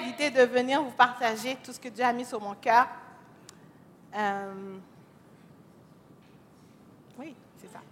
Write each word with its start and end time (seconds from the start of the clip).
L'idée 0.00 0.30
de 0.30 0.42
venir 0.42 0.82
vous 0.82 0.90
partager 0.90 1.56
tout 1.62 1.72
ce 1.72 1.80
que 1.80 1.88
Dieu 1.88 2.04
a 2.04 2.12
mis 2.12 2.24
sur 2.24 2.40
mon 2.40 2.54
cœur. 2.54 2.88
Euh, 4.14 4.78
oui, 7.18 7.34
c'est 7.60 7.72
ça. 7.72 7.80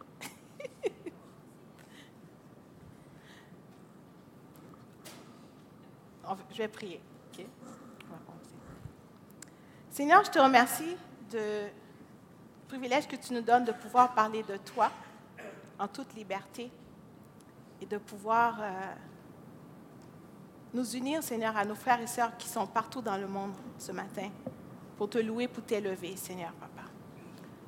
Je 6.53 6.59
vais 6.59 6.69
prier. 6.69 7.01
Seigneur, 9.93 10.25
je 10.25 10.31
te 10.31 10.39
remercie 10.39 10.97
de 11.31 11.65
privilège 12.67 13.07
que 13.07 13.17
tu 13.17 13.35
nous 13.35 13.43
donnes 13.43 13.67
de 13.67 13.73
pouvoir 13.73 14.15
parler 14.15 14.43
de 14.43 14.57
toi 14.57 14.91
en 15.79 15.87
toute 15.87 16.15
liberté 16.15 16.71
et 17.83 17.85
de 17.85 17.99
pouvoir 17.99 18.59
euh, 18.63 18.95
nous 20.75 20.97
unir, 20.97 21.23
Seigneur, 21.23 21.57
à 21.57 21.65
nos 21.65 21.75
frères 21.75 22.01
et 22.01 22.07
sœurs 22.07 22.37
qui 22.39 22.49
sont 22.49 22.67
partout 22.67 23.03
dans 23.03 23.17
le 23.17 23.27
monde 23.27 23.53
ce 23.79 23.93
matin 23.93 24.31
pour 24.97 25.11
te 25.11 25.19
louer, 25.19 25.49
pour 25.49 25.65
t'élever, 25.65 26.17
Seigneur, 26.17 26.53
Papa. 26.53 26.89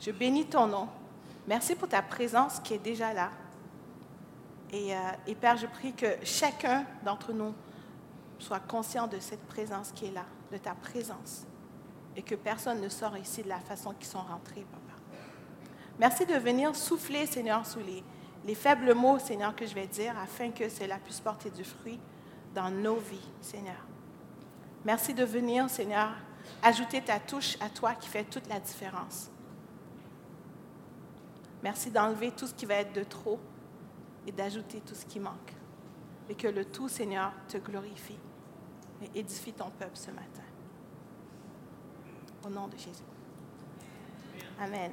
Je 0.01 0.11
bénis 0.11 0.47
ton 0.47 0.67
nom. 0.67 0.89
Merci 1.47 1.75
pour 1.75 1.89
ta 1.89 2.01
présence 2.01 2.61
qui 2.61 2.75
est 2.75 2.79
déjà 2.79 3.13
là. 3.13 3.31
Et, 4.73 4.95
euh, 4.95 4.99
et 5.27 5.35
Père, 5.35 5.57
je 5.57 5.67
prie 5.67 5.93
que 5.93 6.07
chacun 6.23 6.85
d'entre 7.05 7.33
nous 7.33 7.55
soit 8.39 8.61
conscient 8.61 9.07
de 9.07 9.19
cette 9.19 9.45
présence 9.47 9.93
qui 9.93 10.07
est 10.07 10.11
là, 10.11 10.25
de 10.51 10.57
ta 10.57 10.75
présence, 10.75 11.45
et 12.17 12.23
que 12.23 12.35
personne 12.35 12.81
ne 12.81 12.89
sort 12.89 13.17
ici 13.19 13.43
de 13.43 13.49
la 13.49 13.61
façon 13.61 13.93
qu'ils 13.93 14.09
sont 14.09 14.23
rentrés, 14.23 14.67
Papa. 14.71 14.81
Merci 15.99 16.27
de 16.27 16.35
venir 16.35 16.75
souffler, 16.75 17.27
Seigneur, 17.27 17.65
sous 17.67 17.79
les, 17.81 18.03
les 18.47 18.55
faibles 18.55 18.95
mots, 18.95 19.19
Seigneur, 19.19 19.55
que 19.55 19.67
je 19.67 19.75
vais 19.75 19.87
dire, 19.87 20.15
afin 20.19 20.51
que 20.51 20.69
cela 20.69 20.99
puisse 20.99 21.21
porter 21.21 21.51
du 21.51 21.63
fruit 21.63 22.01
dans 22.55 22.71
nos 22.71 22.97
vies, 22.97 23.29
Seigneur. 23.41 23.85
Merci 24.85 25.15
de 25.15 25.25
venir, 25.25 25.69
Seigneur, 25.69 26.11
ajouter 26.63 27.03
ta 27.03 27.19
touche 27.19 27.57
à 27.61 27.69
toi 27.69 27.95
qui 27.95 28.09
fait 28.09 28.25
toute 28.25 28.49
la 28.49 28.61
différence. 28.61 29.31
Merci 31.63 31.91
d'enlever 31.91 32.31
tout 32.31 32.47
ce 32.47 32.55
qui 32.55 32.67
va 32.67 32.75
être 32.75 32.93
de 32.93 33.03
trop 33.03 33.41
et 34.27 34.33
d'ajouter 34.33 34.81
tout 34.81 34.95
ce 34.95 35.07
qui 35.07 35.19
manque. 35.19 35.53
Et 36.29 36.35
que 36.35 36.49
le 36.49 36.65
tout, 36.65 36.89
Seigneur, 36.89 37.33
te 37.49 37.57
glorifie 37.59 38.19
et 39.03 39.19
édifie 39.19 39.53
ton 39.53 39.71
peuple 39.71 39.97
ce 39.97 40.11
matin. 40.11 40.43
Au 42.47 42.51
nom 42.51 42.69
de 42.69 42.77
Jésus. 42.77 43.03
Amen. 44.61 44.93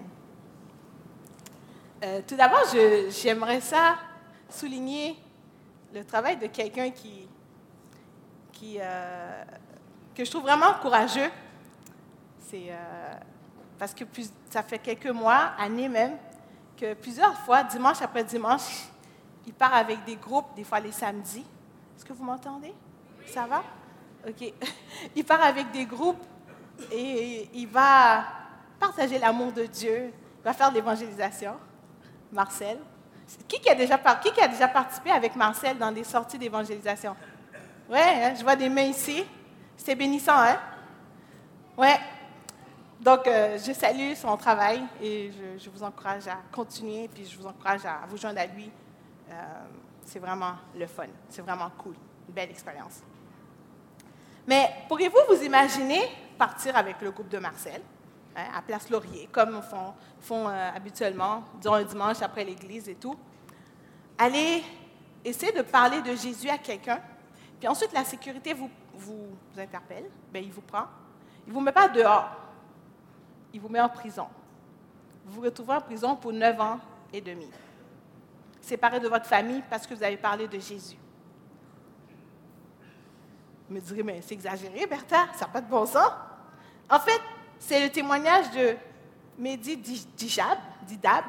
Euh, 2.04 2.22
tout 2.26 2.36
d'abord, 2.36 2.64
j'aimerais 3.10 3.62
ça 3.62 3.98
souligner 4.50 5.18
le 5.94 6.04
travail 6.04 6.38
de 6.38 6.48
quelqu'un 6.48 6.90
qui, 6.90 7.28
euh, 8.80 9.44
que 10.16 10.24
je 10.24 10.30
trouve 10.30 10.44
vraiment 10.44 10.74
courageux. 10.82 11.30
C'est 12.40 12.66
euh, 12.70 13.14
parce 13.80 13.94
que 13.94 14.04
ça 14.50 14.64
fait 14.64 14.80
quelques 14.80 15.08
mois, 15.08 15.54
années 15.58 15.90
même, 15.90 16.18
que 16.78 16.94
plusieurs 16.94 17.36
fois, 17.40 17.64
dimanche 17.64 18.02
après 18.02 18.24
dimanche, 18.24 18.88
il 19.46 19.54
part 19.54 19.74
avec 19.74 20.04
des 20.04 20.16
groupes, 20.16 20.54
des 20.56 20.64
fois 20.64 20.80
les 20.80 20.92
samedis. 20.92 21.46
Est-ce 21.96 22.06
que 22.06 22.14
vous 22.14 22.24
m'entendez? 22.24 22.74
Ça 23.28 23.46
va? 23.46 23.64
OK. 24.28 24.54
Il 25.16 25.24
part 25.24 25.42
avec 25.42 25.72
des 25.72 25.86
groupes 25.86 26.24
et 26.92 27.50
il 27.54 27.68
va 27.68 28.24
partager 28.80 29.18
l'amour 29.18 29.52
de 29.52 29.66
Dieu. 29.66 30.12
Il 30.40 30.44
va 30.44 30.54
faire 30.54 30.72
l'évangélisation. 30.72 31.56
Marcel. 32.32 32.80
Qui 33.48 33.70
a 33.70 33.76
déjà 33.76 34.68
participé 34.68 35.12
avec 35.12 35.36
Marcel 35.36 35.78
dans 35.78 35.92
des 35.92 36.04
sorties 36.04 36.38
d'évangélisation? 36.38 37.16
Oui, 37.92 38.00
je 38.38 38.44
vois 38.44 38.56
des 38.56 38.70
mains 38.70 38.84
ici. 38.84 39.26
C'est 39.76 39.96
bénissant, 39.96 40.38
hein? 40.38 40.58
Oui. 41.78 41.90
Donc, 43.02 43.28
euh, 43.28 43.58
je 43.58 43.74
salue 43.74 44.14
son 44.14 44.38
travail 44.38 44.82
et 45.02 45.30
je, 45.60 45.70
vous 45.70 45.84
encourage 45.84 46.26
à 46.28 46.38
continuer, 46.54 47.10
puis 47.14 47.26
je 47.26 47.38
vous 47.38 47.46
encourage 47.46 47.86
à 47.86 48.00
vous 48.08 48.16
joindre 48.16 48.40
à 48.40 48.46
lui. 48.46 48.72
Euh, 49.30 49.34
c'est 50.06 50.20
vraiment 50.20 50.54
le 50.74 50.88
fun. 50.88 51.08
C'est 51.28 51.42
vraiment 51.42 51.70
cool. 51.78 51.96
Une 52.30 52.34
belle 52.34 52.52
expérience. 52.52 53.02
Mais 54.48 54.70
pourriez-vous 54.88 55.36
vous 55.36 55.44
imaginer 55.44 56.00
partir 56.38 56.78
avec 56.78 57.02
le 57.02 57.12
groupe 57.12 57.30
de 57.30 57.40
Marcel 57.40 57.82
hein, 58.38 58.46
à 58.56 58.62
Place 58.62 58.90
Laurier, 58.90 59.28
comme 59.34 59.62
font, 59.62 59.94
font 60.22 60.48
euh, 60.48 60.70
habituellement, 60.74 61.44
disons 61.60 61.74
un 61.74 61.84
dimanche 61.84 62.22
après 62.22 62.46
l'église 62.46 62.88
et 62.88 62.96
tout, 62.96 63.18
aller 64.18 64.64
essayer 65.26 65.52
de 65.52 65.62
parler 65.62 66.02
de 66.02 66.16
Jésus 66.16 66.50
à 66.50 66.58
quelqu'un, 66.58 67.02
puis 67.62 67.68
ensuite 67.68 67.94
la 67.94 68.04
sécurité 68.04 68.56
vous, 68.56 68.72
vous, 68.96 69.28
interpelle, 69.56 70.10
ben, 70.34 70.44
il 70.44 70.52
vous 70.52 70.62
prend, 70.62 70.86
il 71.46 71.50
ne 71.50 71.54
vous 71.54 71.62
met 71.62 71.72
pas 71.72 71.88
dehors, 71.88 72.28
il 73.54 73.62
vous 73.62 73.70
met 73.70 73.80
en 73.80 73.88
prison. 73.88 74.28
Vous 75.24 75.34
vous 75.34 75.42
retrouvez 75.42 75.76
en 75.76 75.82
prison 75.82 76.16
pour 76.16 76.34
neuf 76.34 76.60
ans 76.60 76.80
et 77.14 77.22
demi, 77.22 77.48
séparé 78.62 79.00
de 79.00 79.08
votre 79.08 79.28
famille 79.28 79.62
parce 79.70 79.86
que 79.86 79.94
vous 79.94 80.02
avez 80.02 80.18
parlé 80.18 80.48
de 80.48 80.58
Jésus. 80.58 80.98
Vous 83.70 83.76
me 83.76 83.80
direz, 83.80 84.02
mais 84.02 84.22
c'est 84.24 84.34
exagéré, 84.34 84.88
Bertha, 84.88 85.28
ça 85.34 85.46
n'a 85.46 85.52
pas 85.52 85.62
de 85.62 85.70
bon 85.70 85.86
sens. 85.86 86.12
En 86.90 87.00
fait, 87.00 87.22
c'est 87.60 87.84
le 87.84 87.92
témoignage 87.92 88.50
de 88.50 88.76
Mehdi 89.38 89.78
Di- 89.78 90.08
Dijab, 90.18 90.58
Didab, 90.82 91.26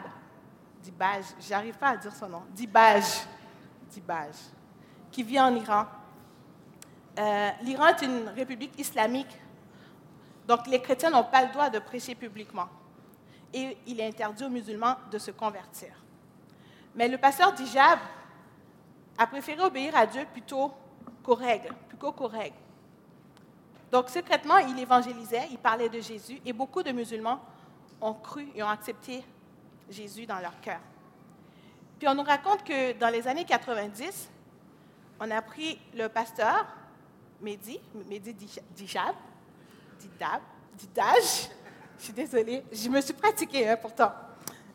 Dibaj, 0.83 1.25
j'arrive 1.41 1.77
pas 1.77 1.91
à 1.91 1.97
dire 1.99 2.15
son 2.15 2.31
nom, 2.31 2.43
Dibaj, 2.49 3.05
Dibaj, 3.91 4.35
qui 5.11 5.23
vit 5.23 5.39
en 5.39 5.55
Iran. 5.55 5.85
Euh, 7.19 7.51
L'Iran 7.63 7.89
est 7.89 8.03
une 8.03 8.29
république 8.29 8.79
islamique, 8.79 9.39
donc 10.47 10.67
les 10.67 10.81
chrétiens 10.81 11.11
n'ont 11.11 11.25
pas 11.25 11.45
le 11.45 11.53
droit 11.53 11.71
de 11.71 11.79
prêcher 11.79 12.15
publiquement. 12.15 12.69
Et 13.53 13.77
il 13.87 14.01
est 14.01 14.07
interdit 14.07 14.45
aux 14.45 14.49
musulmans 14.49 14.97
de 15.11 15.19
se 15.19 15.31
convertir. 15.31 15.91
Mais 16.95 17.09
le 17.09 17.19
pasteur 17.19 17.53
Dijab 17.53 17.99
a 19.19 19.27
préféré 19.27 19.61
obéir 19.63 19.95
à 19.97 20.07
Dieu 20.07 20.27
plutôt 20.33 20.73
qu'aux 21.23 21.35
règles, 21.35 21.75
plutôt 21.89 22.13
qu'aux 22.13 22.29
règles. 22.29 22.57
Donc, 23.91 24.09
secrètement, 24.09 24.57
il 24.57 24.79
évangélisait, 24.79 25.49
il 25.51 25.59
parlait 25.59 25.91
de 25.91 26.01
Jésus, 26.01 26.41
et 26.47 26.53
beaucoup 26.55 26.83
de 26.83 26.93
musulmans 26.93 27.41
ont 28.01 28.15
cru 28.15 28.49
et 28.55 28.63
ont 28.63 28.69
accepté 28.69 29.23
Jésus 29.91 30.25
dans 30.25 30.39
leur 30.39 30.59
cœur. 30.61 30.81
Puis 31.99 32.09
on 32.09 32.15
nous 32.15 32.23
raconte 32.23 32.65
que 32.65 32.93
dans 32.99 33.11
les 33.11 33.29
années 33.29 33.45
90, 33.45 34.31
on 35.21 35.31
a 35.31 35.43
pris 35.43 35.79
le 35.95 36.09
pasteur, 36.09 36.67
Mehdi, 37.43 37.81
Mehdi 38.09 38.33
Dij- 38.35 38.63
Dijab, 38.77 39.15
Didab, 39.99 40.41
Didaj, 40.75 41.51
je 41.99 42.05
suis 42.05 42.13
désolée, 42.13 42.65
je 42.73 42.89
me 42.89 43.01
suis 43.01 43.13
pratiquée 43.15 43.69
hein, 43.69 43.77
pourtant, 43.81 44.13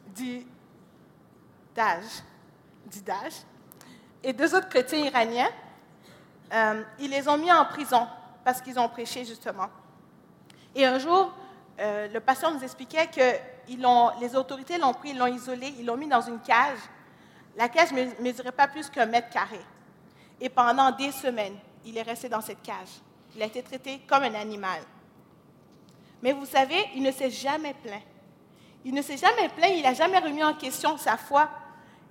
Didaj, 0.07 0.45
Didaj, 2.85 3.33
et 4.23 4.33
deux 4.33 4.53
autres 4.55 4.69
chrétiens 4.69 4.99
iraniens, 5.05 5.49
euh, 6.53 6.83
ils 6.99 7.09
les 7.09 7.27
ont 7.27 7.37
mis 7.37 7.51
en 7.51 7.65
prison 7.65 8.07
parce 8.43 8.61
qu'ils 8.61 8.77
ont 8.79 8.89
prêché 8.89 9.25
justement. 9.25 9.67
Et 10.75 10.85
un 10.85 10.97
jour, 10.99 11.33
euh, 11.79 12.07
le 12.07 12.19
pasteur 12.19 12.53
nous 12.53 12.63
expliquait 12.63 13.07
que 13.07 13.37
les 14.21 14.35
autorités 14.35 14.77
l'ont 14.77 14.93
pris, 14.93 15.09
ils 15.09 15.17
l'ont 15.17 15.27
isolé, 15.27 15.73
ils 15.79 15.85
l'ont 15.85 15.97
mis 15.97 16.07
dans 16.07 16.21
une 16.21 16.39
cage. 16.39 16.79
La 17.55 17.67
cage 17.69 17.91
ne 17.91 18.05
mesurait 18.21 18.51
pas 18.51 18.67
plus 18.67 18.89
qu'un 18.89 19.05
mètre 19.05 19.29
carré. 19.29 19.59
Et 20.39 20.47
pendant 20.49 20.91
des 20.91 21.11
semaines, 21.11 21.57
il 21.87 21.97
est 21.97 22.03
resté 22.03 22.29
dans 22.29 22.41
cette 22.41 22.61
cage. 22.61 22.89
Il 23.35 23.41
a 23.41 23.45
été 23.45 23.63
traité 23.63 23.99
comme 24.07 24.23
un 24.23 24.33
animal. 24.33 24.81
Mais 26.21 26.33
vous 26.33 26.45
savez, 26.45 26.83
il 26.95 27.01
ne 27.01 27.11
s'est 27.11 27.31
jamais 27.31 27.73
plaint. 27.73 28.03
Il 28.83 28.93
ne 28.93 29.01
s'est 29.01 29.17
jamais 29.17 29.49
plaint, 29.49 29.71
il 29.73 29.83
n'a 29.83 29.93
jamais 29.93 30.19
remis 30.19 30.43
en 30.43 30.53
question 30.53 30.97
sa 30.97 31.17
foi. 31.17 31.49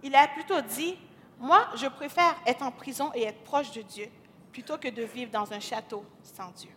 Il 0.03 0.15
a 0.15 0.29
plutôt 0.29 0.61
dit, 0.61 0.97
moi, 1.39 1.69
je 1.75 1.87
préfère 1.87 2.35
être 2.47 2.63
en 2.63 2.71
prison 2.73 3.11
et 3.15 3.25
être 3.25 3.43
proche 3.45 3.71
de 3.73 3.83
Dieu 3.83 4.09
plutôt 4.53 4.79
que 4.79 4.89
de 4.89 5.03
vivre 5.03 5.31
dans 5.31 5.53
un 5.53 5.61
château 5.61 6.05
sans 6.23 6.51
Dieu. 6.53 6.71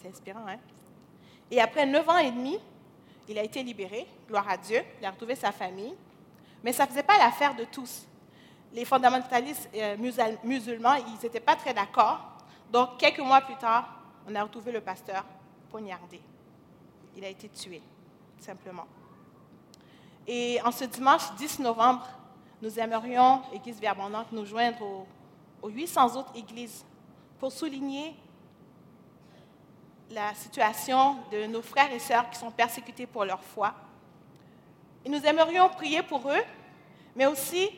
C'est 0.00 0.08
inspirant, 0.08 0.46
hein? 0.48 0.58
Et 1.50 1.60
après 1.60 1.86
neuf 1.86 2.08
ans 2.08 2.18
et 2.18 2.30
demi, 2.30 2.58
il 3.28 3.38
a 3.38 3.42
été 3.42 3.62
libéré, 3.62 4.06
gloire 4.26 4.48
à 4.48 4.56
Dieu, 4.56 4.82
il 5.00 5.06
a 5.06 5.10
retrouvé 5.10 5.34
sa 5.34 5.52
famille. 5.52 5.94
Mais 6.64 6.72
ça 6.72 6.84
ne 6.84 6.90
faisait 6.90 7.02
pas 7.02 7.18
l'affaire 7.18 7.54
de 7.54 7.64
tous. 7.64 8.06
Les 8.74 8.84
fondamentalistes 8.84 9.70
euh, 9.76 9.96
musulmans, 10.42 10.94
ils 10.96 11.22
n'étaient 11.22 11.40
pas 11.40 11.54
très 11.54 11.72
d'accord. 11.72 12.18
Donc, 12.70 12.98
quelques 12.98 13.20
mois 13.20 13.40
plus 13.40 13.54
tard, 13.54 13.88
on 14.28 14.34
a 14.34 14.42
retrouvé 14.42 14.72
le 14.72 14.80
pasteur 14.80 15.24
poignardé. 15.70 16.20
Il 17.16 17.24
a 17.24 17.28
été 17.28 17.48
tué, 17.48 17.80
simplement. 18.40 18.86
Et 20.26 20.60
en 20.64 20.72
ce 20.72 20.84
dimanche 20.84 21.32
10 21.36 21.60
novembre, 21.60 22.04
nous 22.60 22.78
aimerions, 22.80 23.42
Église 23.52 23.78
Vie 23.78 23.86
Abondante, 23.86 24.32
nous 24.32 24.44
joindre 24.44 24.82
aux, 24.82 25.06
aux 25.62 25.68
800 25.68 26.16
autres 26.16 26.32
églises 26.34 26.84
pour 27.38 27.52
souligner 27.52 28.16
la 30.10 30.34
situation 30.34 31.18
de 31.30 31.46
nos 31.46 31.62
frères 31.62 31.92
et 31.92 32.00
sœurs 32.00 32.28
qui 32.28 32.38
sont 32.38 32.50
persécutés 32.50 33.06
pour 33.06 33.24
leur 33.24 33.42
foi. 33.42 33.72
Et 35.04 35.08
nous 35.08 35.24
aimerions 35.24 35.68
prier 35.68 36.02
pour 36.02 36.28
eux, 36.28 36.42
mais 37.14 37.26
aussi 37.26 37.70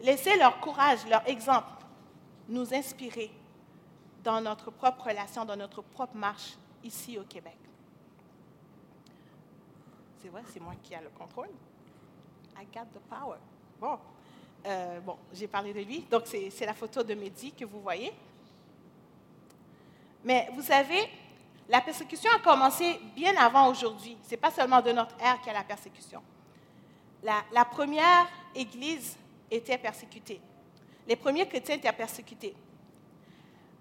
laisser 0.00 0.36
leur 0.36 0.60
courage, 0.60 1.06
leur 1.08 1.26
exemple 1.28 1.68
nous 2.48 2.72
inspirer 2.74 3.30
dans 4.24 4.40
notre 4.40 4.70
propre 4.70 5.06
relation, 5.06 5.44
dans 5.44 5.56
notre 5.56 5.82
propre 5.82 6.16
marche 6.16 6.56
ici 6.84 7.18
au 7.18 7.24
Québec. 7.24 7.56
C'est 10.20 10.28
vrai, 10.28 10.42
c'est 10.52 10.60
moi 10.60 10.74
qui 10.82 10.94
ai 10.94 11.00
le 11.00 11.10
contrôle. 11.10 11.48
I 12.60 12.66
got 12.74 12.86
the 12.92 13.00
power. 13.08 13.38
Bon, 13.80 13.98
euh, 14.66 15.00
bon 15.00 15.16
j'ai 15.32 15.46
parlé 15.46 15.72
de 15.72 15.80
lui. 15.80 16.00
Donc, 16.10 16.24
c'est 16.26 16.66
la 16.66 16.74
photo 16.74 17.02
de 17.02 17.14
Mehdi 17.14 17.52
que 17.52 17.64
vous 17.64 17.80
voyez. 17.80 18.12
Mais 20.24 20.50
vous 20.52 20.62
savez, 20.62 21.08
la 21.68 21.80
persécution 21.80 22.30
a 22.34 22.40
commencé 22.40 22.98
bien 23.14 23.36
avant 23.36 23.70
aujourd'hui. 23.70 24.16
Ce 24.24 24.30
n'est 24.32 24.36
pas 24.36 24.50
seulement 24.50 24.80
de 24.80 24.90
notre 24.92 25.14
ère 25.22 25.38
qu'il 25.38 25.48
y 25.48 25.50
a 25.50 25.58
la 25.58 25.64
persécution. 25.64 26.22
La, 27.22 27.64
première 27.64 28.26
Église 28.54 29.16
était 29.50 29.78
persécutée. 29.78 30.40
Les 31.06 31.16
premiers 31.16 31.46
chrétiens 31.46 31.76
étaient 31.76 31.92
persécutés. 31.92 32.54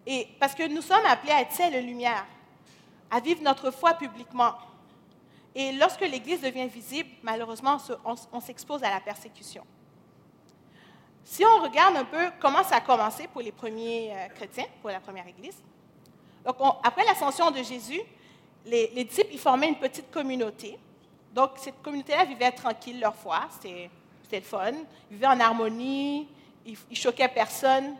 Et 0.05 0.27
parce 0.39 0.55
que 0.55 0.67
nous 0.67 0.81
sommes 0.81 1.05
appelés 1.05 1.33
à 1.33 1.41
être 1.41 1.51
ciel 1.51 1.75
et 1.75 1.81
lumière, 1.81 2.25
à 3.11 3.19
vivre 3.19 3.41
notre 3.41 3.71
foi 3.71 3.93
publiquement. 3.93 4.53
Et 5.53 5.73
lorsque 5.73 6.01
l'Église 6.01 6.39
devient 6.39 6.67
visible, 6.67 7.09
malheureusement, 7.23 7.77
on, 8.31 8.39
s'expose 8.39 8.83
à 8.83 8.89
la 8.89 9.01
persécution. 9.01 9.65
Si 11.23 11.43
on 11.43 11.61
regarde 11.61 11.97
un 11.97 12.05
peu 12.05 12.31
comment 12.39 12.63
ça 12.63 12.77
a 12.77 12.81
commencé 12.81 13.27
pour 13.27 13.41
les 13.41 13.51
premiers 13.51 14.13
euh, 14.13 14.27
chrétiens, 14.29 14.67
pour 14.81 14.89
la 14.89 15.01
première 15.01 15.27
Église, 15.27 15.61
donc, 16.45 16.55
après 16.81 17.03
l'ascension 17.03 17.51
de 17.51 17.61
Jésus, 17.61 17.99
les, 18.65 19.03
disciples 19.03 19.33
ils 19.33 19.39
formaient 19.39 19.67
une 19.67 19.79
petite 19.79 20.09
communauté. 20.09 20.79
Donc, 21.33 21.51
cette 21.57 21.81
communauté-là 21.81 22.23
vivait 22.23 22.51
tranquille 22.51 23.01
leur 23.01 23.15
foi, 23.15 23.47
c'était. 24.29 24.85
Ils 25.09 25.15
vivaient 25.15 25.27
en 25.27 25.39
harmonie, 25.39 26.27
ils, 26.65 26.97
choquaient 26.97 27.27
personne, 27.27 27.95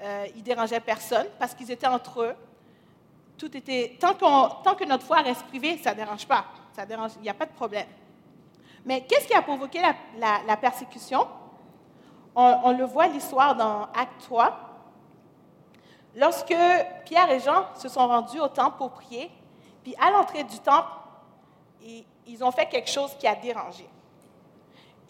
euh, 0.00 0.26
ils 0.36 0.42
dérangeaient 0.42 0.80
personne 0.80 1.26
parce 1.38 1.54
qu'ils 1.54 1.70
étaient 1.70 1.86
entre 1.86 2.22
eux. 2.22 2.34
Tout 3.36 3.54
était, 3.56 3.98
tant, 3.98 4.14
que 4.14 4.84
notre 4.84 5.04
foi 5.04 5.18
reste 5.18 5.44
privée, 5.46 5.78
ça 5.78 5.90
ne 5.90 5.96
dérange 5.96 6.26
pas, 6.26 6.44
il 6.78 7.22
n'y 7.22 7.28
a 7.28 7.34
pas 7.34 7.46
de 7.46 7.52
problème. 7.52 7.86
Mais 8.84 9.02
qu'est-ce 9.02 9.26
qui 9.26 9.34
a 9.34 9.42
provoqué 9.42 9.80
la, 10.18 10.56
persécution? 10.56 11.26
On, 12.36 12.60
on, 12.64 12.76
le 12.76 12.84
voit 12.84 13.08
l'histoire 13.08 13.56
dans 13.56 13.84
Acte 13.94 14.20
3. 14.24 14.56
Lorsque 16.16 16.54
Pierre 17.04 17.30
et 17.30 17.40
Jean 17.40 17.66
se 17.74 17.88
sont 17.88 18.06
rendus 18.06 18.40
au 18.40 18.48
temple 18.48 18.76
pour 18.76 18.90
prier, 18.90 19.30
puis 19.82 19.94
à 20.00 20.10
l'entrée 20.10 20.44
du 20.44 20.58
temple, 20.60 20.88
ils 22.26 22.44
ont 22.44 22.50
fait 22.50 22.66
quelque 22.66 22.90
chose 22.90 23.16
qui 23.18 23.26
a 23.26 23.34
dérangé. 23.34 23.88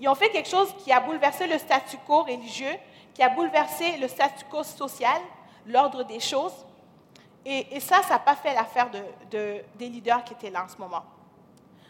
Ils 0.01 0.09
ont 0.09 0.15
fait 0.15 0.31
quelque 0.31 0.49
chose 0.49 0.75
qui 0.79 0.93
a 0.93 1.01
bouleversé 1.01 1.47
le 1.47 1.59
statu 1.59 1.97
quo 2.07 2.23
religieux, 2.23 2.77
qui 3.13 3.23
a 3.23 3.29
bouleversé 3.29 3.97
le 3.97 4.09
statu 4.09 4.45
quo 4.47 4.63
social, 4.63 5.21
l'ordre 5.67 6.03
des 6.05 6.21
choses. 6.21 6.67
Et, 7.47 7.79
ça, 7.81 8.03
ça 8.03 8.15
n'a 8.15 8.19
pas 8.21 8.37
fait 8.37 8.55
l'affaire 8.55 8.89
de, 8.91 9.63
des 9.75 9.89
leaders 9.89 10.25
qui 10.25 10.33
étaient 10.33 10.51
là 10.51 10.65
en 10.65 10.69
ce 10.69 10.79
moment. 10.79 11.03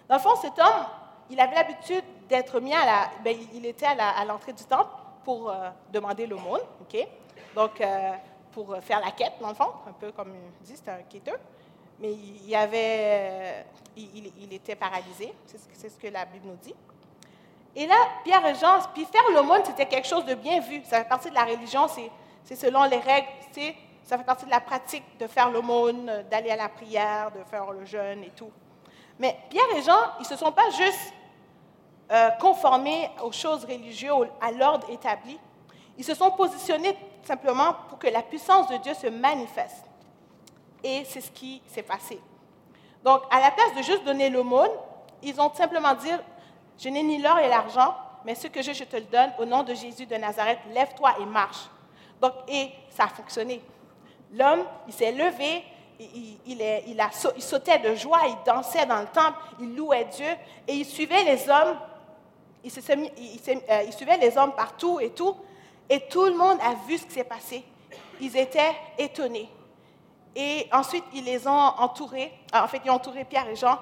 Dans 0.08 0.16
le 0.16 0.20
fond, 0.20 0.34
cet 0.36 0.58
homme, 0.58 0.86
il 1.30 1.40
avait 1.40 1.54
l'habitude 1.54 2.04
d'être 2.28 2.60
mis 2.60 2.74
à 2.74 2.84
la... 2.84 3.10
Ben, 3.22 3.36
il 3.54 3.64
était 3.64 3.86
à 3.86 4.24
l'entrée 4.24 4.52
du 4.52 4.64
temple 4.64 4.90
pour 5.24 5.50
euh, 5.50 5.70
demander 5.92 6.26
l'aumône, 6.26 6.60
OK? 6.80 7.08
Donc, 7.54 7.80
euh, 7.80 8.12
pour 8.52 8.74
euh, 8.74 8.80
faire 8.80 9.00
la 9.00 9.10
quête, 9.10 9.34
dans 9.40 9.48
le 9.48 9.54
fond, 9.54 9.70
un 9.88 9.92
peu 9.92 10.12
comme 10.12 10.34
il 10.34 10.66
dit, 10.66 10.76
c'était 10.76 10.90
un 10.90 11.02
quêteux. 11.02 11.38
Mais 12.00 12.12
il, 12.12 12.54
avait, 12.54 13.64
il, 13.96 14.52
était 14.52 14.74
paralysé, 14.74 15.32
c'est 15.46 15.88
ce, 15.88 15.96
que 15.96 16.08
la 16.08 16.24
Bible 16.24 16.48
nous 16.48 16.56
dit. 16.56 16.74
Et 17.76 17.86
là, 17.86 17.96
Pierre 18.22 18.46
et 18.46 18.54
Jean, 18.54 18.78
puis 18.92 19.04
faire 19.04 19.24
l'aumône, 19.34 19.62
c'était 19.64 19.86
quelque 19.86 20.06
chose 20.06 20.24
de 20.24 20.34
bien 20.34 20.60
vu. 20.60 20.82
Ça 20.84 20.98
fait 20.98 21.08
partie 21.08 21.30
de 21.30 21.34
la 21.34 21.44
religion, 21.44 21.86
c'est 22.44 22.56
selon 22.56 22.84
les 22.84 22.98
règles, 22.98 23.28
ça 24.04 24.18
fait 24.18 24.24
partie 24.24 24.44
de 24.44 24.50
la 24.50 24.60
pratique 24.60 25.04
de 25.18 25.26
faire 25.26 25.50
l'aumône, 25.50 26.24
d'aller 26.30 26.50
à 26.50 26.56
la 26.56 26.68
prière, 26.68 27.32
de 27.32 27.42
faire 27.44 27.70
le 27.72 27.84
jeûne 27.84 28.22
et 28.22 28.30
tout. 28.30 28.50
Mais 29.18 29.36
Pierre 29.48 29.76
et 29.76 29.82
Jean, 29.82 29.98
ils 30.18 30.22
ne 30.22 30.26
se 30.26 30.36
sont 30.36 30.52
pas 30.52 30.70
juste 30.70 31.12
euh, 32.12 32.30
conformés 32.40 33.10
aux 33.22 33.32
choses 33.32 33.64
religieuses, 33.64 34.28
à 34.40 34.52
l'ordre 34.52 34.88
établi. 34.90 35.38
Ils 35.96 36.04
se 36.04 36.14
sont 36.14 36.30
positionnés 36.32 36.96
simplement 37.22 37.74
pour 37.88 37.98
que 37.98 38.08
la 38.08 38.22
puissance 38.22 38.68
de 38.68 38.76
Dieu 38.76 38.94
se 38.94 39.06
manifeste. 39.06 39.84
Et 40.82 41.04
c'est 41.06 41.22
ce 41.22 41.30
qui 41.30 41.62
s'est 41.66 41.82
passé. 41.82 42.20
Donc, 43.02 43.22
à 43.30 43.40
la 43.40 43.50
place 43.50 43.74
de 43.76 43.82
juste 43.82 44.04
donner 44.04 44.28
l'aumône, 44.28 44.70
ils 45.22 45.40
ont 45.40 45.52
simplement 45.54 45.94
dit, 45.94 46.10
je 46.78 46.88
n'ai 46.88 47.02
ni 47.02 47.20
l'or 47.20 47.38
et 47.38 47.48
l'argent, 47.48 47.94
mais 48.24 48.34
ce 48.34 48.48
que 48.48 48.62
je 48.62 48.84
te 48.84 48.96
le 48.96 49.02
donne, 49.02 49.32
au 49.38 49.44
nom 49.44 49.62
de 49.62 49.74
Jésus 49.74 50.06
de 50.06 50.16
Nazareth, 50.16 50.58
lève-toi 50.72 51.14
et 51.20 51.26
marche. 51.26 51.68
Donc, 52.20 52.32
et 52.48 52.70
ça 52.90 53.04
a 53.04 53.08
fonctionné. 53.08 53.60
L'homme, 54.32 54.64
il 54.86 54.92
s'est 54.92 55.12
levé, 55.12 55.62
il, 56.00 56.38
il, 56.46 56.60
a, 57.00 57.10
il, 57.36 57.42
sautait 57.42 57.78
de 57.78 57.94
joie, 57.94 58.20
il 58.26 58.36
dansait 58.44 58.86
dans 58.86 59.00
le 59.00 59.06
temple, 59.06 59.38
il 59.60 59.76
louait 59.76 60.06
Dieu, 60.06 60.26
et 60.66 60.72
il 60.74 60.84
suivait 60.84 61.22
les 61.24 61.48
hommes, 61.48 61.76
il, 62.64 62.72
euh, 62.72 63.82
il 63.86 63.92
suivait 63.92 64.16
les 64.18 64.36
hommes 64.36 64.52
partout 64.52 64.98
et 65.00 65.10
tout, 65.10 65.36
et 65.88 66.00
tout 66.08 66.24
le 66.24 66.34
monde 66.34 66.58
a 66.62 66.74
vu 66.86 66.98
ce 66.98 67.04
qui 67.04 67.12
s'est 67.12 67.24
passé. 67.24 67.64
Ils 68.20 68.36
étaient 68.36 68.74
étonnés. 68.98 69.48
Et 70.34 70.66
ensuite, 70.72 71.04
ils 71.14 71.24
les 71.24 71.46
ont 71.46 71.50
entourés. 71.50 72.32
En 72.52 72.66
fait, 72.66 72.80
ils 72.84 72.90
ont 72.90 72.94
entouré 72.94 73.24
Pierre 73.24 73.48
et 73.48 73.56
Jean. 73.56 73.78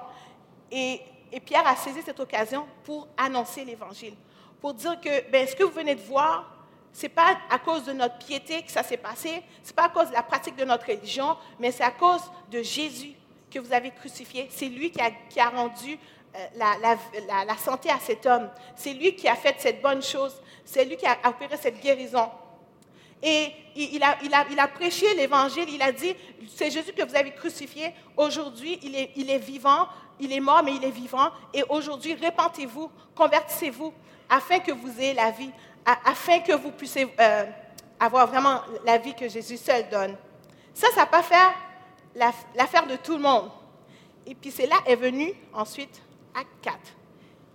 Et, 0.71 1.01
Pierre 1.39 1.65
a 1.65 1.75
saisi 1.75 2.01
cette 2.03 2.19
occasion 2.19 2.65
pour 2.83 3.07
annoncer 3.17 3.65
l'Évangile. 3.65 4.13
Pour 4.61 4.73
dire 4.73 4.99
que 5.01 5.29
ben, 5.29 5.47
ce 5.47 5.55
que 5.55 5.63
vous 5.63 5.71
venez 5.71 5.95
de 5.95 6.01
voir, 6.01 6.53
ce 6.93 7.03
n'est 7.03 7.09
pas 7.09 7.37
à 7.49 7.57
cause 7.57 7.85
de 7.85 7.93
notre 7.93 8.17
piété 8.19 8.61
que 8.61 8.71
ça 8.71 8.83
s'est 8.83 8.97
passé. 8.97 9.43
Ce 9.63 9.69
n'est 9.69 9.75
pas 9.75 9.85
à 9.85 9.89
cause 9.89 10.09
de 10.09 10.13
la 10.13 10.23
pratique 10.23 10.55
de 10.55 10.63
notre 10.63 10.85
religion, 10.85 11.35
mais 11.59 11.71
c'est 11.71 11.83
à 11.83 11.91
cause 11.91 12.21
de 12.51 12.61
Jésus 12.61 13.13
que 13.51 13.59
vous 13.59 13.73
avez 13.73 13.91
crucifié. 13.91 14.47
C'est 14.51 14.67
lui 14.67 14.91
qui 14.91 15.01
a, 15.01 15.49
rendu 15.49 15.97
euh, 16.35 16.45
la, 16.55 17.57
santé 17.57 17.89
à 17.89 17.99
cet 17.99 18.25
homme. 18.25 18.49
C'est 18.75 18.93
lui 18.93 19.15
qui 19.15 19.27
a 19.27 19.35
fait 19.35 19.55
cette 19.57 19.81
bonne 19.81 20.03
chose. 20.03 20.39
C'est 20.63 20.85
lui 20.85 20.97
qui 20.97 21.07
a 21.07 21.17
opéré 21.25 21.57
cette 21.57 21.81
guérison. 21.81 22.29
Et 23.23 23.51
il 23.75 24.03
a, 24.03 24.67
prêché 24.67 25.15
l'évangile, 25.15 25.69
il 25.69 25.81
a 25.81 25.91
dit, 25.91 26.13
c'est 26.53 26.69
Jésus 26.69 26.91
que 26.91 27.03
vous 27.03 27.15
avez 27.15 27.31
crucifié, 27.31 27.93
aujourd'hui 28.17 28.79
il 28.83 29.29
est 29.29 29.37
vivant, 29.37 29.87
il 30.19 30.31
est 30.31 30.39
mort 30.39 30.61
mais 30.63 30.75
il 30.75 30.83
est 30.83 30.91
vivant, 30.91 31.29
et 31.53 31.63
aujourd'hui 31.69 32.13
répentez-vous, 32.13 32.89
convertissez-vous, 33.15 33.93
afin 34.29 34.59
que 34.59 34.71
vous 34.71 34.99
ayez 34.99 35.13
la 35.13 35.31
vie, 35.31 35.51
afin 35.85 36.39
que 36.39 36.53
vous 36.53 36.71
puissiez 36.71 37.13
euh, 37.19 37.45
avoir 37.99 38.27
vraiment 38.27 38.61
la 38.85 38.97
vie 38.97 39.13
que 39.13 39.27
Jésus 39.27 39.57
seul 39.57 39.87
donne. 39.89 40.15
Ça, 40.73 40.87
ça 40.95 41.05
pas 41.05 41.23
fait 41.23 41.35
l'affaire 42.55 42.87
de 42.87 42.95
tout 42.95 43.13
le 43.13 43.21
monde. 43.21 43.49
Et 44.25 44.35
puis 44.35 44.51
c'est 44.51 44.65
là 44.65 44.77
est 44.85 44.95
venu 44.95 45.33
ensuite 45.53 46.01
Acte 46.33 46.49
4. 46.61 46.77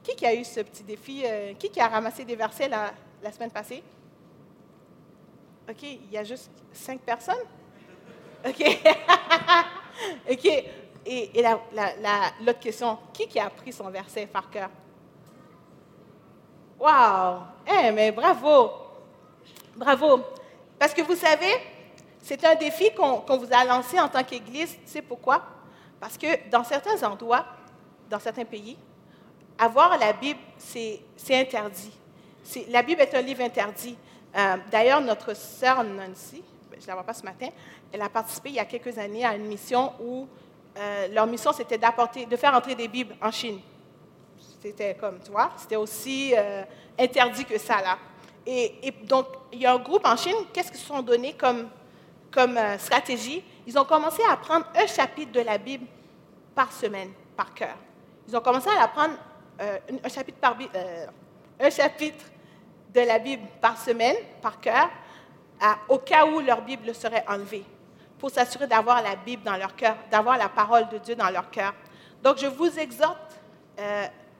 Qui, 0.03 0.15
qui 0.15 0.27
a 0.27 0.35
eu 0.35 0.45
ce 0.45 0.61
petit 0.61 0.83
défi? 0.83 1.23
Euh, 1.25 1.55
qui, 1.55 1.71
qui 1.71 1.81
a 1.81 1.88
ramassé 1.88 2.25
des 2.25 2.37
versets 2.37 2.69
la, 2.69 2.93
la 3.23 3.33
semaine 3.33 3.50
passée? 3.50 3.83
OK, 5.69 5.83
il 5.83 6.11
y 6.11 6.17
a 6.17 6.25
juste 6.25 6.50
cinq 6.73 7.00
personnes? 7.00 7.45
OK. 8.47 8.65
OK. 10.31 10.65
Et, 11.07 11.31
l'autre 12.45 12.61
question, 12.61 12.99
qui, 13.12 13.26
qui 13.26 13.38
a 13.38 13.49
pris 13.49 13.73
son 13.73 13.88
verset 13.90 14.26
par 14.26 14.50
cœur? 14.50 14.69
Wow! 16.78 17.43
Eh, 17.67 17.90
mais 17.90 18.12
bravo! 18.12 18.71
Bravo! 19.76 20.21
Parce 20.78 20.95
que 20.95 21.02
vous 21.02 21.17
savez, 21.17 21.55
c'est 22.23 22.45
un 22.45 22.55
défi 22.55 22.90
qu'on 22.95 23.37
vous 23.37 23.49
a 23.50 23.64
lancé 23.64 23.99
en 23.99 24.09
tant 24.09 24.23
qu'Église. 24.23 24.76
Tu 24.85 24.93
sais 24.93 25.02
pourquoi? 25.02 25.43
Parce 26.00 26.17
que 26.17 26.49
dans 26.50 26.62
certains 26.62 27.02
endroits, 27.09 27.45
dans 28.09 28.21
certains 28.21 28.45
pays, 28.45 28.76
avoir 29.59 29.99
la 29.99 30.12
Bible, 30.12 30.38
c'est 30.57 31.00
interdit. 31.31 31.93
La 32.71 32.83
Bible 32.83 33.00
est 33.00 33.14
un 33.14 33.21
livre 33.21 33.43
interdit. 33.43 33.97
Euh, 34.37 34.57
d'ailleurs, 34.71 35.00
notre 35.00 35.35
sœur 35.35 35.83
Nancy, 35.83 36.43
je 36.76 36.83
ne 36.83 36.87
la 36.87 36.95
vois 36.95 37.02
pas 37.02 37.14
ce 37.14 37.25
matin, 37.25 37.49
elle 37.93 38.02
a 38.02 38.09
participé 38.09 38.50
il 38.50 38.55
y 38.57 38.61
a 38.61 38.64
quelques 38.64 38.97
années 38.99 39.25
à 39.25 39.35
une 39.35 39.47
mission 39.47 39.93
où 40.00 40.28
euh, 40.77 41.09
leur 41.09 41.27
mission, 41.27 41.53
c'était 41.53 41.79
d'apporter, 41.79 42.27
de 42.27 42.37
faire 42.37 42.55
entrer 42.55 42.75
des 42.75 42.89
Bibles 42.89 43.17
en 43.21 43.31
Chine. 43.31 43.61
C'était 44.61 44.95
comme, 44.95 45.21
tu 45.21 45.31
vois, 45.31 45.51
c'était 45.57 45.77
aussi 45.77 46.35
euh, 46.37 46.63
interdit 46.99 47.45
que 47.45 47.59
ça, 47.59 47.81
là. 47.81 47.99
Et, 48.47 48.93
donc, 49.03 49.27
il 49.53 49.61
y 49.61 49.67
a 49.67 49.75
un 49.75 49.79
groupe 49.79 50.07
en 50.07 50.17
Chine, 50.17 50.37
qu'est-ce 50.53 50.71
qu'ils 50.71 50.81
se 50.81 50.87
sont 50.87 51.03
donnés 51.03 51.35
comme, 51.35 51.69
euh, 52.37 52.79
stratégie? 52.79 53.45
Ils 53.67 53.79
ont 53.79 53.85
commencé 53.85 54.23
à 54.29 54.33
apprendre 54.33 54.67
un 54.75 54.87
chapitre 54.87 55.33
de 55.33 55.41
la 55.41 55.59
Bible 55.59 55.87
par 56.55 56.73
semaine, 56.73 57.11
par 57.37 57.53
cœur. 57.53 57.77
Ils 58.27 58.37
ont 58.37 58.41
commencé 58.41 58.69
à 58.71 58.85
apprendre 58.85 59.15
un 59.61 60.09
chapitre 60.09 60.39
de 62.95 63.01
la 63.01 63.19
Bible 63.19 63.43
par 63.61 63.77
semaine, 63.77 64.17
par 64.41 64.61
cœur, 64.61 64.89
au 65.89 65.99
cas 65.99 66.25
où 66.27 66.41
leur 66.41 66.63
Bible 66.63 66.95
serait 66.95 67.25
enlevée, 67.29 67.65
pour 68.19 68.31
s'assurer 68.31 68.67
d'avoir 68.67 69.03
la 69.03 69.17
Bible 69.17 69.43
dans 69.43 69.57
leur 69.57 69.75
cœur, 69.77 69.97
d'avoir 70.11 70.37
la 70.37 70.49
parole 70.49 70.89
de 70.89 70.99
Dieu 70.99 71.15
dans 71.15 71.31
leur 71.31 71.51
cœur. 71.51 71.73
Donc, 72.23 72.39
je 72.39 72.47
vous 72.47 72.79
exhorte, 72.79 73.41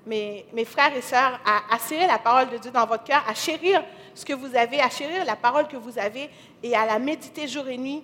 mes, 0.05 0.47
mes, 0.53 0.65
frères 0.65 0.95
et 0.97 1.01
sœurs, 1.01 1.39
à, 1.47 1.75
à 1.75 1.79
serrer 1.79 2.07
la 2.07 2.19
parole 2.19 2.49
de 2.51 2.59
Dieu 2.59 2.71
dans 2.71 2.87
votre 2.87 3.05
cœur, 3.05 3.23
à 3.29 3.35
chérir 3.35 3.83
ce 4.15 4.25
que 4.25 4.33
vous 4.33 4.57
avez, 4.57 4.81
à 4.81 4.91
chérir 4.91 5.25
la 5.25 5.37
parole 5.37 5.69
que 5.69 5.77
vous 5.77 5.97
avez 5.97 6.29
et 6.63 6.75
à 6.75 6.85
la 6.87 6.99
méditer 6.99 7.47
jour 7.47 7.69
et 7.69 7.79
nuit 7.79 8.03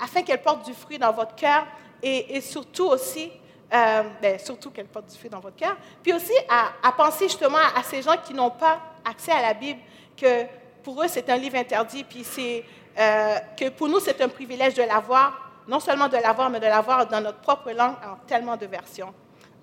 afin 0.00 0.22
qu'elle 0.22 0.42
porte 0.42 0.64
du 0.64 0.72
fruit 0.72 0.98
dans 0.98 1.12
votre 1.12 1.34
cœur 1.34 1.66
et, 2.02 2.40
surtout 2.40 2.86
aussi, 2.86 3.30
euh, 3.72 4.02
ben, 4.20 4.38
surtout 4.38 4.70
qu'elle 4.70 4.86
porte 4.86 5.10
du 5.10 5.16
fruit 5.16 5.30
dans 5.30 5.40
votre 5.40 5.56
cœur, 5.56 5.76
puis 6.02 6.12
aussi 6.12 6.32
à, 6.48 6.92
penser 6.92 7.24
justement 7.24 7.58
à, 7.74 7.82
ces 7.82 8.02
gens 8.02 8.16
qui 8.22 8.34
n'ont 8.34 8.50
pas 8.50 8.78
accès 9.04 9.32
à 9.32 9.40
la 9.40 9.54
Bible, 9.54 9.80
que 10.16 10.44
pour 10.82 11.02
eux 11.02 11.08
c'est 11.08 11.28
un 11.30 11.36
livre 11.36 11.56
interdit, 11.56 12.04
puis 12.04 12.24
c'est 12.24 12.64
euh, 12.98 13.36
que 13.58 13.68
pour 13.70 13.88
nous 13.88 14.00
c'est 14.00 14.20
un 14.20 14.28
privilège 14.28 14.74
de 14.74 14.82
l'avoir, 14.82 15.52
non 15.66 15.80
seulement 15.80 16.08
de 16.08 16.16
l'avoir, 16.16 16.50
mais 16.50 16.60
de 16.60 16.66
l'avoir 16.66 17.06
dans 17.06 17.20
notre 17.20 17.38
propre 17.38 17.70
langue 17.72 17.96
en 18.04 18.16
tellement 18.26 18.56
de 18.56 18.66
versions. 18.66 19.12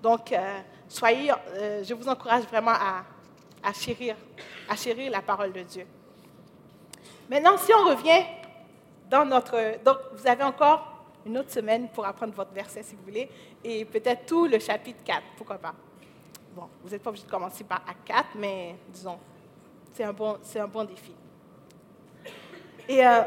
Donc, 0.02 0.32
euh, 0.32 0.58
soyez, 0.88 1.32
je 1.82 1.94
vous 1.94 2.08
encourage 2.08 2.42
vraiment 2.44 2.72
à, 2.72 3.72
chérir, 3.72 4.16
à 4.68 4.74
chérir 4.74 5.12
la 5.12 5.22
parole 5.22 5.52
de 5.52 5.62
Dieu. 5.62 5.86
Maintenant, 7.30 7.56
si 7.56 7.72
on 7.72 7.84
revient 7.84 8.24
dans 9.08 9.24
notre... 9.24 9.82
Donc, 9.84 9.98
vous 10.12 10.26
avez 10.26 10.42
encore 10.42 10.92
une 11.24 11.38
autre 11.38 11.50
semaine 11.50 11.88
pour 11.88 12.04
apprendre 12.04 12.34
votre 12.34 12.52
verset, 12.52 12.82
si 12.82 12.94
vous 12.94 13.04
voulez, 13.04 13.28
et 13.62 13.84
peut-être 13.84 14.26
tout 14.26 14.46
le 14.46 14.58
chapitre 14.58 15.04
4, 15.04 15.22
pourquoi 15.36 15.58
pas. 15.58 15.74
Bon, 16.54 16.68
vous 16.82 16.90
n'êtes 16.90 17.02
pas 17.02 17.10
obligé 17.10 17.24
de 17.24 17.30
commencer 17.30 17.64
par 17.64 17.82
Acte 17.88 18.04
4, 18.04 18.26
mais 18.36 18.76
disons, 18.88 19.18
c'est 19.94 20.04
un 20.04 20.12
bon, 20.12 20.38
c'est 20.42 20.60
un 20.60 20.68
bon 20.68 20.84
défi. 20.84 21.12
Et 22.92 23.06
euh, 23.06 23.22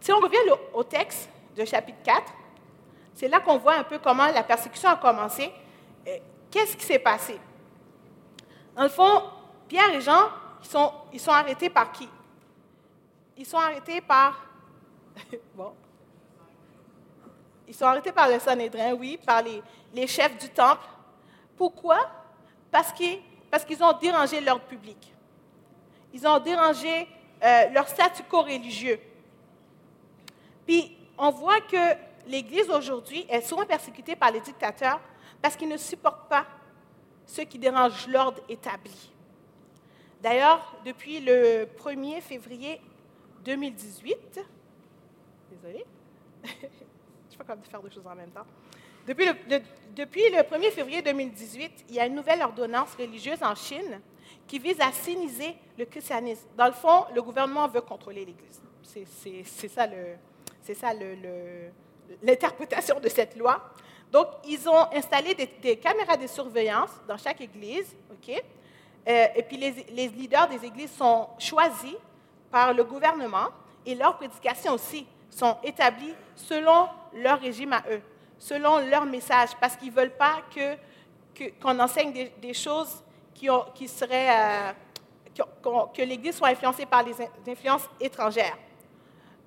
si 0.00 0.10
on 0.10 0.20
revient 0.20 0.38
au 0.72 0.82
texte 0.84 1.28
de 1.54 1.66
chapitre 1.66 1.98
4, 2.02 2.32
c'est 3.12 3.28
là 3.28 3.40
qu'on 3.40 3.58
voit 3.58 3.74
un 3.74 3.84
peu 3.84 3.98
comment 3.98 4.26
la 4.28 4.42
persécution 4.42 4.88
a 4.88 4.96
commencé. 4.96 5.52
Qu'est-ce 6.50 6.74
qui 6.74 6.86
s'est 6.86 6.98
passé? 6.98 7.38
Dans 8.74 8.84
le 8.84 8.88
fond, 8.88 9.22
Pierre 9.68 9.92
et 9.92 10.00
Jean, 10.00 10.30
ils 10.62 10.66
sont, 10.66 10.92
ils 11.12 11.20
sont 11.20 11.30
arrêtés 11.30 11.68
par 11.68 11.92
qui? 11.92 12.08
Ils 13.36 13.44
sont 13.44 13.58
arrêtés 13.58 14.00
par... 14.00 14.46
bon. 15.54 15.74
Ils 17.66 17.74
sont 17.74 17.84
arrêtés 17.84 18.12
par 18.12 18.30
le 18.30 18.38
Sanhédrin, 18.38 18.94
oui, 18.94 19.18
par 19.26 19.42
les, 19.42 19.62
les 19.92 20.06
chefs 20.06 20.38
du 20.38 20.48
temple. 20.48 20.86
Pourquoi? 21.54 21.98
Parce 22.70 22.92
qu'ils 22.92 23.20
parce 23.50 23.66
qu'ils 23.66 23.82
ont 23.84 23.92
dérangé 23.92 24.40
l'ordre 24.40 24.64
public. 24.64 25.12
Ils 26.14 26.26
ont 26.26 26.38
dérangé 26.38 27.06
euh, 27.42 27.68
leur 27.70 27.88
statu 27.88 28.22
quo 28.24 28.42
religieux. 28.42 28.98
Puis, 30.66 30.96
on 31.16 31.30
voit 31.30 31.60
que 31.60 31.94
l'Église 32.26 32.68
aujourd'hui 32.70 33.26
est 33.28 33.40
souvent 33.40 33.64
persécutée 33.64 34.16
par 34.16 34.30
les 34.30 34.40
dictateurs 34.40 35.00
parce 35.40 35.56
qu'ils 35.56 35.68
ne 35.68 35.76
supportent 35.76 36.28
pas 36.28 36.46
ceux 37.26 37.44
qui 37.44 37.58
dérangent 37.58 38.08
l'ordre 38.08 38.42
établi. 38.48 39.12
D'ailleurs, 40.20 40.76
depuis 40.84 41.20
le 41.20 41.68
1er 41.78 42.20
février 42.20 42.80
2018, 43.44 44.40
désolé, 45.50 45.84
je 46.44 46.48
ne 46.48 46.52
sais 47.30 47.36
pas 47.38 47.44
comment 47.44 47.62
faire 47.62 47.82
deux 47.82 47.90
choses 47.90 48.06
en 48.06 48.14
même 48.14 48.30
temps. 48.30 48.46
Depuis 49.06 49.26
le, 49.26 49.62
depuis 49.94 50.28
le 50.30 50.38
1er 50.38 50.70
février 50.70 51.02
2018, 51.02 51.86
il 51.88 51.94
y 51.94 52.00
a 52.00 52.06
une 52.06 52.14
nouvelle 52.14 52.42
ordonnance 52.42 52.94
religieuse 52.94 53.42
en 53.42 53.54
Chine 53.54 54.00
qui 54.46 54.58
vise 54.58 54.80
à 54.80 54.92
siniser 54.92 55.56
le 55.76 55.84
christianisme. 55.84 56.46
Dans 56.56 56.66
le 56.66 56.72
fond, 56.72 57.04
le 57.14 57.22
gouvernement 57.22 57.68
veut 57.68 57.80
contrôler 57.80 58.24
l'Église. 58.24 58.62
C'est 58.82 59.68
ça 60.74 60.92
l'interprétation 62.22 62.98
de 63.00 63.08
cette 63.08 63.36
loi. 63.36 63.62
Donc, 64.10 64.26
ils 64.46 64.68
ont 64.68 64.86
installé 64.92 65.34
des, 65.34 65.76
caméras 65.76 66.16
de 66.16 66.26
surveillance 66.26 66.90
dans 67.06 67.18
chaque 67.18 67.40
église, 67.40 67.94
OK? 68.10 68.42
Euh, 69.08 69.26
et 69.36 69.42
puis, 69.42 69.56
les, 69.56 70.08
leaders 70.08 70.48
des 70.48 70.64
églises 70.64 70.92
sont 70.92 71.28
choisis 71.38 71.96
par 72.50 72.72
le 72.72 72.84
gouvernement 72.84 73.48
et 73.84 73.94
leurs 73.94 74.16
prédications 74.16 74.72
aussi 74.72 75.06
sont 75.30 75.56
établies 75.62 76.14
selon 76.34 76.88
leur 77.14 77.40
régime 77.40 77.72
à 77.72 77.82
eux, 77.90 78.00
selon 78.38 78.78
leur 78.78 79.04
message, 79.04 79.50
parce 79.60 79.76
qu'ils 79.76 79.90
ne 79.90 79.96
veulent 79.96 80.16
pas 80.16 80.42
que, 80.54 80.76
qu'on 81.60 81.78
enseigne 81.78 82.30
des, 82.40 82.54
choses 82.54 83.02
qui, 83.38 83.48
qui. 83.74 83.90
Euh, 84.02 84.72
que 85.94 86.02
l'Église 86.02 86.36
soit 86.36 86.48
influencée 86.48 86.84
par 86.84 87.04
les 87.04 87.14
influences 87.46 87.88
étrangères. 88.00 88.56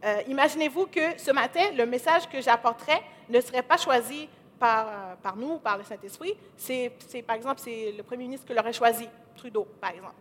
Euh, 0.04 0.22
imaginez-vous 0.28 0.88
que 0.88 1.18
ce 1.18 1.32
matin, 1.32 1.62
le 1.76 1.86
message 1.86 2.30
que 2.30 2.40
j'apporterais 2.42 3.02
ne 3.30 3.42
serait 3.42 3.62
pas 3.62 3.78
choisi 3.78 4.30
par, 4.58 5.18
par 5.22 5.36
nous, 5.36 5.58
par 5.58 5.78
le 5.78 5.84
Saint-Esprit, 5.84 6.36
c'est, 6.56 6.92
par 7.28 7.36
exemple, 7.36 7.60
c'est 7.64 7.92
le 7.92 8.04
premier 8.04 8.24
ministre 8.24 8.48
que 8.48 8.54
l'aurait 8.54 8.74
choisi, 8.74 9.08
Trudeau, 9.36 9.68
par 9.80 9.92
exemple. 9.92 10.16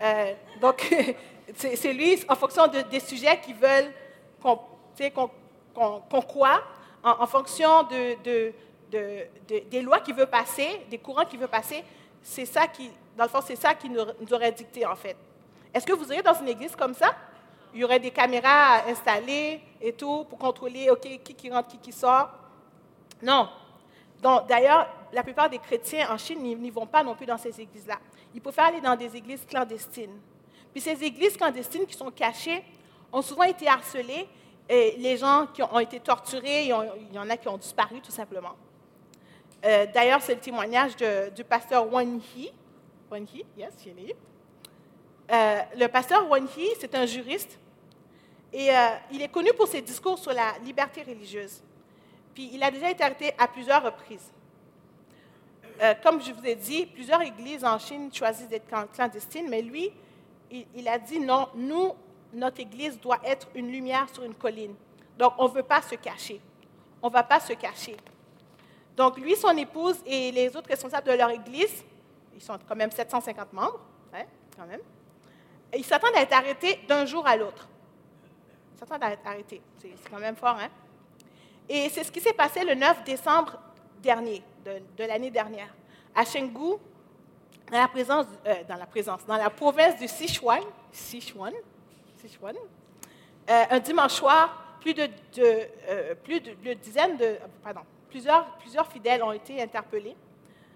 Euh, 0.00 0.34
donc, 0.60 0.94
c'est, 1.54 1.92
lui, 1.92 2.18
en 2.28 2.36
fonction 2.36 2.66
des 2.68 3.00
sujets 3.00 3.40
qui 3.40 3.52
veulent 3.52 3.92
qu'on, 4.40 6.22
croit, 6.22 6.62
en, 7.02 7.26
fonction 7.26 7.82
de, 7.84 8.52
de, 8.90 9.24
des 9.70 9.82
lois 9.82 10.00
qu'il 10.00 10.14
veut 10.14 10.26
passer, 10.26 10.82
des 10.90 10.98
courants 10.98 11.24
qu'il 11.24 11.40
veut 11.40 11.48
passer, 11.48 11.84
c'est 12.22 12.46
ça 12.46 12.66
qui, 12.66 12.90
dans 13.16 13.24
le 13.24 13.30
fond, 13.30 13.40
c'est 13.44 13.56
ça 13.56 13.74
qui 13.74 13.88
nous, 13.88 14.00
aurait 14.32 14.52
dicté, 14.52 14.84
en 14.86 14.96
fait. 14.96 15.16
Est-ce 15.72 15.86
que 15.86 15.92
vous 15.92 16.06
iriez 16.08 16.22
dans 16.22 16.34
une 16.34 16.48
église 16.48 16.74
comme 16.76 16.94
ça? 16.94 17.14
Il 17.74 17.80
y 17.80 17.84
aurait 17.84 18.00
des 18.00 18.10
caméras 18.10 18.86
installées 18.88 19.60
et 19.80 19.92
tout 19.92 20.24
pour 20.24 20.38
contrôler, 20.38 20.90
OK, 20.90 21.20
qui 21.22 21.34
qui 21.34 21.50
rentre, 21.50 21.68
qui 21.68 21.78
qui 21.78 21.92
sort. 21.92 22.30
Non. 23.22 23.48
D'ailleurs, 24.48 24.88
la 25.12 25.22
plupart 25.22 25.48
des 25.48 25.58
chrétiens 25.58 26.10
en 26.10 26.18
Chine 26.18 26.40
n'y 26.42 26.70
vont 26.70 26.86
pas 26.86 27.02
non 27.02 27.14
plus 27.14 27.26
dans 27.26 27.38
ces 27.38 27.60
églises-là. 27.60 27.98
Ils 28.34 28.40
préfèrent 28.40 28.66
aller 28.66 28.80
dans 28.80 28.96
des 28.96 29.14
églises 29.16 29.44
clandestines. 29.46 30.18
Puis 30.72 30.80
ces 30.80 31.02
églises 31.04 31.36
clandestines 31.36 31.86
qui 31.86 31.94
sont 31.94 32.10
cachées 32.10 32.64
ont 33.12 33.22
souvent 33.22 33.44
été 33.44 33.68
harcelées. 33.68 34.28
Et 34.68 34.96
les 34.98 35.16
gens 35.16 35.46
qui 35.52 35.62
ont 35.62 35.78
été 35.78 35.98
torturés, 36.00 36.64
il 36.64 37.14
y 37.14 37.18
en 37.18 37.30
a 37.30 37.36
qui 37.36 37.48
ont 37.48 37.56
disparu 37.56 38.00
tout 38.00 38.10
simplement. 38.10 38.54
Euh, 39.64 39.86
d'ailleurs, 39.92 40.22
c'est 40.22 40.34
le 40.34 40.40
témoignage 40.40 40.96
du 41.34 41.44
pasteur 41.44 41.92
Wan 41.92 42.20
Hee. 42.36 42.52
Wan 43.10 43.24
Hee, 43.24 43.44
yes, 43.56 43.74
il 43.86 44.10
est 44.10 44.16
euh, 45.30 45.60
le 45.76 45.88
pasteur 45.88 46.26
Wan 46.30 46.46
Hee, 46.56 46.70
c'est 46.80 46.94
un 46.94 47.04
juriste 47.04 47.58
et 48.50 48.70
euh, 48.70 48.74
il 49.12 49.20
est 49.20 49.28
connu 49.28 49.52
pour 49.52 49.66
ses 49.66 49.82
discours 49.82 50.18
sur 50.18 50.32
la 50.32 50.56
liberté 50.64 51.02
religieuse. 51.02 51.62
Puis 52.32 52.48
il 52.52 52.62
a 52.62 52.70
déjà 52.70 52.90
été 52.90 53.04
arrêté 53.04 53.32
à 53.36 53.46
plusieurs 53.46 53.82
reprises. 53.82 54.32
Comme 56.02 56.20
je 56.20 56.32
vous 56.32 56.44
ai 56.44 56.56
dit, 56.56 56.86
plusieurs 56.86 57.22
églises 57.22 57.64
en 57.64 57.78
Chine 57.78 58.12
choisissent 58.12 58.48
d'être 58.48 58.66
clandestines, 58.92 59.48
mais 59.48 59.62
lui, 59.62 59.92
il, 60.50 60.88
a 60.88 60.98
dit 60.98 61.20
non, 61.20 61.48
nous, 61.54 61.92
notre 62.32 62.60
église 62.60 62.98
doit 62.98 63.20
être 63.24 63.46
une 63.54 63.70
lumière 63.70 64.08
sur 64.12 64.24
une 64.24 64.34
colline. 64.34 64.74
Donc, 65.16 65.34
on 65.38 65.44
ne 65.44 65.52
veut 65.52 65.62
pas 65.62 65.80
se 65.80 65.94
cacher. 65.94 66.40
On 67.00 67.06
ne 67.06 67.12
va 67.12 67.22
pas 67.22 67.38
se 67.38 67.52
cacher. 67.52 67.96
Donc, 68.98 69.16
lui, 69.16 69.36
son 69.36 69.56
épouse 69.56 69.94
et 70.04 70.32
les 70.32 70.56
autres 70.56 70.68
responsables 70.68 71.06
de 71.06 71.12
leur 71.12 71.30
église, 71.30 71.84
ils 72.34 72.42
sont 72.42 72.58
quand 72.68 72.74
même 72.74 72.90
750 72.90 73.52
membres, 73.52 73.78
hein, 74.12 74.24
quand 74.56 74.66
même, 74.66 74.80
ils 75.72 75.84
s'attendent 75.84 76.16
à 76.16 76.22
être 76.22 76.32
arrêtés 76.32 76.80
d'un 76.88 77.06
jour 77.06 77.24
à 77.24 77.36
l'autre. 77.36 77.68
Ils 78.74 78.78
s'attendent 78.80 79.04
à 79.04 79.12
être 79.12 79.24
arrêtés. 79.24 79.62
C'est 79.80 80.10
quand 80.10 80.18
même 80.18 80.34
fort, 80.34 80.56
hein? 80.60 80.68
Et 81.68 81.88
c'est 81.90 82.02
ce 82.02 82.10
qui 82.10 82.20
s'est 82.20 82.32
passé 82.32 82.64
le 82.64 82.74
9 82.74 83.04
décembre 83.04 83.60
dernier, 84.02 84.42
de, 84.64 85.04
l'année 85.04 85.30
dernière, 85.30 85.72
à 86.12 86.24
Chengdu, 86.24 86.74
dans 87.70 87.78
la, 87.78 87.86
présence, 87.86 88.26
euh, 88.46 88.64
dans 88.66 89.36
la 89.36 89.50
province 89.50 89.96
du 90.00 90.08
Sichuan, 90.08 90.64
euh, 93.48 93.64
un 93.70 93.78
dimanche 93.78 94.14
soir, 94.14 94.78
plus 94.80 94.94
de, 94.94 95.08
euh, 95.38 96.14
plus 96.16 96.40
de, 96.40 96.72
dizaines 96.74 97.16
de, 97.16 97.36
pardon, 97.62 97.82
plusieurs, 98.08 98.46
fidèles 98.90 99.22
ont 99.22 99.32
été 99.32 99.60
interpellés, 99.62 100.16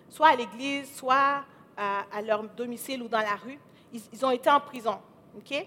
soit 0.08 0.28
à 0.28 0.36
l'église, 0.36 0.94
soit 0.94 1.44
à, 1.76 2.22
leur 2.22 2.44
domicile 2.44 3.02
ou 3.02 3.08
dans 3.08 3.18
la 3.18 3.36
rue. 3.36 3.58
Ils, 3.92 4.24
ont 4.24 4.30
été 4.30 4.48
en 4.50 4.60
prison. 4.60 4.98
ok? 5.36 5.66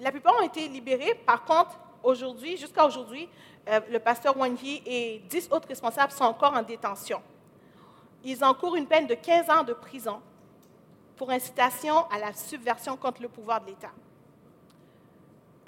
La 0.00 0.10
plupart 0.10 0.34
ont 0.38 0.46
été 0.46 0.68
libérés. 0.68 1.14
Par 1.14 1.44
contre, 1.44 1.78
aujourd'hui, 2.02 2.56
jusqu'à 2.56 2.86
aujourd'hui, 2.86 3.28
euh, 3.68 3.80
le 3.90 3.98
pasteur 3.98 4.36
Wang 4.36 4.60
Yi 4.60 4.82
et 4.86 5.22
dix 5.28 5.48
autres 5.50 5.68
responsables 5.68 6.12
sont 6.12 6.24
encore 6.24 6.54
en 6.54 6.62
détention. 6.62 7.20
Ils 8.24 8.42
encourent 8.44 8.76
une 8.76 8.86
peine 8.86 9.06
de 9.06 9.14
15 9.14 9.50
ans 9.50 9.62
de 9.62 9.72
prison 9.72 10.20
pour 11.16 11.30
incitation 11.30 12.06
à 12.10 12.18
la 12.18 12.32
subversion 12.32 12.96
contre 12.96 13.22
le 13.22 13.28
pouvoir 13.28 13.60
de 13.60 13.66
l'État. 13.66 13.90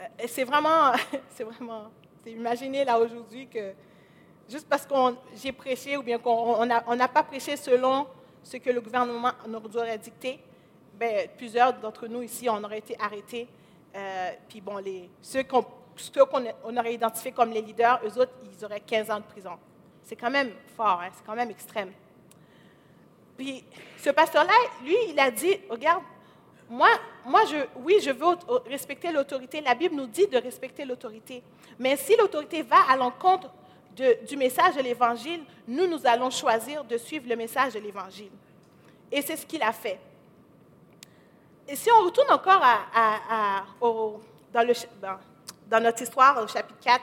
Euh, 0.01 0.05
c'est 0.27 0.45
vraiment, 0.45 0.93
c'est 1.31 1.45
vraiment, 1.45 1.91
c'est 2.25 2.33
imaginez 2.33 2.85
là 2.85 2.99
aujourd'hui 2.99 3.49
que 3.49 3.73
juste 4.51 4.69
parce 4.69 4.85
que 4.85 4.95
j'ai 5.37 5.53
prêché 5.53 5.97
ou 5.97 6.03
bien 6.03 6.19
qu'on 6.19 6.67
n'a 6.67 7.09
pas 7.09 7.23
prêché 7.23 7.57
selon 7.57 8.07
ce 8.43 8.57
que 8.57 8.71
le 8.71 8.81
gouvernement 8.81 9.33
nous 9.47 9.77
aurait 9.77 9.99
dicté, 9.99 10.41
ben, 10.95 11.29
plusieurs 11.37 11.73
d'entre 11.75 12.07
nous 12.09 12.23
ici, 12.23 12.49
on 12.49 12.63
aurait 12.63 12.79
été 12.79 12.97
arrêtés. 13.01 13.49
Euh, 13.95 14.31
puis 14.49 14.61
bon, 14.61 14.79
les, 14.79 15.09
ceux 15.23 15.45
qu'on 15.45 15.65
on 16.65 16.77
aurait 16.77 16.95
identifiés 16.95 17.33
comme 17.33 17.51
les 17.51 17.63
leaders, 17.63 18.01
eux 18.05 18.21
autres, 18.21 18.33
ils 18.53 18.65
auraient 18.65 18.81
15 18.81 19.11
ans 19.11 19.19
de 19.19 19.25
prison. 19.25 19.59
C'est 20.03 20.17
quand 20.17 20.31
même 20.31 20.51
fort, 20.77 21.01
hein, 21.03 21.09
c'est 21.15 21.25
quand 21.25 21.35
même 21.35 21.51
extrême. 21.51 21.93
Puis 23.37 23.65
ce 23.99 24.11
pasteur-là, 24.11 24.53
lui, 24.85 24.97
il 25.09 25.19
a 25.19 25.31
dit, 25.31 25.57
regarde, 25.69 26.03
moi, 26.69 26.89
moi 27.25 27.45
je, 27.47 27.57
oui, 27.83 27.97
je 28.03 28.11
veux 28.11 28.37
respecter 28.67 29.11
l'autorité. 29.11 29.61
La 29.61 29.75
Bible 29.75 29.95
nous 29.95 30.07
dit 30.07 30.27
de 30.27 30.39
respecter 30.39 30.85
l'autorité. 30.85 31.43
Mais 31.79 31.97
si 31.97 32.17
l'autorité 32.17 32.63
va 32.63 32.79
à 32.89 32.97
l'encontre 32.97 33.51
du 33.97 34.37
message 34.37 34.77
de 34.77 34.83
l'Évangile, 34.83 35.43
nous, 35.67 35.87
nous 35.87 36.07
allons 36.07 36.31
choisir 36.31 36.85
de 36.85 36.97
suivre 36.97 37.29
le 37.29 37.37
message 37.37 37.75
de 37.75 37.79
l'Évangile. 37.79 38.31
Et 39.11 39.23
c'est 39.23 39.37
ce 39.37 39.45
qu'il 39.47 39.63
a 39.63 39.73
fait. 39.73 39.99
Et 41.69 41.77
si 41.77 41.91
on 41.91 42.05
retourne 42.05 42.31
encore 42.33 42.63
dans, 44.53 45.81
notre 45.81 46.03
histoire, 46.03 46.43
au 46.43 46.47
chapitre 46.49 46.81
4, 46.81 47.01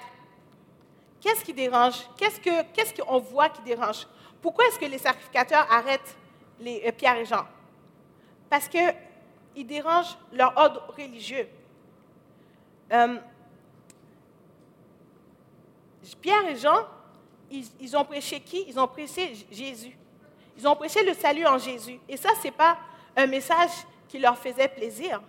qu'est-ce 1.21 1.43
qui 1.43 1.53
dérange? 1.53 1.95
Qu'est-ce 2.17 3.01
qu'on 3.01 3.19
voit 3.19 3.49
qui 3.49 3.61
dérange? 3.61 4.07
Pourquoi 4.41 4.65
est-ce 4.67 4.79
que 4.79 4.85
les 4.85 4.97
sacrificateurs 4.97 5.65
arrêtent 5.71 6.17
les, 6.59 6.83
euh, 6.85 6.91
Pierre 6.91 7.17
et 7.17 7.25
Jean? 7.25 7.45
Parce 8.49 8.67
qu'ils 8.67 9.65
dérangent 9.67 10.17
leur 10.31 10.53
ordre 10.57 10.93
religieux. 10.97 11.47
Euh, 12.91 13.17
Pierre 16.15 16.47
et 16.47 16.55
Jean, 16.55 16.87
ils, 17.49 17.97
ont 17.97 18.05
prêché 18.05 18.39
qui? 18.39 18.65
Ils 18.67 18.79
ont 18.79 18.87
prêché 18.87 19.33
Jésus. 19.51 19.97
Ils 20.57 20.67
ont 20.67 20.75
prêché 20.75 21.03
le 21.03 21.13
salut 21.13 21.45
en 21.45 21.57
Jésus. 21.57 21.99
Et 22.07 22.17
ça, 22.17 22.29
ce 22.39 22.45
n'est 22.45 22.51
pas 22.51 22.77
un 23.15 23.27
message 23.27 23.71
qui 24.07 24.19
leur 24.19 24.37
faisait 24.37 24.67
plaisir, 24.67 25.21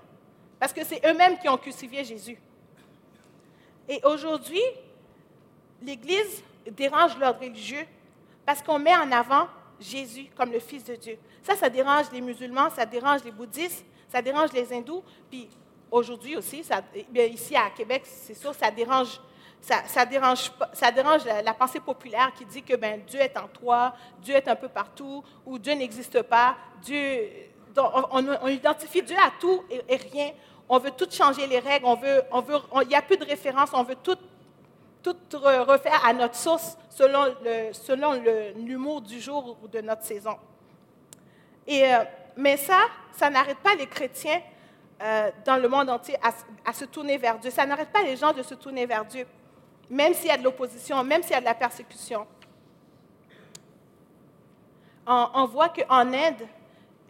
parce 0.58 0.72
que 0.72 0.84
c'est 0.84 1.04
eux-mêmes 1.06 1.38
qui 1.38 1.48
ont 1.48 1.56
crucifié 1.56 2.04
Jésus. 2.04 2.38
Et 3.88 4.00
aujourd'hui, 4.04 4.62
l'Église 5.82 6.42
dérange 6.70 7.16
l'ordre 7.18 7.40
religieux 7.40 7.86
parce 8.44 8.62
qu'on 8.62 8.78
met 8.78 8.94
en 8.94 9.10
avant 9.10 9.48
Jésus 9.80 10.28
comme 10.36 10.52
le 10.52 10.60
Fils 10.60 10.84
de 10.84 10.96
Dieu. 10.96 11.18
Ça, 11.42 11.56
ça 11.56 11.68
dérange 11.68 12.06
les 12.12 12.20
musulmans, 12.20 12.70
ça 12.70 12.84
dérange 12.84 13.24
les 13.24 13.30
bouddhistes, 13.30 13.84
ça 14.08 14.20
dérange 14.20 14.52
les 14.52 14.72
hindous. 14.72 15.02
Puis 15.30 15.48
aujourd'hui 15.90 16.36
aussi, 16.36 16.62
eh 16.94 17.28
ici 17.28 17.56
à 17.56 17.70
Québec, 17.70 18.02
c'est 18.04 18.34
sûr, 18.34 18.54
ça 18.54 18.70
dérange 18.70 19.20
ça, 19.60 20.06
dérange, 20.06 20.50
la, 21.44 21.54
pensée 21.54 21.80
populaire 21.80 22.32
qui 22.36 22.44
dit 22.44 22.62
que 22.62 22.76
ben, 22.76 23.02
Dieu 23.06 23.20
est 23.20 23.36
en 23.36 23.48
toi, 23.48 23.94
Dieu 24.22 24.34
est 24.34 24.48
un 24.48 24.56
peu 24.56 24.68
partout, 24.68 25.22
ou 25.44 25.58
Dieu 25.58 25.74
n'existe 25.74 26.22
pas. 26.22 26.56
Dieu, 26.80 27.28
on, 27.76 28.48
identifie 28.48 29.02
Dieu 29.02 29.16
à 29.16 29.30
tout 29.38 29.64
et, 29.70 29.96
rien. 29.96 30.30
On 30.68 30.78
veut 30.78 30.90
tout 30.90 31.08
changer 31.10 31.46
les 31.46 31.58
règles, 31.58 31.86
on 31.86 31.94
veut, 31.94 32.22
il 32.82 32.88
n'y 32.88 32.94
a 32.94 33.02
plus 33.02 33.16
de 33.16 33.24
référence, 33.24 33.70
on 33.72 33.82
veut 33.82 33.96
tout, 33.96 34.16
refaire 35.32 36.04
à 36.04 36.12
notre 36.12 36.34
source 36.34 36.76
selon, 36.90 37.34
le, 37.42 37.72
selon 37.72 38.20
l'humour 38.56 39.00
du 39.00 39.20
jour 39.20 39.56
ou 39.62 39.68
de 39.68 39.80
notre 39.80 40.04
saison. 40.04 40.36
Euh, 41.68 42.04
mais 42.36 42.56
ça, 42.56 42.78
ça 43.12 43.30
n'arrête 43.30 43.58
pas 43.58 43.74
les 43.74 43.86
chrétiens 43.86 44.40
euh, 45.02 45.30
dans 45.44 45.56
le 45.56 45.68
monde 45.68 45.90
entier 45.90 46.16
à, 46.64 46.72
se 46.72 46.84
tourner 46.84 47.18
vers 47.18 47.38
Dieu. 47.38 47.50
Ça 47.50 47.66
n'arrête 47.66 47.90
pas 47.90 48.02
les 48.02 48.16
gens 48.16 48.32
de 48.32 48.42
se 48.42 48.54
tourner 48.54 48.86
vers 48.86 49.04
Dieu 49.04 49.26
même 49.90 50.14
s'il 50.14 50.26
y 50.26 50.30
a 50.30 50.36
de 50.36 50.44
l'opposition, 50.44 51.02
même 51.02 51.22
s'il 51.22 51.32
y 51.32 51.34
a 51.34 51.40
de 51.40 51.44
la 51.44 51.54
persécution. 51.54 52.26
On, 55.06 55.46
voit 55.46 55.70
qu'en 55.70 56.12
Inde, 56.12 56.46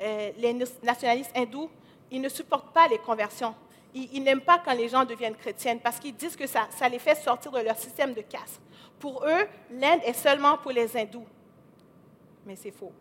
euh, 0.01 0.31
les 0.37 0.55
nationalistes 0.85 1.37
hindous, 1.37 1.69
ils 2.13 2.21
ne 2.21 2.29
supportent 2.29 2.73
pas 2.73 2.87
les 2.87 2.99
conversions. 2.99 3.55
Ils, 3.93 4.23
n'aiment 4.23 4.43
pas 4.43 4.61
quand 4.65 4.75
les 4.75 4.89
gens 4.89 5.05
deviennent 5.05 5.35
chrétiennes 5.35 5.81
parce 5.81 5.99
qu'ils 5.99 6.15
disent 6.15 6.37
que 6.37 6.47
ça, 6.47 6.69
les 6.89 7.01
fait 7.01 7.17
sortir 7.17 7.51
de 7.51 7.59
leur 7.59 7.77
système 7.77 8.15
de 8.15 8.21
caste. 8.21 8.61
Pour 9.01 9.25
eux, 9.27 9.49
l'Inde 9.73 10.01
est 10.05 10.13
seulement 10.13 10.59
pour 10.59 10.71
les 10.71 10.97
hindous. 10.97 11.27
Mais 12.47 12.55
c'est 12.55 12.71
faux. 12.71 12.93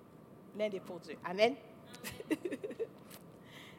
L'Inde 0.57 0.73
est 0.73 0.79
pour 0.79 0.99
Dieu. 0.99 1.17
Amen. 1.23 1.53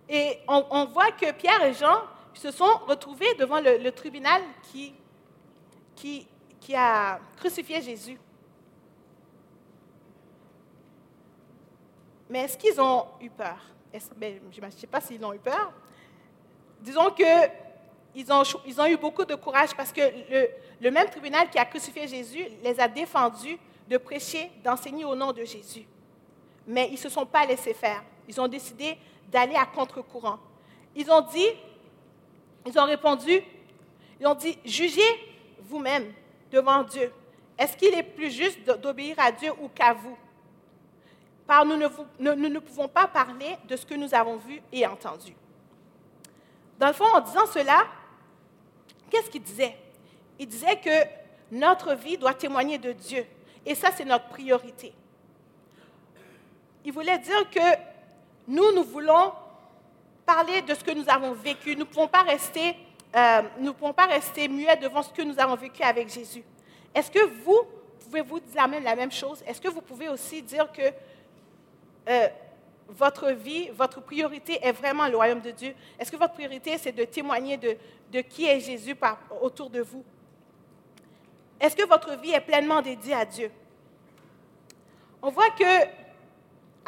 et 0.09 0.39
on, 0.47 0.85
voit 0.85 1.11
que 1.13 1.33
Pierre 1.33 1.65
et 1.65 1.75
Jean 1.75 2.03
se 2.35 2.53
sont 2.53 2.79
retrouvés 2.87 3.35
devant 3.35 3.61
le 3.61 3.91
tribunal 3.91 4.41
qui 4.71 4.95
qui, 5.99 6.75
a 6.75 7.19
crucifié 7.37 7.81
Jésus. 7.81 8.19
Mais 12.29 12.41
est-ce 12.41 12.59
qu'ils 12.59 12.79
ont 12.81 13.07
eu 13.21 13.31
peur? 13.31 13.59
Je 13.93 14.61
ne 14.61 14.71
sais 14.71 14.87
pas 14.87 15.01
s'ils 15.01 15.25
ont 15.25 15.33
eu 15.33 15.39
peur. 15.39 15.73
Disons 16.81 17.11
qu'ils 17.11 18.33
ont, 18.33 18.43
ils 18.67 18.81
ont 18.81 18.87
eu 18.87 18.97
beaucoup 18.97 19.25
de 19.25 19.35
courage 19.35 19.75
parce 19.75 19.93
que 19.93 20.01
le, 20.01 20.49
le, 20.81 20.91
même 20.91 21.09
tribunal 21.09 21.49
qui 21.49 21.59
a 21.59 21.65
crucifié 21.65 22.07
Jésus 22.07 22.47
les 22.63 22.79
a 22.79 22.87
défendus 22.87 23.59
de 23.89 23.97
prêcher, 23.97 24.51
d'enseigner 24.63 25.05
au 25.05 25.15
nom 25.15 25.33
de 25.33 25.43
Jésus. 25.45 25.87
Mais 26.67 26.89
ils 26.89 26.93
ne 26.93 26.99
se 26.99 27.09
sont 27.09 27.25
pas 27.25 27.47
laissés 27.47 27.73
faire. 27.73 28.05
Ils 28.29 28.39
ont 28.39 28.49
décidé 28.49 28.99
d'aller 29.29 29.55
à 29.55 29.65
contre-courant. 29.65 30.39
Ils 30.95 31.11
ont 31.11 31.23
dit, 31.23 31.49
ils 32.67 32.79
ont 32.79 32.85
répondu, 32.85 33.41
ils 34.21 34.27
ont 34.27 34.35
dit, 34.35 34.59
jugez 34.65 35.28
vous-même 35.63 36.13
devant 36.51 36.83
Dieu. 36.83 37.13
Est-ce 37.59 37.77
qu'il 37.77 37.95
est 37.95 38.03
plus 38.03 38.31
juste 38.31 38.65
d'obéir 38.65 39.17
à 39.19 39.33
Dieu 39.33 39.53
ou 39.61 39.69
qu'à 39.69 39.93
vous? 39.93 40.17
Car 41.49 41.65
nous 41.65 41.77
ne, 41.77 41.89
nous 42.21 42.49
ne 42.49 42.59
pouvons 42.59 42.89
pas 42.89 43.09
parler 43.09 43.57
de 43.67 43.75
ce 43.75 43.87
que 43.87 43.95
nous 43.95 44.15
avons 44.15 44.37
vu 44.37 44.61
et 44.71 44.87
entendu. 44.87 45.35
Dans 46.79 46.89
le 46.89 46.93
fond, 46.93 47.07
en 47.07 47.21
disant 47.21 47.47
cela, 47.47 47.87
qu'est-ce 49.11 49.31
qu'il 49.31 49.43
disait? 49.43 49.77
Il 50.39 50.47
disait 50.47 50.77
que 50.77 50.91
notre 51.51 51.95
vie 51.95 52.19
doit 52.19 52.35
témoigner 52.35 52.79
de 52.79 52.93
Dieu. 52.93 53.27
Et 53.65 53.75
ça, 53.75 53.91
c'est 53.97 54.05
notre 54.05 54.29
priorité. 54.29 54.93
Il 56.85 56.93
voulait 56.93 57.19
dire 57.19 57.51
que 57.51 57.79
nous, 58.47 58.73
nous 58.73 58.85
voulons 58.85 59.33
parler 60.25 60.63
de 60.63 60.75
ce 60.75 60.85
que 60.85 60.93
nous 60.93 61.09
avons 61.09 61.33
vécu. 61.33 61.73
Nous 61.73 61.81
ne 61.81 61.85
pouvons 61.85 62.09
pas 62.09 62.23
rester 62.23 62.77
euh, 63.17 63.43
nous 63.59 63.67
ne 63.67 63.71
pouvons 63.73 63.93
pas 63.93 64.07
rester 64.07 64.49
muets 64.49 64.77
devant 64.77 65.03
ce 65.03 65.13
que 65.13 65.23
nous 65.23 65.39
avons 65.39 65.57
vécu 65.57 65.83
avec 65.83 66.13
Jésus. 66.13 66.45
Est-ce 66.95 67.11
que 67.11 67.25
vous 67.45 67.63
pouvez-vous 68.05 68.41
dire 68.41 68.69
la 68.83 68.97
même 68.97 69.13
chose? 69.13 69.43
Est-ce 69.47 69.61
que 69.61 69.69
vous 69.69 69.81
pouvez 69.81 70.09
aussi 70.09 70.43
dire 70.43 70.71
que 70.73 70.83
euh, 72.09 72.29
votre 72.89 73.31
vie, 73.31 73.69
votre 73.71 74.01
priorité 74.01 74.59
est 74.63 74.73
vraiment 74.73 75.07
le 75.09 75.17
royaume 75.17 75.41
de 75.41 75.51
Dieu? 75.51 75.75
Est-ce 75.99 76.11
que 76.11 76.17
votre 76.17 76.35
priorité, 76.35 76.79
c'est 76.79 76.93
de 76.93 77.05
témoigner 77.05 77.57
de, 77.57 78.21
qui 78.23 78.47
est 78.47 78.61
Jésus 78.61 78.97
autour 79.41 79.69
de 79.71 79.81
vous? 79.81 80.05
Est-ce 81.61 81.77
que 81.77 81.87
votre 81.87 82.17
vie 82.19 82.33
est 82.33 82.41
pleinement 82.41 82.81
dédiée 82.81 83.15
à 83.15 83.25
Dieu? 83.25 83.51
On 85.21 85.31
voit 85.31 85.51
que 85.51 85.65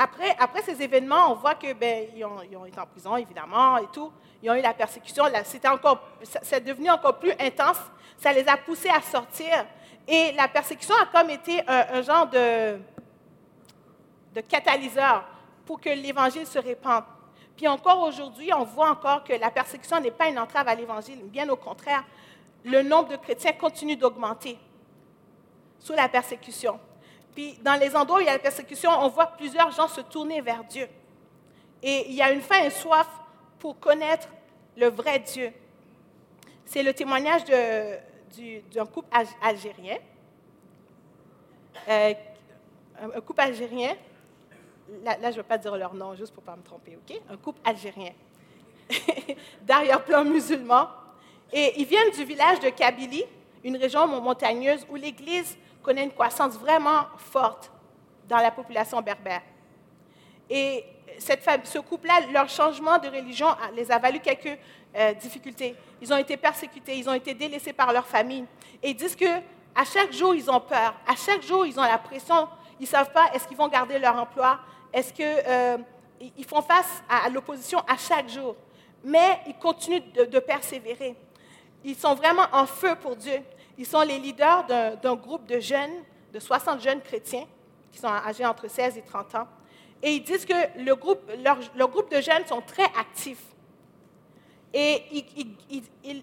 après, 0.03 0.63
ces 0.63 0.83
événements, 0.83 1.33
on 1.33 1.35
voit 1.35 1.55
que 1.55 1.75
ben, 1.75 2.09
ils 2.17 2.25
ont, 2.25 2.65
été 2.65 2.81
en 2.81 2.87
prison, 2.87 3.17
évidemment, 3.17 3.77
et 3.77 3.87
tout 3.93 4.11
ils 4.43 4.51
ont 4.51 4.55
eu 4.55 4.63
la 4.63 4.73
persécution, 4.73 5.25
c'était 5.45 5.69
encore, 5.69 6.01
c'est 6.23 6.65
devenu 6.65 6.89
encore 6.89 7.19
plus 7.19 7.33
intense, 7.39 7.77
ça 8.17 8.33
les 8.33 8.49
a 8.49 8.57
poussés 8.57 8.89
à 8.89 9.03
sortir. 9.03 9.67
Et 10.09 10.33
la 10.33 10.49
persécution 10.49 10.95
a 10.95 11.05
comme 11.05 11.29
été 11.29 11.63
un, 11.69 12.01
genre 12.01 12.27
de 12.27 12.81
catalyseur 14.49 15.25
pour 15.67 15.79
que 15.79 15.91
l'Évangile 15.91 16.47
se 16.47 16.59
répande. 16.59 17.05
Puis 17.55 17.69
encore 17.69 18.01
aujourd'hui, 18.01 18.51
on 18.55 18.65
voit 18.65 18.89
encore 18.89 19.23
que 19.23 19.35
la 19.35 19.51
persécution 19.51 20.01
n'est 20.01 20.11
pas 20.11 20.29
une 20.29 20.39
entrave 20.39 20.67
à 20.67 20.75
l'Évangile, 20.75 21.21
bien 21.25 21.47
au 21.51 21.57
contraire, 21.57 22.05
le 22.65 22.83
nombre 22.83 23.11
de 23.11 23.17
chrétiens 23.17 23.53
continue 23.53 23.97
d'augmenter 23.97 24.59
sous 25.79 25.93
la 25.93 26.09
persécution. 26.09 26.81
Puis 27.35 27.59
dans 27.63 27.79
les 27.79 27.95
endroits 27.95 28.19
où 28.19 28.21
il 28.21 28.27
y 28.27 28.29
a 28.29 28.33
la 28.33 28.39
persécution, 28.39 28.91
on 28.91 29.09
voit 29.09 29.27
plusieurs 29.27 29.71
gens 29.71 29.89
se 29.89 30.01
tourner 30.01 30.41
vers 30.41 30.65
Dieu. 30.65 30.89
Et 31.83 32.09
il 32.09 32.15
y 32.15 32.23
a 32.23 32.31
une 32.33 32.43
faim 32.43 32.63
et 32.65 32.71
soif 32.71 33.09
pour 33.59 33.79
connaître 33.79 34.29
le 34.77 34.89
vrai 34.89 35.19
Dieu. 35.21 35.53
C'est 36.65 36.83
le 36.83 36.93
témoignage 36.93 37.45
d'un 37.45 38.87
couple 38.87 39.09
algérien. 39.43 39.99
Euh, 41.89 42.15
un 43.03 43.21
couple 43.21 43.41
algérien, 43.41 43.97
là, 45.05 45.17
je 45.23 45.29
ne 45.29 45.33
veux 45.37 45.43
pas 45.43 45.59
dire 45.59 45.77
leur 45.77 45.95
nom, 45.95 46.15
juste 46.15 46.33
pour 46.35 46.43
ne 46.43 46.47
pas 46.47 46.57
me 46.57 46.63
tromper, 46.63 46.97
OK? 46.97 47.21
Un 47.31 47.37
couple 47.37 47.61
algérien, 47.65 48.13
d'arrière-plan 49.63 50.25
musulman. 50.25 50.89
Et 51.53 51.81
ils 51.81 51.87
viennent 51.87 52.11
du 52.11 52.25
village 52.25 52.61
de 52.61 52.69
Kabylie, 52.69 53.25
une 53.65 53.77
région 53.77 54.07
montagneuse 54.07 54.87
où 54.91 54.97
l'Église 54.97 55.57
connaît 55.83 56.05
une 56.05 56.13
croissance 56.13 56.55
vraiment 56.55 57.07
forte 57.17 57.71
dans 58.29 58.39
la 58.39 58.51
population 58.51 59.01
berbère. 59.03 59.43
Et 60.49 60.85
cette, 61.19 61.47
ce 61.65 61.79
couple-là, 61.79 62.21
leur 62.33 62.49
changement 62.49 62.99
de 62.99 63.09
religion 63.09 63.49
les 63.75 63.91
a 63.91 63.99
valu 63.99 64.21
quelques 64.21 64.59
euh, 64.97 65.15
difficultés. 65.15 65.77
Ils 66.01 66.13
ont 66.13 66.17
été 66.17 66.37
persécutés, 66.37 66.97
ils 66.97 67.09
ont 67.09 67.15
été 67.15 67.35
délaissés 67.35 67.73
par 67.73 67.93
leur 67.93 68.07
famille. 68.07 68.45
Et 68.83 68.91
ils 68.91 68.97
disent 68.97 69.17
que 69.17 69.41
à 69.75 69.85
chaque 69.85 70.13
jour, 70.13 70.35
ils 70.35 70.51
ont 70.51 70.61
peur. 70.61 70.95
À 71.07 71.15
chaque 71.15 71.43
jour, 71.43 71.65
ils 71.65 71.79
ont 71.79 71.83
la 71.83 71.99
pression. 71.99 72.49
Ils 72.79 72.85
ne 72.85 72.89
savent 72.89 73.13
pas 73.13 73.31
est-ce 73.33 73.47
qu'ils 73.47 73.57
vont 73.57 73.69
garder 73.69 73.99
leur 73.99 74.17
emploi? 74.17 74.59
Est-ce 74.93 75.13
qu'ils 75.13 75.25
euh, 75.47 75.79
font 76.47 76.63
face 76.63 77.03
à, 77.09 77.29
l'opposition 77.29 77.79
à 77.87 77.97
chaque 77.97 78.29
jour? 78.29 78.57
Mais 79.05 79.39
ils 79.47 79.55
continuent 79.55 80.03
de, 80.13 80.39
persévérer. 80.41 81.15
Ils 81.85 81.97
sont 81.97 82.15
vraiment 82.15 82.47
en 82.53 82.67
feu 82.67 82.95
pour 83.01 83.17
Dieu. 83.17 83.41
Ils 83.79 83.87
sont 83.87 84.03
les 84.03 84.19
leaders 84.19 84.67
d'un 84.67 85.15
groupe 85.15 85.47
de 85.47 85.61
jeunes, 85.61 86.05
de 86.33 86.39
60 86.39 86.81
jeunes 86.81 87.01
chrétiens, 87.01 87.47
qui 87.91 87.99
sont 87.99 88.09
âgés 88.09 88.45
entre 88.45 88.69
16 88.69 88.99
et 88.99 89.03
30 89.03 89.35
ans. 89.37 89.49
Et 90.03 90.13
ils 90.15 90.23
disent 90.23 90.47
que 90.47 90.79
le 90.79 90.95
groupe, 90.95 91.21
leur, 91.43 91.89
groupe 91.89 92.11
de 92.11 92.21
jeunes 92.21 92.47
sont 92.47 92.63
très 92.63 92.85
actifs. 92.99 93.45
Et 94.73 95.03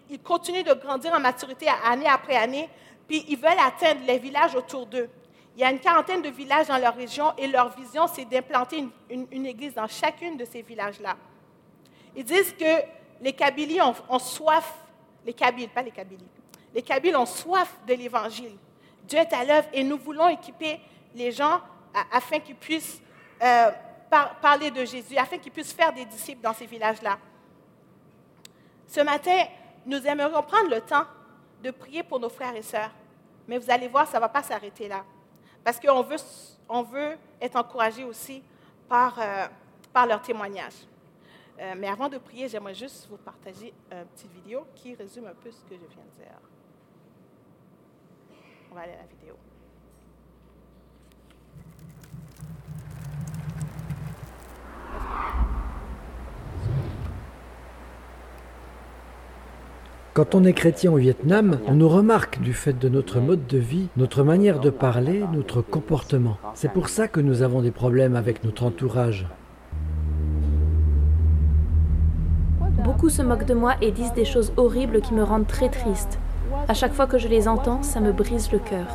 ils, 0.10 0.20
continuent 0.20 0.64
de 0.64 0.74
grandir 0.74 1.14
en 1.14 1.20
maturité 1.20 1.68
année 1.84 2.08
après 2.08 2.38
année, 2.38 2.70
puis 3.08 3.26
ils 3.28 3.38
veulent 3.38 3.60
atteindre 3.60 4.02
les 4.08 4.20
villages 4.20 4.56
autour 4.56 4.86
d'eux. 4.86 5.10
Il 5.56 5.62
y 5.62 5.64
a 5.64 5.72
une 5.72 5.80
quarantaine 5.80 6.22
de 6.22 6.30
villages 6.30 6.68
dans 6.68 6.78
leur 6.78 6.96
région 6.96 7.34
et 7.38 7.48
leur 7.48 7.76
vision, 7.76 8.08
c'est 8.08 8.26
d'implanter 8.26 8.88
une, 9.10 9.46
église 9.46 9.74
dans 9.74 9.88
chacune 9.88 10.38
de 10.38 10.46
ces 10.46 10.62
villages-là. 10.62 11.18
Ils 12.16 12.24
disent 12.24 12.54
que 12.54 12.84
les 13.22 13.34
Kabylies 13.34 13.82
ont, 13.82 14.20
soif, 14.20 14.72
les 15.28 15.34
Kabyles, 15.34 15.70
pas 15.70 15.82
les 15.82 15.92
Kabylies, 15.92 16.26
les 16.74 16.82
Kabyles 16.82 17.18
ont 17.18 17.26
soif 17.26 17.76
de 17.86 17.94
l'Évangile. 17.94 18.56
Dieu 19.04 19.20
est 19.20 19.34
à 19.34 19.44
l'œuvre 19.44 19.68
et 19.74 19.84
nous 19.84 19.98
voulons 19.98 20.30
équiper 20.30 20.80
les 21.14 21.34
gens 21.34 21.60
afin 22.12 22.40
qu'ils 22.40 22.56
puissent 22.56 23.02
euh, 23.44 23.72
parler 24.42 24.72
de 24.72 24.86
Jésus, 24.86 25.18
afin 25.18 25.38
qu'ils 25.38 25.52
puissent 25.52 25.74
faire 25.74 25.92
des 25.92 26.06
disciples 26.06 26.42
dans 26.42 26.54
ces 26.54 26.66
villages-là. 26.66 27.18
Ce 28.88 29.02
matin, 29.02 29.38
nous 29.86 30.06
aimerions 30.08 30.42
prendre 30.44 30.70
le 30.70 30.80
temps 30.80 31.06
de 31.62 31.72
prier 31.72 32.04
pour 32.04 32.20
nos 32.20 32.30
frères 32.30 32.56
et 32.56 32.62
sœurs, 32.62 32.92
mais 33.48 33.58
vous 33.58 33.70
allez 33.70 33.90
voir, 33.90 34.08
ça 34.08 34.18
ne 34.18 34.22
va 34.22 34.30
pas 34.30 34.44
s'arrêter 34.44 34.88
là. 34.88 35.04
Parce 35.62 35.78
qu'on 35.78 36.04
veut, 36.04 36.18
on 36.70 36.84
veut 36.84 37.18
être 37.42 37.58
encouragé 37.58 38.06
aussi 38.06 38.42
par, 38.88 39.20
euh, 39.20 39.48
par 39.92 40.06
leur 40.06 40.22
témoignage. 40.22 40.74
Euh, 41.60 41.74
mais 41.78 41.88
avant 41.88 42.10
de 42.10 42.18
prier, 42.18 42.48
j'aimerais 42.48 42.76
juste 42.76 43.08
vous 43.10 43.18
partager 43.18 43.74
une 43.92 44.06
petite 44.06 44.32
vidéo 44.34 44.66
qui 44.76 44.94
résume 44.94 45.26
un 45.26 45.34
peu 45.34 45.50
ce 45.52 45.64
que 45.64 45.76
je 45.76 45.96
viens 45.96 46.04
de 46.04 46.24
dire. 46.24 46.40
On 48.72 48.76
va 48.76 48.82
aller 48.82 48.94
à 48.94 48.98
la 48.98 49.08
vidéo. 49.08 49.36
Quand 60.18 60.34
on 60.34 60.44
est 60.46 60.54
chrétien 60.54 60.92
au 60.92 60.98
Vietnam, 60.98 61.60
on 61.68 61.76
nous 61.76 61.88
remarque 61.88 62.42
du 62.42 62.52
fait 62.52 62.74
de 62.74 62.90
notre 62.90 63.20
mode 63.20 63.46
de 63.46 63.60
vie, 63.60 63.90
notre 63.98 64.24
manière 64.24 64.60
de 64.60 64.72
parler, 64.72 65.24
notre 65.32 65.62
comportement. 65.62 66.40
C'est 66.56 66.74
pour 66.74 66.90
ça 66.90 67.08
que 67.08 67.20
nous 67.20 67.44
avons 67.44 67.62
des 67.62 67.70
problèmes 67.70 68.16
avec 68.16 68.44
notre 68.44 68.64
entourage. 68.64 69.28
Se 73.10 73.22
moquent 73.22 73.46
de 73.46 73.54
moi 73.54 73.74
et 73.82 73.92
disent 73.92 74.14
des 74.14 74.26
choses 74.26 74.52
horribles 74.58 75.02
qui 75.02 75.14
me 75.14 75.24
rendent 75.24 75.48
très 75.48 75.70
triste. 75.70 76.20
À 76.68 76.74
chaque 76.74 76.94
fois 76.94 77.08
que 77.08 77.18
je 77.18 77.28
les 77.28 77.48
entends, 77.48 77.82
ça 77.82 78.00
me 78.00 78.12
brise 78.12 78.52
le 78.52 78.60
cœur. 78.60 78.86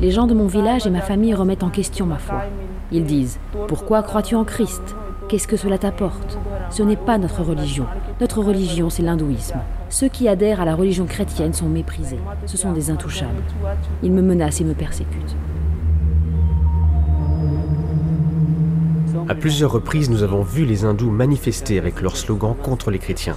Les 0.00 0.10
gens 0.10 0.26
de 0.26 0.34
mon 0.34 0.46
village 0.46 0.86
et 0.86 0.90
ma 0.90 1.00
famille 1.00 1.34
remettent 1.34 1.62
en 1.62 1.70
question 1.70 2.04
ma 2.04 2.18
foi. 2.18 2.42
Ils 2.90 3.04
disent⁇ 3.04 3.38
Pourquoi 3.68 4.02
crois-tu 4.02 4.34
en 4.34 4.44
Christ? 4.44 4.82
Qu'est-ce 5.28 5.48
que 5.48 5.56
cela 5.56 5.78
t'apporte? 5.78 6.36
Ce 6.68 6.82
n'est 6.82 6.96
pas 6.96 7.16
notre 7.16 7.42
religion. 7.42 7.86
Notre 8.20 8.42
religion, 8.42 8.90
c'est 8.90 9.02
l'hindouisme. 9.02 9.60
Ceux 9.88 10.08
qui 10.08 10.28
adhèrent 10.28 10.60
à 10.60 10.66
la 10.66 10.74
religion 10.74 11.06
chrétienne 11.06 11.54
sont 11.54 11.68
méprisés. 11.68 12.20
Ce 12.46 12.56
sont 12.56 12.72
des 12.72 12.90
intouchables. 12.90 13.42
Ils 14.02 14.12
me 14.12 14.20
menacent 14.20 14.60
et 14.60 14.64
me 14.64 14.74
persécutent. 14.74 15.36
À 19.28 19.34
plusieurs 19.34 19.72
reprises, 19.72 20.10
nous 20.10 20.22
avons 20.22 20.42
vu 20.42 20.64
les 20.64 20.84
hindous 20.84 21.10
manifester 21.10 21.78
avec 21.78 22.02
leur 22.02 22.16
slogan 22.16 22.54
contre 22.62 22.90
les 22.90 22.98
chrétiens. 22.98 23.36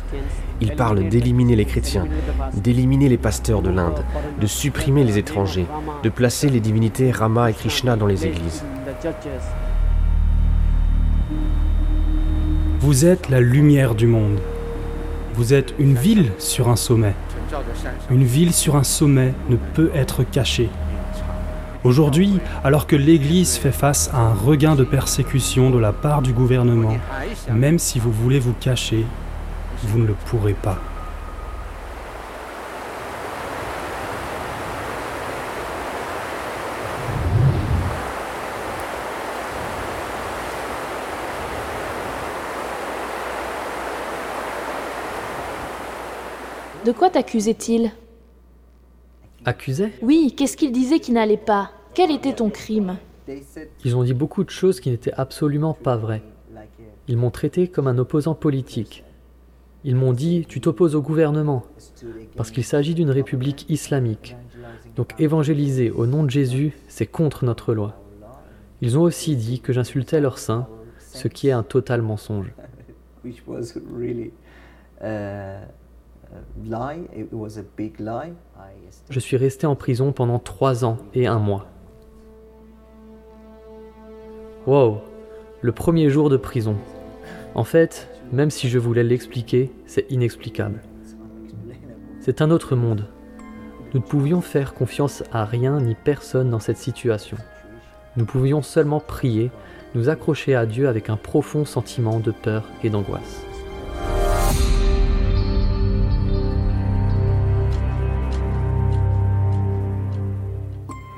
Ils 0.59 0.75
parlent 0.75 1.07
d'éliminer 1.07 1.55
les 1.55 1.65
chrétiens, 1.65 2.05
d'éliminer 2.53 3.07
les 3.07 3.17
pasteurs 3.17 3.61
de 3.61 3.69
l'Inde, 3.69 4.03
de 4.41 4.47
supprimer 4.47 5.03
les 5.03 5.17
étrangers, 5.17 5.65
de 6.03 6.09
placer 6.09 6.49
les 6.49 6.59
divinités 6.59 7.11
Rama 7.11 7.49
et 7.49 7.53
Krishna 7.53 7.95
dans 7.95 8.07
les 8.07 8.25
églises. 8.25 8.63
Vous 12.79 13.05
êtes 13.05 13.29
la 13.29 13.39
lumière 13.39 13.95
du 13.95 14.07
monde. 14.07 14.39
Vous 15.35 15.53
êtes 15.53 15.73
une 15.79 15.95
ville 15.95 16.31
sur 16.37 16.67
un 16.67 16.75
sommet. 16.75 17.13
Une 18.09 18.23
ville 18.23 18.53
sur 18.53 18.75
un 18.75 18.83
sommet 18.83 19.33
ne 19.49 19.55
peut 19.55 19.91
être 19.93 20.23
cachée. 20.23 20.69
Aujourd'hui, 21.83 22.39
alors 22.63 22.87
que 22.87 22.95
l'Église 22.95 23.57
fait 23.57 23.71
face 23.71 24.09
à 24.13 24.17
un 24.17 24.33
regain 24.33 24.75
de 24.75 24.83
persécution 24.83 25.69
de 25.69 25.77
la 25.77 25.93
part 25.93 26.21
du 26.21 26.33
gouvernement, 26.33 26.97
même 27.51 27.79
si 27.79 27.99
vous 27.99 28.11
voulez 28.11 28.39
vous 28.39 28.53
cacher, 28.53 29.05
vous 29.83 29.99
ne 29.99 30.07
le 30.07 30.13
pourrez 30.25 30.53
pas. 30.53 30.79
De 46.85 46.91
quoi 46.93 47.09
t'accusait-il? 47.09 47.91
Accusait 49.47 49.93
Oui, 50.01 50.33
qu'est-ce 50.35 50.57
qu'il 50.57 50.73
disait 50.73 50.99
qui 50.99 51.13
n'allait 51.13 51.37
pas? 51.37 51.71
Quel 51.93 52.11
était 52.11 52.33
ton 52.33 52.49
crime? 52.49 52.97
Ils 53.85 53.95
ont 53.95 54.03
dit 54.03 54.13
beaucoup 54.13 54.43
de 54.43 54.49
choses 54.49 54.81
qui 54.81 54.89
n'étaient 54.89 55.13
absolument 55.13 55.73
pas 55.73 55.95
vraies. 55.95 56.21
Ils 57.07 57.15
m'ont 57.15 57.31
traité 57.31 57.69
comme 57.69 57.87
un 57.87 57.97
opposant 57.97 58.35
politique. 58.35 59.05
Ils 59.85 59.95
m'ont 59.95 60.11
dit 60.11 60.45
Tu 60.49 60.59
t'opposes 60.59 60.95
au 60.95 61.01
gouvernement, 61.01 61.63
parce 62.35 62.51
qu'il 62.51 62.65
s'agit 62.65 62.93
d'une 62.93 63.09
république 63.09 63.65
islamique. 63.69 64.35
Donc 64.97 65.13
évangéliser 65.17 65.91
au 65.91 66.07
nom 66.07 66.25
de 66.25 66.29
Jésus, 66.29 66.73
c'est 66.89 67.05
contre 67.05 67.45
notre 67.45 67.73
loi. 67.73 67.95
Ils 68.81 68.97
ont 68.97 69.03
aussi 69.03 69.37
dit 69.37 69.61
que 69.61 69.71
j'insultais 69.71 70.19
leurs 70.19 70.39
saints, 70.39 70.67
ce 70.99 71.29
qui 71.29 71.47
est 71.47 71.53
un 71.53 71.63
total 71.63 72.01
mensonge. 72.01 72.51
Je 79.09 79.19
suis 79.19 79.37
resté 79.37 79.65
en 79.65 79.75
prison 79.75 80.11
pendant 80.11 80.39
trois 80.39 80.85
ans 80.85 80.97
et 81.13 81.27
un 81.27 81.39
mois. 81.39 81.67
Wow, 84.65 84.99
le 85.61 85.71
premier 85.71 86.09
jour 86.09 86.29
de 86.29 86.37
prison. 86.37 86.75
En 87.55 87.63
fait, 87.63 88.09
même 88.31 88.51
si 88.51 88.67
je 88.67 88.77
voulais 88.77 89.03
l'expliquer, 89.03 89.71
c'est 89.85 90.11
inexplicable. 90.11 90.81
C'est 92.19 92.41
un 92.41 92.51
autre 92.51 92.75
monde. 92.75 93.07
Nous 93.93 94.01
ne 94.01 94.05
pouvions 94.05 94.41
faire 94.41 94.73
confiance 94.73 95.23
à 95.31 95.45
rien 95.45 95.79
ni 95.79 95.95
personne 95.95 96.49
dans 96.49 96.59
cette 96.59 96.77
situation. 96.77 97.37
Nous 98.17 98.25
pouvions 98.25 98.61
seulement 98.61 98.99
prier, 98.99 99.49
nous 99.95 100.09
accrocher 100.09 100.53
à 100.55 100.65
Dieu 100.65 100.89
avec 100.89 101.09
un 101.09 101.15
profond 101.15 101.63
sentiment 101.63 102.19
de 102.19 102.31
peur 102.31 102.65
et 102.83 102.89
d'angoisse. 102.89 103.46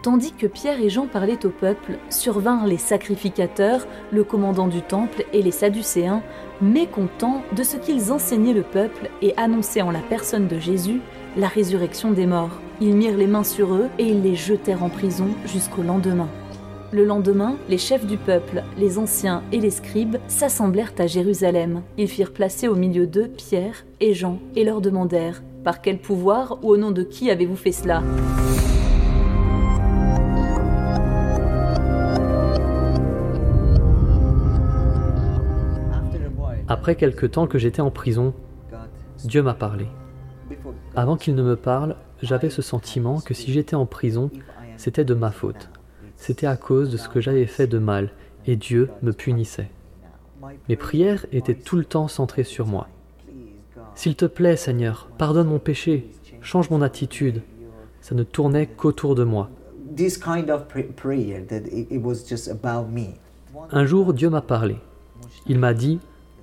Tandis 0.02 0.32
que 0.32 0.48
Pierre 0.48 0.80
et 0.82 0.90
Jean 0.90 1.08
parlaient 1.08 1.46
au 1.46 1.50
peuple, 1.50 1.98
survinrent 2.10 2.68
les 2.68 2.78
sacrificateurs, 2.78 3.86
le 4.12 4.24
commandant 4.24 4.68
du 4.68 4.82
temple 4.82 5.26
et 5.34 5.42
les 5.42 5.52
Sadducéens, 5.52 6.24
mécontents 6.62 7.42
de 7.56 7.64
ce 7.64 7.76
qu'ils 7.76 8.14
enseignaient 8.14 8.54
le 8.54 8.64
peuple 8.64 9.10
et 9.22 9.34
annonçaient 9.36 9.82
en 9.82 9.92
la 9.92 10.00
personne 10.00 10.48
de 10.48 10.58
Jésus 10.58 11.02
la 11.36 11.48
résurrection 11.48 12.12
des 12.12 12.26
morts. 12.26 12.62
Ils 12.80 12.96
mirent 12.96 13.18
les 13.18 13.28
mains 13.28 13.44
sur 13.44 13.74
eux 13.74 13.88
et 14.00 14.06
ils 14.06 14.22
les 14.22 14.36
jetèrent 14.36 14.84
en 14.84 14.90
prison 14.90 15.28
jusqu'au 15.46 15.84
lendemain. 15.84 16.30
Le 16.92 17.04
lendemain, 17.04 17.58
les 17.68 17.78
chefs 17.78 18.06
du 18.06 18.18
peuple, 18.18 18.64
les 18.78 18.98
anciens 18.98 19.44
et 19.52 19.60
les 19.60 19.70
scribes 19.70 20.18
s'assemblèrent 20.28 20.94
à 20.98 21.08
Jérusalem. 21.08 21.84
Ils 21.98 22.08
firent 22.08 22.34
placer 22.34 22.70
au 22.70 22.76
milieu 22.76 23.06
d'eux 23.06 23.28
Pierre 23.28 23.86
et 24.00 24.14
Jean 24.14 24.40
et 24.56 24.64
leur 24.64 24.80
demandèrent 24.80 25.44
Par 25.66 25.82
quel 25.82 26.00
pouvoir 26.00 26.58
ou 26.64 26.70
au 26.70 26.78
nom 26.78 26.92
de 26.92 27.04
qui 27.04 27.30
avez-vous 27.30 27.58
fait 27.58 27.74
cela? 27.74 28.02
Après 36.70 36.96
quelque 36.96 37.26
temps 37.26 37.48
que 37.48 37.58
j'étais 37.58 37.82
en 37.82 37.90
prison, 37.90 38.32
Dieu 39.24 39.42
m'a 39.42 39.56
parlé. 39.56 39.88
Avant 40.96 41.18
qu'il 41.18 41.34
ne 41.34 41.42
me 41.42 41.56
parle, 41.56 41.96
j'avais 42.22 42.52
ce 42.52 42.62
sentiment 42.62 43.22
que 43.22 43.34
si 43.34 43.52
j'étais 43.52 43.76
en 43.76 43.88
prison, 43.88 44.30
c'était 44.78 45.04
de 45.04 45.16
ma 45.16 45.32
faute. 45.32 45.70
c'était 46.16 46.48
à 46.48 46.58
cause 46.58 46.92
de 46.92 46.98
ce 46.98 47.10
que 47.10 47.22
j'avais 47.22 47.48
fait 47.48 47.66
de 47.66 47.80
mal, 47.80 48.12
et 48.46 48.56
Dieu 48.56 48.90
me 49.02 49.14
punissait. 49.14 49.72
Mes 50.68 50.76
prières 50.76 51.26
étaient 51.32 51.56
tout 51.56 51.76
le 51.76 51.86
temps 51.86 52.08
centrées 52.08 52.44
sur 52.44 52.68
moi. 52.68 52.88
S'il 53.96 54.16
te 54.16 54.26
plaît, 54.26 54.56
Seigneur, 54.56 55.10
pardonne 55.18 55.48
mon 55.48 55.60
péché, 55.60 56.12
change 56.42 56.70
mon 56.70 56.84
attitude. 56.84 57.42
Ça 58.02 58.14
ne 58.14 58.24
tournait 58.24 58.68
qu'autour 58.68 59.16
de 59.16 59.24
moi. 59.24 59.50
Un 63.72 63.86
jour, 63.86 64.14
Dieu 64.14 64.30
m'a 64.30 64.42
parlé. 64.42 64.78
Il 65.48 65.58
m'a 65.58 65.74
dit, 65.74 66.00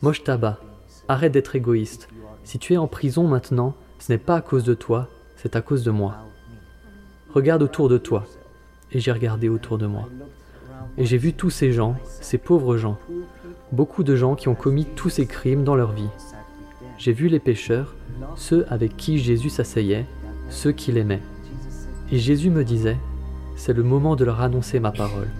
Moshtaba, 0.06 0.60
arrête 1.08 1.32
d'être 1.32 1.56
égoïste. 1.56 2.06
Si 2.44 2.60
tu 2.60 2.74
es 2.74 2.76
en 2.76 2.86
prison 2.86 3.26
maintenant, 3.26 3.74
ce 3.98 4.12
n'est 4.12 4.18
pas 4.18 4.36
à 4.36 4.40
cause 4.40 4.62
de 4.62 4.74
toi, 4.74 5.08
c'est 5.34 5.56
à 5.56 5.62
cause 5.62 5.82
de 5.82 5.90
moi. 5.90 6.14
Regarde 7.34 7.64
autour 7.64 7.88
de 7.88 7.98
toi. 7.98 8.24
Et 8.92 9.00
j'ai 9.00 9.10
regardé 9.10 9.48
autour 9.48 9.78
de 9.78 9.86
moi. 9.86 10.08
Et 10.96 11.06
j'ai 11.06 11.18
vu 11.18 11.32
tous 11.32 11.50
ces 11.50 11.72
gens, 11.72 11.96
ces 12.20 12.38
pauvres 12.38 12.76
gens, 12.76 12.98
beaucoup 13.72 14.04
de 14.04 14.14
gens 14.14 14.36
qui 14.36 14.46
ont 14.46 14.54
commis 14.54 14.84
tous 14.84 15.08
ces 15.08 15.26
crimes 15.26 15.64
dans 15.64 15.74
leur 15.74 15.90
vie. 15.90 16.10
J'ai 16.98 17.12
vu 17.12 17.26
les 17.26 17.40
pécheurs, 17.40 17.96
ceux 18.36 18.64
avec 18.68 18.96
qui 18.96 19.18
Jésus 19.18 19.50
s'asseyait, 19.50 20.06
ceux 20.50 20.70
qu'il 20.70 20.98
aimait. 20.98 21.22
Et 22.12 22.18
Jésus 22.18 22.50
me 22.50 22.62
disait, 22.62 22.98
c'est 23.56 23.74
le 23.74 23.82
moment 23.82 24.14
de 24.14 24.24
leur 24.24 24.40
annoncer 24.40 24.78
ma 24.78 24.92
parole, 24.92 25.30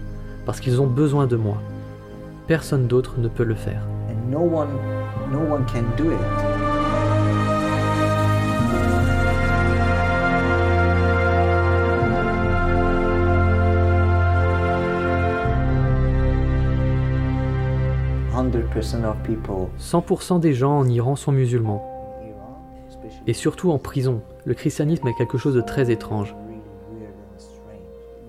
parce 0.45 0.59
qu'ils 0.59 0.81
ont 0.81 0.89
besoin 0.89 1.29
de 1.29 1.37
moi. 1.37 1.63
Personne 2.49 2.89
d'autre 2.89 3.21
ne 3.21 3.29
peut 3.29 3.45
le 3.45 3.55
faire. 3.55 3.87
«100% 19.79 20.41
des 20.41 20.55
gens 20.55 20.79
en 20.79 20.89
Iran 20.89 21.17
sont 21.17 21.33
musulmans. 21.33 21.85
Et 23.27 23.33
surtout 23.33 23.71
en 23.71 23.79
prison, 23.79 24.23
le 24.45 24.55
christianisme 24.55 25.07
est 25.09 25.15
quelque 25.15 25.39
chose 25.39 25.55
de 25.55 25.61
très 25.61 25.91
étrange. 25.91 26.35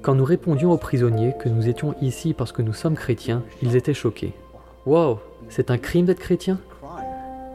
Quand 0.02 0.16
nous 0.16 0.26
répondions 0.26 0.72
aux 0.72 0.78
prisonniers 0.78 1.34
que 1.40 1.50
nous 1.50 1.68
étions 1.68 1.96
ici 2.02 2.34
parce 2.34 2.52
que 2.52 2.62
nous 2.62 2.74
sommes 2.74 2.96
chrétiens, 2.96 3.44
ils 3.62 3.76
étaient 3.76 3.94
choqués. 3.94 4.34
Wow, 4.86 5.20
c'est 5.50 5.72
un 5.72 5.78
crime 5.78 6.06
d'être 6.06 6.20
chrétien 6.20 6.60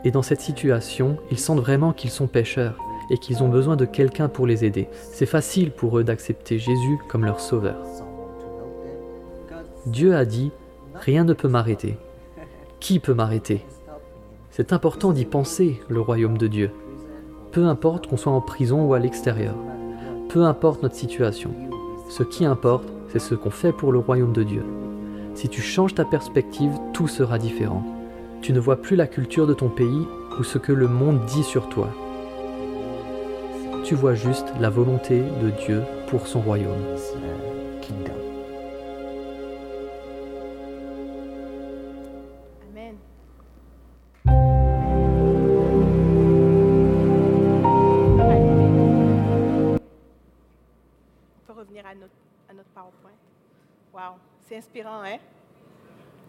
Et 0.04 0.10
dans 0.10 0.22
cette 0.22 0.40
situation, 0.40 1.16
ils 1.30 1.38
sentent 1.38 1.60
vraiment 1.60 1.92
qu'ils 1.92 2.10
sont 2.10 2.26
pécheurs 2.26 2.76
et 3.10 3.18
qu'ils 3.18 3.42
ont 3.42 3.48
besoin 3.48 3.76
de 3.76 3.84
quelqu'un 3.84 4.28
pour 4.28 4.46
les 4.46 4.64
aider. 4.64 4.88
C'est 5.12 5.26
facile 5.26 5.70
pour 5.70 5.98
eux 5.98 6.04
d'accepter 6.04 6.58
Jésus 6.58 6.98
comme 7.08 7.24
leur 7.24 7.40
sauveur. 7.40 7.76
Dieu 9.86 10.14
a 10.14 10.24
dit, 10.24 10.50
rien 10.94 11.24
ne 11.24 11.32
peut 11.32 11.48
m'arrêter. 11.48 11.98
Qui 12.80 13.00
peut 13.00 13.14
m'arrêter? 13.14 13.64
C'est 14.50 14.72
important 14.72 15.12
d'y 15.12 15.24
penser, 15.24 15.80
le 15.88 16.00
royaume 16.00 16.38
de 16.38 16.46
Dieu. 16.46 16.70
Peu 17.52 17.66
importe 17.66 18.06
qu'on 18.06 18.16
soit 18.16 18.32
en 18.32 18.40
prison 18.40 18.84
ou 18.86 18.94
à 18.94 18.98
l'extérieur. 18.98 19.54
Peu 20.28 20.44
importe 20.44 20.82
notre 20.82 20.94
situation. 20.94 21.50
Ce 22.08 22.22
qui 22.22 22.44
importe, 22.44 22.88
c'est 23.08 23.18
ce 23.18 23.34
qu'on 23.34 23.50
fait 23.50 23.72
pour 23.72 23.92
le 23.92 23.98
royaume 23.98 24.32
de 24.32 24.42
Dieu. 24.42 24.64
Si 25.34 25.48
tu 25.48 25.60
changes 25.60 25.94
ta 25.94 26.04
perspective, 26.04 26.72
tout 26.92 27.08
sera 27.08 27.38
différent. 27.38 27.84
Tu 28.42 28.52
ne 28.52 28.60
vois 28.60 28.80
plus 28.80 28.96
la 28.96 29.06
culture 29.06 29.46
de 29.46 29.54
ton 29.54 29.68
pays 29.68 30.06
ou 30.38 30.44
ce 30.44 30.58
que 30.58 30.72
le 30.72 30.88
monde 30.88 31.24
dit 31.26 31.42
sur 31.42 31.68
toi. 31.68 31.88
Tu 33.84 33.94
vois 33.94 34.14
juste 34.14 34.52
la 34.60 34.70
volonté 34.70 35.20
de 35.20 35.50
Dieu 35.64 35.82
pour 36.08 36.26
son 36.26 36.40
royaume. 36.40 36.96
Hein? 54.90 55.18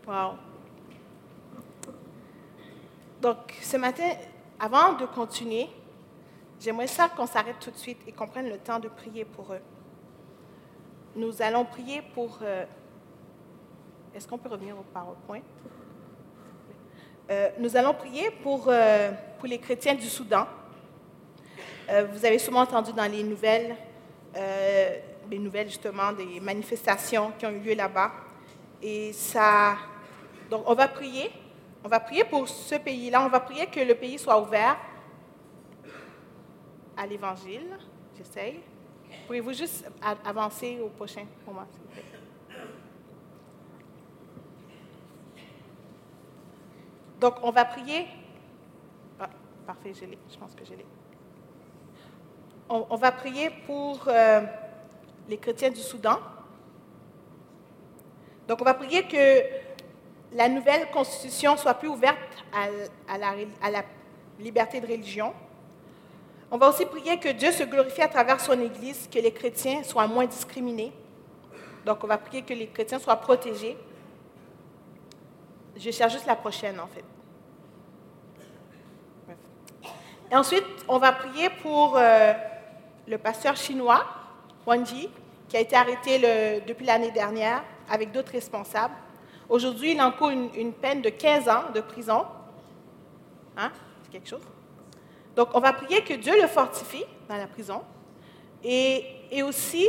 Wow. 0.08 0.36
Donc, 3.22 3.38
ce 3.62 3.78
matin, 3.78 4.10
avant 4.60 4.94
de 4.94 5.06
continuer, 5.06 5.70
j'aimerais 6.60 6.88
ça 6.88 7.10
qu'on 7.10 7.26
s'arrête 7.26 7.60
tout 7.60 7.72
de 7.72 7.78
suite 7.78 8.00
et 8.06 8.12
qu'on 8.12 8.28
prenne 8.28 8.50
le 8.50 8.58
temps 8.58 8.80
de 8.80 8.90
prier 8.90 9.26
pour 9.26 9.54
eux. 9.54 9.62
Nous 11.16 11.42
allons 11.42 11.66
prier 11.66 12.02
pour... 12.02 12.40
Euh, 12.42 12.66
est-ce 14.14 14.28
qu'on 14.28 14.38
peut 14.38 14.50
revenir 14.50 14.78
au 14.78 14.84
PowerPoint? 14.84 15.42
Euh, 17.32 17.50
nous 17.60 17.78
allons 17.78 17.94
prier 17.94 18.30
pour, 18.42 18.66
euh, 18.68 19.12
pour 19.40 19.48
les 19.48 19.58
chrétiens 19.58 19.96
du 19.96 20.08
Soudan. 20.08 20.46
vous 22.12 22.26
avez 22.26 22.40
sûrement 22.40 22.62
entendu 22.62 22.94
dans 22.94 23.12
les 23.12 23.24
nouvelles 23.24 23.76
des 25.30 25.40
nouvelles 25.40 25.68
justement 25.68 26.12
des 26.12 26.40
manifestations 26.40 27.32
qui 27.38 27.46
ont 27.46 27.52
eu 27.52 27.60
lieu 27.60 27.76
là-bas. 27.76 28.12
Et 28.86 29.14
ça, 29.14 29.78
donc 30.50 30.64
on 30.68 30.74
va 30.74 30.90
prier, 30.90 31.32
on 31.86 31.88
va 31.88 32.02
prier 32.02 32.26
pour 32.26 32.50
ce 32.50 32.76
pays-là, 32.76 33.24
on 33.24 33.30
va 33.30 33.40
prier 33.40 33.68
que 33.68 33.80
le 33.80 33.96
pays 33.96 34.20
soit 34.20 34.42
ouvert 34.42 34.76
à 36.98 37.08
l'Évangile. 37.08 37.78
J'essaye. 38.18 38.60
Pouvez-vous 39.26 39.54
juste 39.54 39.90
avancer 40.26 40.82
au 40.84 40.90
prochain 40.90 41.26
moment, 41.48 41.66
s'il 41.72 41.82
vous 41.82 41.88
plaît? 41.88 42.04
Donc, 47.22 47.36
on 47.42 47.52
va 47.52 47.64
prier. 47.64 48.06
Ah, 49.18 49.30
parfait, 49.66 49.94
je 49.94 50.04
l'ai. 50.04 50.18
Je 50.30 50.38
pense 50.38 50.54
que 50.54 50.66
je 50.66 50.72
l'ai. 50.72 50.86
On, 52.68 52.98
va 52.98 53.14
prier 53.14 53.50
pour 53.66 54.04
euh, 54.08 54.42
les 55.30 55.38
chrétiens 55.38 55.70
du 55.70 55.80
Soudan. 55.80 56.20
Donc, 58.54 58.62
on 58.62 58.66
va 58.66 58.76
prier 58.76 59.02
que 59.08 59.44
la 60.32 60.48
nouvelle 60.48 60.92
constitution 60.92 61.58
soit 61.58 61.74
plus 61.74 61.88
ouverte 61.88 62.20
à, 62.54 63.18
la, 63.18 63.84
liberté 64.40 64.80
de 64.80 64.86
religion. 64.86 65.34
On 66.52 66.60
va 66.60 66.70
aussi 66.70 66.86
prier 66.86 67.18
que 67.18 67.30
Dieu 67.30 67.52
se 67.52 67.64
glorifie 67.64 68.04
à 68.04 68.08
travers 68.08 68.40
son 68.40 68.62
Église, 68.62 69.10
que 69.12 69.18
les 69.18 69.32
chrétiens 69.32 69.82
soient 69.82 70.06
moins 70.06 70.28
discriminés. 70.28 70.92
Donc, 71.84 72.04
on 72.04 72.08
va 72.08 72.20
prier 72.20 72.44
que 72.44 72.54
les 72.54 72.68
chrétiens 72.68 73.00
soient 73.00 73.16
protégés. 73.16 73.76
Je 75.76 75.90
cherche 75.90 76.14
juste 76.14 76.28
la 76.28 76.36
prochaine, 76.36 76.80
en 76.80 76.86
fait. 76.86 77.06
Et 80.32 80.36
ensuite, 80.36 80.64
on 80.88 81.00
va 81.00 81.12
prier 81.12 81.50
pour 81.64 81.98
euh, 81.98 82.34
le 83.08 83.18
pasteur 83.18 83.56
chinois 83.56 84.06
Wanji, 84.68 85.10
qui 85.50 85.58
a 85.58 85.60
été 85.60 85.76
arrêté 85.76 86.20
depuis 86.68 86.86
l'année 86.86 87.10
dernière 87.10 87.64
avec 87.90 88.12
d'autres 88.12 88.32
responsables. 88.32 88.94
Aujourd'hui, 89.50 89.94
il 89.94 90.02
encourt 90.02 90.30
une, 90.30 90.50
une, 90.56 90.74
peine 90.74 91.02
de 91.02 91.10
15 91.10 91.50
ans 91.50 91.64
de 91.74 91.82
prison. 91.82 92.26
Hein? 93.58 93.72
C'est 94.04 94.12
quelque 94.12 94.30
chose. 94.30 94.42
Donc, 95.36 95.50
on 95.54 95.60
va 95.60 95.74
prier 95.74 96.04
que 96.04 96.14
Dieu 96.14 96.34
le 96.42 96.48
fortifie 96.48 97.06
dans 97.28 97.38
la 97.38 97.48
prison 97.48 97.82
et, 98.64 99.06
et 99.32 99.44
aussi 99.44 99.88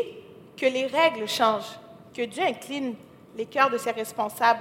que 0.57 0.66
les 0.66 0.87
règles 0.87 1.28
changent, 1.28 1.78
que 2.14 2.22
Dieu 2.22 2.42
incline 2.42 2.94
les 3.37 3.46
cœurs 3.46 3.70
de 3.70 3.78
ses 3.78 3.90
responsables 3.90 4.61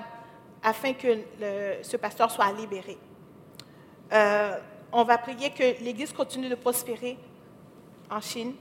afin 0.62 0.93
que 0.93 1.19
ce 1.82 1.98
pasteur 1.98 2.32
soit 2.32 2.52
libéré. 2.54 2.98
Euh, 4.12 4.58
on 4.91 5.04
va 5.04 5.17
prier 5.17 5.50
que 5.50 5.84
l'Église 5.84 6.13
continue 6.13 6.50
de 6.50 6.56
prospérer 6.56 7.17
en 8.10 8.22
Chine 8.22 8.54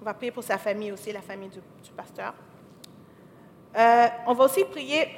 on 0.00 0.04
va 0.04 0.14
prier 0.14 0.32
pour 0.32 0.42
sa 0.42 0.56
famille 0.56 0.92
aussi, 0.92 1.12
la 1.12 1.20
famille 1.20 1.50
du, 1.50 1.60
pasteur. 1.94 2.32
Euh, 3.76 4.08
on 4.26 4.34
va 4.34 4.44
aussi 4.44 4.64
prier 4.64 5.08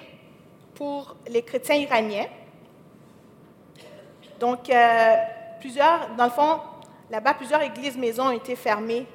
pour 0.75 1.17
les 1.29 1.43
chrétiens 1.43 1.77
iraniens. 1.77 2.27
Donc, 4.39 4.69
euh, 4.69 5.17
plusieurs, 5.61 6.09
dans 6.17 6.25
le 6.25 6.31
fond, 6.31 6.61
là-bas, 7.11 7.35
plusieurs 7.35 7.63
églises 7.63 7.97
maisons 7.97 8.25
ont 8.25 8.33
été 8.33 8.57
fermées 8.57 9.07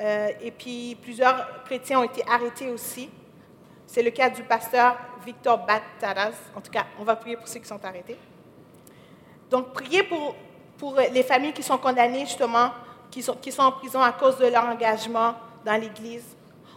euh, 0.00 0.28
et 0.40 0.50
puis 0.50 0.96
plusieurs 1.02 1.64
chrétiens 1.64 2.00
ont 2.00 2.04
été 2.04 2.22
arrêtés 2.28 2.70
aussi. 2.70 3.10
C'est 3.86 4.02
le 4.02 4.10
cas 4.10 4.30
du 4.30 4.42
pasteur 4.42 4.96
Victor 5.24 5.58
Bataraz. 5.58 6.34
En 6.56 6.60
tout 6.60 6.70
cas, 6.70 6.86
on 6.98 7.04
va 7.04 7.16
prier 7.16 7.36
pour 7.36 7.48
ceux 7.48 7.60
qui 7.60 7.66
sont 7.66 7.84
arrêtés. 7.84 8.18
Donc, 9.50 9.72
priez 9.72 10.02
pour, 10.02 10.34
les 11.12 11.22
familles 11.22 11.52
qui 11.52 11.62
sont 11.62 11.78
condamnées 11.78 12.26
justement 12.26 12.70
qui 13.10 13.22
sont 13.22 13.62
en 13.62 13.72
prison 13.72 14.00
à 14.00 14.12
cause 14.12 14.38
de 14.38 14.46
leur 14.46 14.64
engagement 14.64 15.34
dans 15.64 15.80
l'Église. 15.80 16.31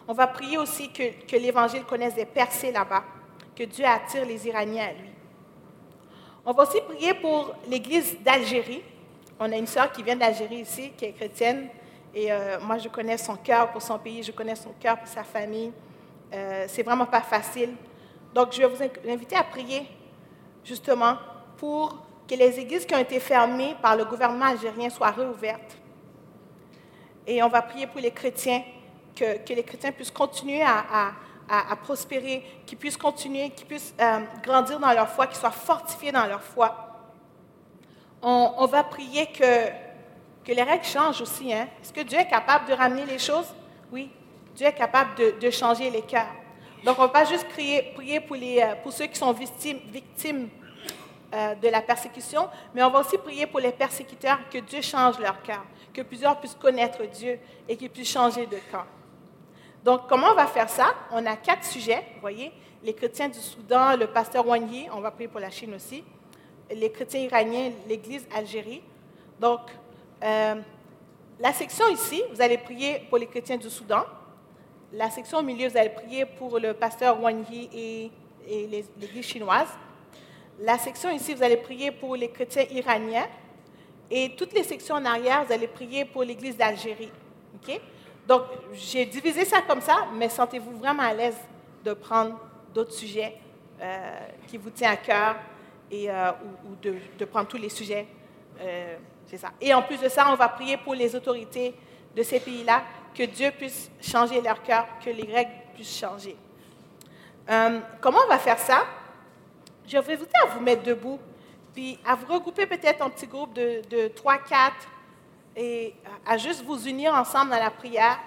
On 0.07 0.13
va 0.13 0.27
prier 0.27 0.57
aussi 0.57 0.91
que, 0.91 1.35
l'Évangile 1.35 1.83
connaisse 1.83 2.15
des 2.15 2.25
percées 2.25 2.71
là-bas, 2.71 3.03
que 3.55 3.63
Dieu 3.63 3.85
attire 3.85 4.25
les 4.25 4.47
Iraniens 4.47 4.85
à 4.89 4.93
lui. 4.93 5.09
On 6.45 6.53
va 6.53 6.63
aussi 6.63 6.79
prier 6.81 7.13
pour 7.15 7.55
l'Église 7.67 8.17
d'Algérie. 8.21 8.83
On 9.39 9.51
a 9.51 9.55
une 9.57 9.67
sœur 9.67 9.91
qui 9.91 10.03
vient 10.03 10.15
d'Algérie 10.15 10.61
ici, 10.61 10.91
qui 10.95 11.05
est 11.05 11.11
chrétienne, 11.11 11.69
et 12.13 12.31
euh, 12.31 12.59
moi 12.61 12.77
je 12.77 12.87
connais 12.87 13.17
son 13.17 13.35
cœur 13.35 13.71
pour 13.71 13.81
son 13.81 13.97
pays, 13.97 14.21
je 14.23 14.31
connais 14.31 14.55
son 14.55 14.73
cœur 14.79 14.97
pour 14.97 15.07
sa 15.07 15.23
famille. 15.23 15.71
Euh, 16.33 16.65
c'est 16.67 16.83
vraiment 16.83 17.05
pas 17.05 17.21
facile. 17.21 17.75
Donc, 18.33 18.51
je 18.51 18.61
vais 18.61 18.67
vous 18.67 19.09
inviter 19.09 19.35
à 19.37 19.43
prier 19.43 19.87
justement 20.63 21.15
pour 21.57 21.97
que 22.27 22.35
les 22.35 22.59
églises 22.59 22.85
qui 22.85 22.93
ont 22.93 22.99
été 22.99 23.19
fermées 23.19 23.75
par 23.81 23.95
le 23.95 24.03
gouvernement 24.03 24.47
algérien 24.47 24.89
soient 24.89 25.11
réouvertes. 25.11 25.77
Et 27.25 27.41
on 27.41 27.47
va 27.47 27.61
prier 27.61 27.87
pour 27.87 28.01
les 28.01 28.11
chrétiens, 28.11 28.61
que, 29.15 29.53
les 29.53 29.63
chrétiens 29.63 29.91
puissent 29.91 30.11
continuer 30.11 30.61
à, 30.61 31.13
prospérer, 31.83 32.43
qu'ils 32.65 32.77
puissent 32.77 32.97
continuer, 32.97 33.49
qu'ils 33.51 33.67
puissent 33.67 33.93
euh, 33.99 34.19
grandir 34.43 34.79
dans 34.79 34.91
leur 34.91 35.09
foi, 35.09 35.27
qu'ils 35.27 35.37
soient 35.37 35.51
fortifiés 35.51 36.11
dans 36.11 36.25
leur 36.25 36.41
foi. 36.41 36.85
On, 38.21 38.65
va 38.65 38.83
prier 38.83 39.27
que, 39.27 40.51
les 40.51 40.63
règles 40.63 40.85
changent 40.85 41.21
aussi. 41.21 41.53
Hein? 41.53 41.67
Est-ce 41.81 41.93
que 41.93 42.01
Dieu 42.01 42.17
est 42.17 42.27
capable 42.27 42.67
de 42.67 42.73
ramener 42.73 43.05
les 43.05 43.19
choses? 43.19 43.53
Oui, 43.91 44.09
Dieu 44.55 44.65
est 44.65 44.73
capable 44.73 45.11
de, 45.39 45.49
changer 45.51 45.89
les 45.89 46.01
cœurs. 46.01 46.33
Donc, 46.83 46.97
on 46.97 47.03
ne 47.03 47.07
va 47.07 47.13
pas 47.13 47.25
juste 47.25 47.47
prier, 47.49 47.93
euh, 47.97 48.75
pour 48.81 48.91
ceux 48.93 49.05
qui 49.05 49.15
sont 49.15 49.31
victimes, 49.31 49.79
victimes 49.91 50.49
euh, 51.33 51.55
de 51.55 51.67
la 51.67 51.81
persécution, 51.81 52.47
mais 52.73 52.81
on 52.83 52.89
va 52.89 52.99
aussi 52.99 53.17
prier 53.17 53.45
pour 53.45 53.59
les 53.59 53.71
persécuteurs, 53.71 54.39
que 54.51 54.59
Dieu 54.59 54.81
change 54.81 55.19
leur 55.19 55.41
cœur, 55.41 55.63
que 55.93 56.01
plusieurs 56.01 56.39
puissent 56.39 56.55
connaître 56.55 57.03
Dieu 57.07 57.39
et 57.67 57.75
qu'ils 57.75 57.89
puissent 57.89 58.11
changer 58.11 58.45
de 58.45 58.57
camp. 58.71 58.85
Donc, 59.85 60.07
comment 60.09 60.31
on 60.31 60.33
va 60.33 60.47
faire 60.47 60.67
ça? 60.67 60.95
On 61.11 61.23
a 61.27 61.35
quatre 61.35 61.63
sujets, 61.63 62.03
vous 62.15 62.21
voyez, 62.21 62.51
les 62.83 62.95
chrétiens 62.95 63.29
du 63.29 63.37
Soudan, 63.37 63.95
le 63.95 64.07
pasteur 64.07 64.43
Wanyé, 64.47 64.89
on 64.91 64.99
va 64.99 65.11
prier 65.11 65.27
pour 65.27 65.39
la 65.39 65.51
Chine 65.51 65.75
aussi, 65.75 66.03
les 66.71 66.91
chrétiens 66.91 67.19
iraniens, 67.19 67.69
l'Église 67.87 68.27
Algérie. 68.35 68.81
Donc, 69.39 69.59
euh, 70.23 70.55
la 71.39 71.53
section 71.53 71.87
ici, 71.89 72.23
vous 72.31 72.41
allez 72.41 72.57
prier 72.57 73.05
pour 73.09 73.19
les 73.19 73.27
chrétiens 73.27 73.57
du 73.57 73.69
Soudan. 73.69 74.05
La 74.91 75.11
section 75.11 75.37
au 75.37 75.43
milieu, 75.43 75.69
vous 75.69 75.77
allez 75.77 75.89
prier 75.89 76.25
pour 76.25 76.57
le 76.57 76.73
pasteur 76.73 77.21
Wang 77.21 77.45
et, 77.51 78.09
et 78.47 78.85
l'Église 78.99 79.25
chinoise. 79.25 79.69
La 80.61 80.79
section 80.79 81.11
ici, 81.11 81.35
vous 81.35 81.43
allez 81.43 81.57
prier 81.57 81.91
pour 81.91 82.15
les 82.15 82.29
chrétiens 82.29 82.65
iraniens. 82.71 83.27
Et 84.09 84.35
toutes 84.35 84.53
les 84.53 84.63
sections 84.63 84.95
en 84.95 85.05
arrière, 85.05 85.45
vous 85.45 85.53
allez 85.53 85.67
prier 85.67 86.05
pour 86.05 86.23
l'Église 86.23 86.57
d'Algérie. 86.57 87.11
Donc, 88.27 88.43
j'ai 88.73 89.05
divisé 89.05 89.45
ça 89.45 89.61
comme 89.61 89.81
ça, 89.81 90.07
mais 90.13 90.29
sentez-vous 90.29 90.77
vraiment 90.77 91.03
à 91.03 91.13
l'aise 91.13 91.37
de 91.83 91.93
prendre 91.93 92.39
d'autres 92.73 92.93
sujets 92.93 93.37
euh, 93.81 94.19
qui 94.47 94.57
vous 94.57 94.71
tiennent 94.71 94.93
à 94.93 94.97
cœur 94.97 95.35
et, 95.91 96.09
euh, 96.09 96.31
ou, 96.65 96.75
de, 96.81 97.25
prendre 97.25 97.47
tous 97.47 97.57
les 97.57 97.69
sujets. 97.69 98.07
Euh, 98.59 98.97
c'est 99.27 99.37
ça. 99.37 99.51
Et 99.61 99.73
en 99.73 99.83
plus 99.83 99.99
de 99.99 100.09
ça, 100.09 100.27
on 100.31 100.35
va 100.35 100.49
prier 100.49 100.77
pour 100.77 100.95
les 100.95 101.15
autorités 101.15 101.75
de 102.15 102.23
ces 102.23 102.39
pays-là, 102.39 102.83
que 103.13 103.23
Dieu 103.23 103.51
puisse 103.51 103.91
changer 104.01 104.41
leur 104.41 104.61
cœur, 104.63 104.87
que 105.03 105.09
les 105.09 105.31
règles 105.31 105.51
puissent 105.73 105.99
changer. 105.99 106.35
comment 108.01 108.19
on 108.25 108.29
va 108.29 108.39
faire 108.39 108.59
ça? 108.59 108.85
Je 109.87 109.97
vais 109.97 110.15
vous 110.15 110.25
dire 110.25 110.43
à 110.43 110.47
vous 110.47 110.61
mettre 110.61 110.83
debout, 110.83 111.19
puis 111.73 111.99
à 112.05 112.15
vous 112.15 112.33
regrouper 112.33 112.65
peut-être 112.65 113.01
en 113.01 113.09
petits 113.09 113.27
groupes 113.27 113.53
de, 113.53 113.81
de 113.89 114.07
3, 114.07 114.37
4, 114.37 114.73
et 115.55 115.95
à 116.25 116.37
juste 116.37 116.63
vous 116.63 116.87
unir 116.87 117.13
ensemble 117.13 117.51
dans 117.51 117.59
la 117.59 117.71
prière. 117.71 118.19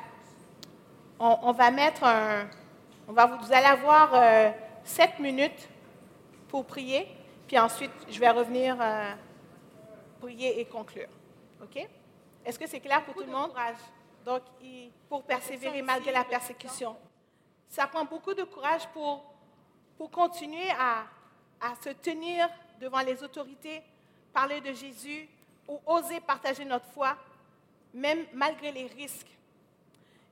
On, 1.20 1.52
va 1.52 1.70
mettre 1.70 2.04
un... 2.04 2.48
On 3.08 3.12
va, 3.12 3.26
vous 3.26 3.52
allez 3.52 3.66
avoir 3.66 4.14
euh, 4.14 4.50
sept 4.84 5.18
minutes 5.18 5.68
pour 6.48 6.64
prier, 6.64 7.08
puis 7.46 7.58
ensuite, 7.58 7.90
je 8.08 8.18
vais 8.20 8.30
revenir 8.30 8.76
euh, 8.80 9.12
prier 10.20 10.60
et 10.60 10.64
conclure. 10.64 11.08
OK? 11.62 11.86
Est-ce 12.44 12.58
que 12.58 12.66
c'est 12.66 12.80
clair 12.80 13.04
pour 13.04 13.14
tout 13.14 13.24
le 13.24 13.32
monde? 13.32 13.50
Donc, 14.24 14.42
pour 15.08 15.24
persévérer 15.24 15.82
malgré 15.82 16.12
la 16.12 16.24
persécution. 16.24 16.96
Ça 17.68 17.86
prend 17.86 18.04
beaucoup 18.04 18.34
de 18.34 18.44
courage 18.44 18.86
pour, 18.92 19.24
pour 19.96 20.10
continuer 20.10 20.70
à, 20.78 21.04
à 21.60 21.74
se 21.82 21.90
tenir 21.90 22.48
devant 22.80 23.00
les 23.00 23.22
autorités, 23.24 23.82
parler 24.32 24.60
de 24.60 24.72
Jésus 24.72 25.28
ou 25.68 25.80
oser 25.86 26.20
partager 26.20 26.64
notre 26.64 26.86
foi, 26.86 27.16
même 27.92 28.26
malgré 28.32 28.72
les 28.72 28.86
risques. 28.86 29.36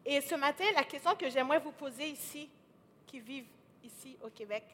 Et 0.04 0.20
ce 0.20 0.34
matin, 0.34 0.64
la 0.74 0.84
question 0.84 1.14
que 1.14 1.28
j'aimerais 1.28 1.58
vous 1.58 1.72
poser 1.72 2.08
ici, 2.08 2.48
qui 3.06 3.20
vivent 3.20 3.48
ici 3.84 4.16
au 4.24 4.30
Québec, 4.30 4.64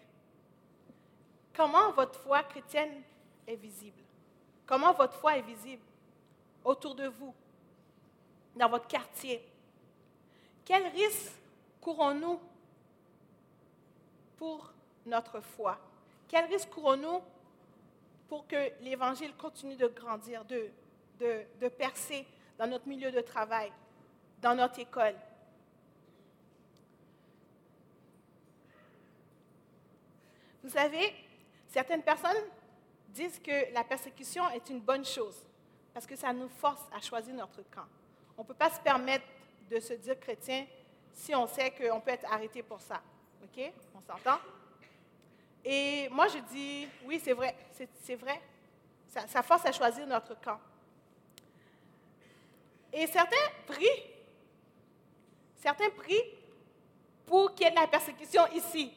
comment 1.55 1.91
votre 1.93 2.19
foi 2.21 2.43
chrétienne 2.45 3.03
est 3.47 3.57
visible? 3.57 4.01
Comment 4.65 4.93
votre 4.93 5.15
foi 5.15 5.37
est 5.37 5.43
visible 5.43 5.83
autour 6.65 6.95
de 6.95 7.09
vous, 7.09 7.35
dans 8.55 8.69
votre 8.69 8.87
quartier? 8.87 9.45
Quels 10.65 10.87
risques 10.89 11.33
courons-nous 11.81 12.39
pour 14.37 14.73
notre 15.05 15.41
foi? 15.41 15.79
Quel 16.29 16.45
risque 16.47 16.71
courons-nous 16.71 17.21
pour 18.33 18.47
que 18.47 18.73
l'Évangile 18.81 19.37
continue 19.37 19.77
de 19.77 19.89
grandir, 19.89 20.43
de, 20.47 20.71
de, 21.21 21.69
percer 21.69 22.27
dans 22.57 22.67
notre 22.67 22.89
milieu 22.89 23.13
de 23.13 23.21
travail, 23.21 23.71
dans 24.41 24.55
notre 24.55 24.79
école? 24.79 25.15
Vous 30.65 30.71
savez, 30.71 31.13
certaines 31.69 32.03
personnes 32.03 32.43
disent 33.11 33.39
que 33.39 33.71
la 33.75 33.85
persécution 33.85 34.49
est 34.49 34.71
une 34.71 34.81
bonne 34.81 35.05
chose 35.05 35.47
parce 35.93 36.07
que 36.07 36.17
ça 36.17 36.33
nous 36.33 36.49
force 36.49 36.89
à 36.91 37.03
choisir 37.03 37.35
notre 37.35 37.61
camp. 37.71 37.85
On 38.39 38.45
ne 38.45 38.47
peut 38.47 38.55
pas 38.55 38.71
se 38.71 38.81
permettre 38.81 39.27
de 39.69 39.79
se 39.79 39.93
dire 39.93 40.19
chrétien 40.19 40.65
si 41.13 41.35
on 41.35 41.47
sait 41.47 41.71
qu'on 41.71 42.01
peut 42.01 42.13
être 42.13 42.33
arrêté 42.33 42.63
pour 42.63 42.81
ça. 42.81 43.03
OK? 43.45 43.73
On 43.95 44.01
s'entend? 44.01 44.39
Et 45.65 46.09
moi, 46.11 46.27
je 46.29 46.39
dis, 46.39 46.89
oui, 47.05 47.21
c'est 47.23 47.33
vrai, 47.33 47.55
c'est 48.03 48.17
vrai. 48.17 48.41
Ça, 49.09 49.43
force 49.43 49.67
à 49.67 49.73
choisir 49.73 50.07
notre 50.07 50.41
camp. 50.41 50.59
Et 52.93 53.07
certains 53.07 53.37
prient, 53.67 54.03
certains 55.57 55.91
prient 55.91 56.25
pour 57.27 57.55
qu'il 57.55 57.67
y 57.67 57.71
ait 57.71 57.75
la 57.75 57.87
persécution 57.87 58.47
ici. 58.55 58.93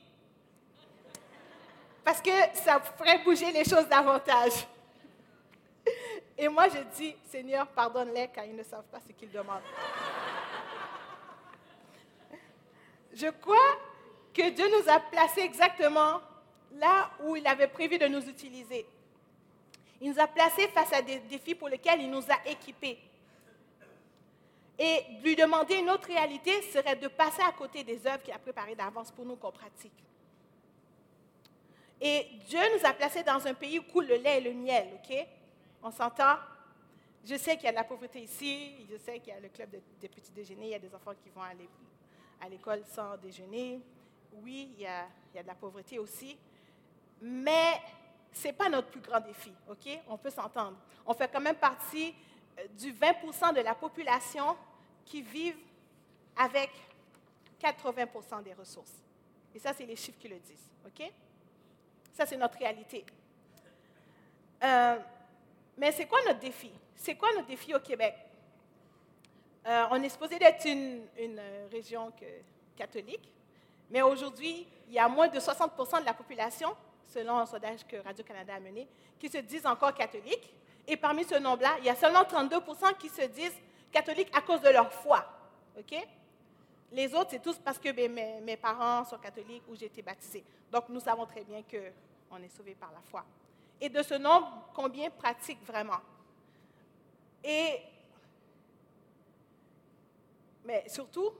Parce 2.03 2.21
que 2.21 2.31
ça 2.53 2.79
ferait 2.79 3.23
bouger 3.23 3.51
les 3.51 3.63
choses 3.63 3.87
davantage. 3.87 4.67
Et 6.37 6.47
moi, 6.47 6.67
je 6.69 6.79
dis, 6.95 7.15
Seigneur, 7.29 7.67
pardonne-les 7.67 8.27
car 8.29 8.45
ils 8.45 8.55
ne 8.55 8.63
savent 8.63 8.87
pas 8.91 8.99
ce 8.99 9.11
qu'ils 9.13 9.31
demandent. 9.31 9.61
Je 13.13 13.27
crois 13.27 13.79
que 14.33 14.49
Dieu 14.49 14.65
nous 14.67 14.89
a 14.89 14.99
placés 14.99 15.41
exactement 15.41 16.21
là 16.79 17.11
où 17.23 17.35
il 17.35 17.45
avait 17.47 17.67
prévu 17.67 17.97
de 17.97 18.07
nous 18.07 18.21
utiliser. 18.27 18.85
Il 20.01 20.11
nous 20.11 20.19
a 20.19 20.27
placés 20.27 20.67
face 20.69 20.91
à 20.93 21.01
des 21.01 21.19
défis 21.19 21.55
pour 21.55 21.69
lesquels 21.69 22.01
il 22.01 22.11
nous 22.11 22.23
a 22.29 22.47
équipés. 22.49 22.99
Et 24.77 25.03
lui 25.23 25.35
demander 25.35 25.75
une 25.75 25.89
autre 25.89 26.07
réalité 26.07 26.61
serait 26.63 26.97
de 26.97 27.07
passer 27.07 27.41
à 27.41 27.53
côté 27.53 27.83
des 27.83 28.05
œuvres 28.05 28.21
qu'il 28.21 28.33
a 28.33 28.39
préparées 28.39 28.75
d'avance 28.75 29.09
pour 29.11 29.25
nous 29.25 29.37
qu'on 29.37 29.51
pratique. 29.51 29.93
Et 32.01 32.27
Dieu 32.45 32.59
nous 32.77 32.85
a 32.85 32.91
placés 32.91 33.23
dans 33.23 33.47
un 33.47 33.53
pays 33.53 33.79
où 33.79 33.83
coule 33.83 34.07
le 34.07 34.17
lait 34.17 34.39
et 34.39 34.41
le 34.41 34.53
miel, 34.53 34.87
OK? 34.95 35.15
On 35.81 35.91
s'entend? 35.91 36.35
Je 37.23 37.37
sais 37.37 37.55
qu'il 37.55 37.65
y 37.65 37.67
a 37.69 37.71
de 37.71 37.77
la 37.77 37.85
pauvreté 37.85 38.19
ici, 38.19 38.85
je 38.91 38.97
sais 38.97 39.19
qu'il 39.19 39.33
y 39.33 39.37
a 39.37 39.39
le 39.39 39.47
club 39.49 39.69
des 39.99 40.09
petits 40.09 40.31
déjeuners, 40.31 40.65
il 40.65 40.71
y 40.71 40.75
a 40.75 40.79
des 40.79 40.93
enfants 40.93 41.13
qui 41.23 41.29
vont 41.29 41.41
à 41.41 42.49
l'école 42.49 42.83
sans 42.93 43.17
déjeuner. 43.17 43.79
Oui, 44.43 44.73
il 44.75 44.83
y, 44.83 44.85
a, 44.85 45.07
il 45.33 45.37
y 45.37 45.39
a 45.39 45.43
de 45.43 45.47
la 45.47 45.55
pauvreté 45.55 45.97
aussi 45.97 46.37
mais 47.27 47.81
ce 48.31 48.47
n'est 48.47 48.53
pas 48.53 48.69
notre 48.69 48.89
plus 48.89 48.99
grand 48.99 49.19
défi, 49.19 49.51
OK? 49.67 49.99
On 50.07 50.15
peut 50.15 50.29
s'entendre. 50.29 50.77
On 51.07 51.13
fait 51.15 51.27
quand 51.27 51.41
même 51.41 51.55
partie 51.55 52.13
euh, 52.59 52.67
du 52.77 52.93
20% 52.93 53.55
de 53.55 53.61
la 53.61 53.73
population 53.73 54.55
qui 55.03 55.23
vivent 55.23 55.57
avec 56.37 56.69
80% 57.59 58.43
des 58.43 58.53
ressources. 58.53 58.93
Et 59.55 59.59
ça, 59.59 59.73
c'est 59.73 59.87
les 59.87 59.95
chiffres 59.95 60.19
qui 60.19 60.27
le 60.27 60.37
disent, 60.37 60.69
OK? 60.85 61.11
Ça, 62.13 62.27
c'est 62.27 62.37
notre 62.37 62.59
réalité. 62.59 63.03
Euh, 64.63 64.99
mais 65.77 65.91
c'est 65.93 66.05
quoi 66.05 66.19
notre 66.27 66.39
défi? 66.39 66.71
C'est 66.95 67.15
quoi 67.15 67.29
notre 67.33 67.47
défi 67.47 67.73
au 67.73 67.79
Québec? 67.79 68.15
Euh, 69.65 69.85
on 69.89 70.03
est 70.03 70.09
supposé 70.09 70.37
d'être 70.37 70.63
une, 70.65 71.07
une 71.17 71.41
région 71.71 72.11
catholique, 72.75 73.33
mais 73.89 74.03
aujourd'hui, 74.03 74.67
il 74.87 74.93
y 74.93 74.99
a 74.99 75.07
moins 75.07 75.27
de 75.27 75.39
60% 75.39 76.01
de 76.01 76.05
la 76.05 76.13
population 76.13 76.75
selon 77.07 77.37
un 77.37 77.45
sondage 77.45 77.85
que 77.87 77.97
Radio-Canada 77.97 78.55
a 78.55 78.59
mené, 78.59 78.87
qui 79.19 79.29
se 79.29 79.37
disent 79.37 79.65
encore 79.65 79.93
catholiques. 79.93 80.53
Et 80.87 80.97
parmi 80.97 81.23
ce 81.23 81.35
nombre-là, 81.35 81.75
il 81.79 81.85
y 81.85 81.89
a 81.89 81.95
seulement 81.95 82.23
32 82.23 82.57
qui 82.99 83.09
se 83.09 83.23
disent 83.23 83.57
catholiques 83.91 84.35
à 84.35 84.41
cause 84.41 84.61
de 84.61 84.69
leur 84.69 84.91
foi. 84.91 85.25
OK? 85.77 85.95
Les 86.91 87.13
autres, 87.13 87.31
c'est 87.31 87.41
tous 87.41 87.57
parce 87.57 87.79
que 87.79 87.91
ben, 87.91 88.43
mes, 88.43 88.57
parents 88.57 89.03
sont 89.05 89.17
catholiques 89.17 89.63
ou 89.67 89.75
j'ai 89.75 89.87
été 89.87 90.01
baptisé. 90.01 90.43
Donc, 90.71 90.89
nous 90.89 90.99
savons 90.99 91.25
très 91.25 91.43
bien 91.43 91.63
qu'on 91.63 92.37
est 92.41 92.49
sauvé 92.49 92.75
par 92.75 92.91
la 92.91 93.01
foi. 93.01 93.25
Et 93.81 93.89
de 93.89 94.01
ce 94.03 94.13
nombre, 94.13 94.69
combien 94.73 95.09
pratiquent 95.09 95.65
vraiment? 95.65 95.99
Et, 97.43 97.81
mais 100.63 100.87
surtout, 100.87 101.31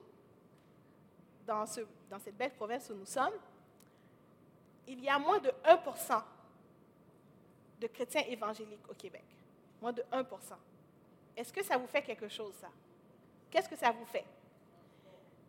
dans 1.46 1.66
cette 1.66 2.38
belle 2.38 2.54
province 2.54 2.90
où 2.90 2.96
nous 2.96 3.06
sommes, 3.06 3.34
il 4.88 5.04
y 5.04 5.10
a 5.10 5.18
moins 5.18 5.40
de 5.40 5.52
1% 5.66 6.22
de 7.80 7.88
chrétiens 7.88 8.24
évangéliques 8.28 8.90
au 8.90 8.94
Québec. 8.94 9.24
Moins 9.82 9.94
de 9.94 10.04
1%. 10.12 10.24
Est-ce 11.36 11.52
que 11.52 11.64
ça 11.64 11.78
vous 11.78 11.88
fait 11.88 12.02
quelque 12.02 12.30
chose, 12.30 12.54
ça? 12.60 12.70
Qu'est-ce 13.50 13.70
que 13.70 13.76
ça 13.76 13.92
vous 13.92 14.06
fait? 14.06 14.26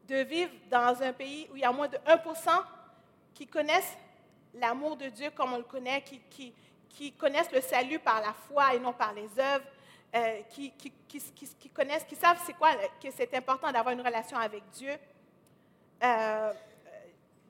De 0.06 0.16
vivre 0.16 0.52
dans 0.70 1.00
un 1.02 1.12
pays 1.12 1.48
où 1.50 1.56
il 1.56 1.62
y 1.62 1.64
a 1.64 1.72
moins 1.72 1.88
de 1.88 1.98
1% 1.98 2.64
qui 3.34 3.46
connaissent 3.46 3.96
l'amour 4.54 4.96
de 4.96 5.08
Dieu 5.08 5.30
comme 5.30 5.52
on 5.52 5.58
le 5.58 5.64
connaît, 5.64 6.02
qui, 6.02 7.12
connaissent 7.12 7.52
le 7.52 7.60
salut 7.60 7.98
par 7.98 8.20
la 8.20 8.32
foi 8.32 8.74
et 8.74 8.80
non 8.80 8.92
par 8.92 9.12
les 9.12 9.28
œuvres, 9.38 9.66
euh, 10.14 10.40
qui, 10.48 10.72
connaissent, 11.74 12.04
qui 12.04 12.16
savent 12.16 12.40
c'est 12.44 12.54
que 12.54 13.14
c'est 13.14 13.34
important 13.34 13.70
d'avoir 13.70 13.92
une 13.92 14.00
relation 14.00 14.38
avec 14.38 14.62
Dieu. 14.70 14.96
Euh, 16.02 16.52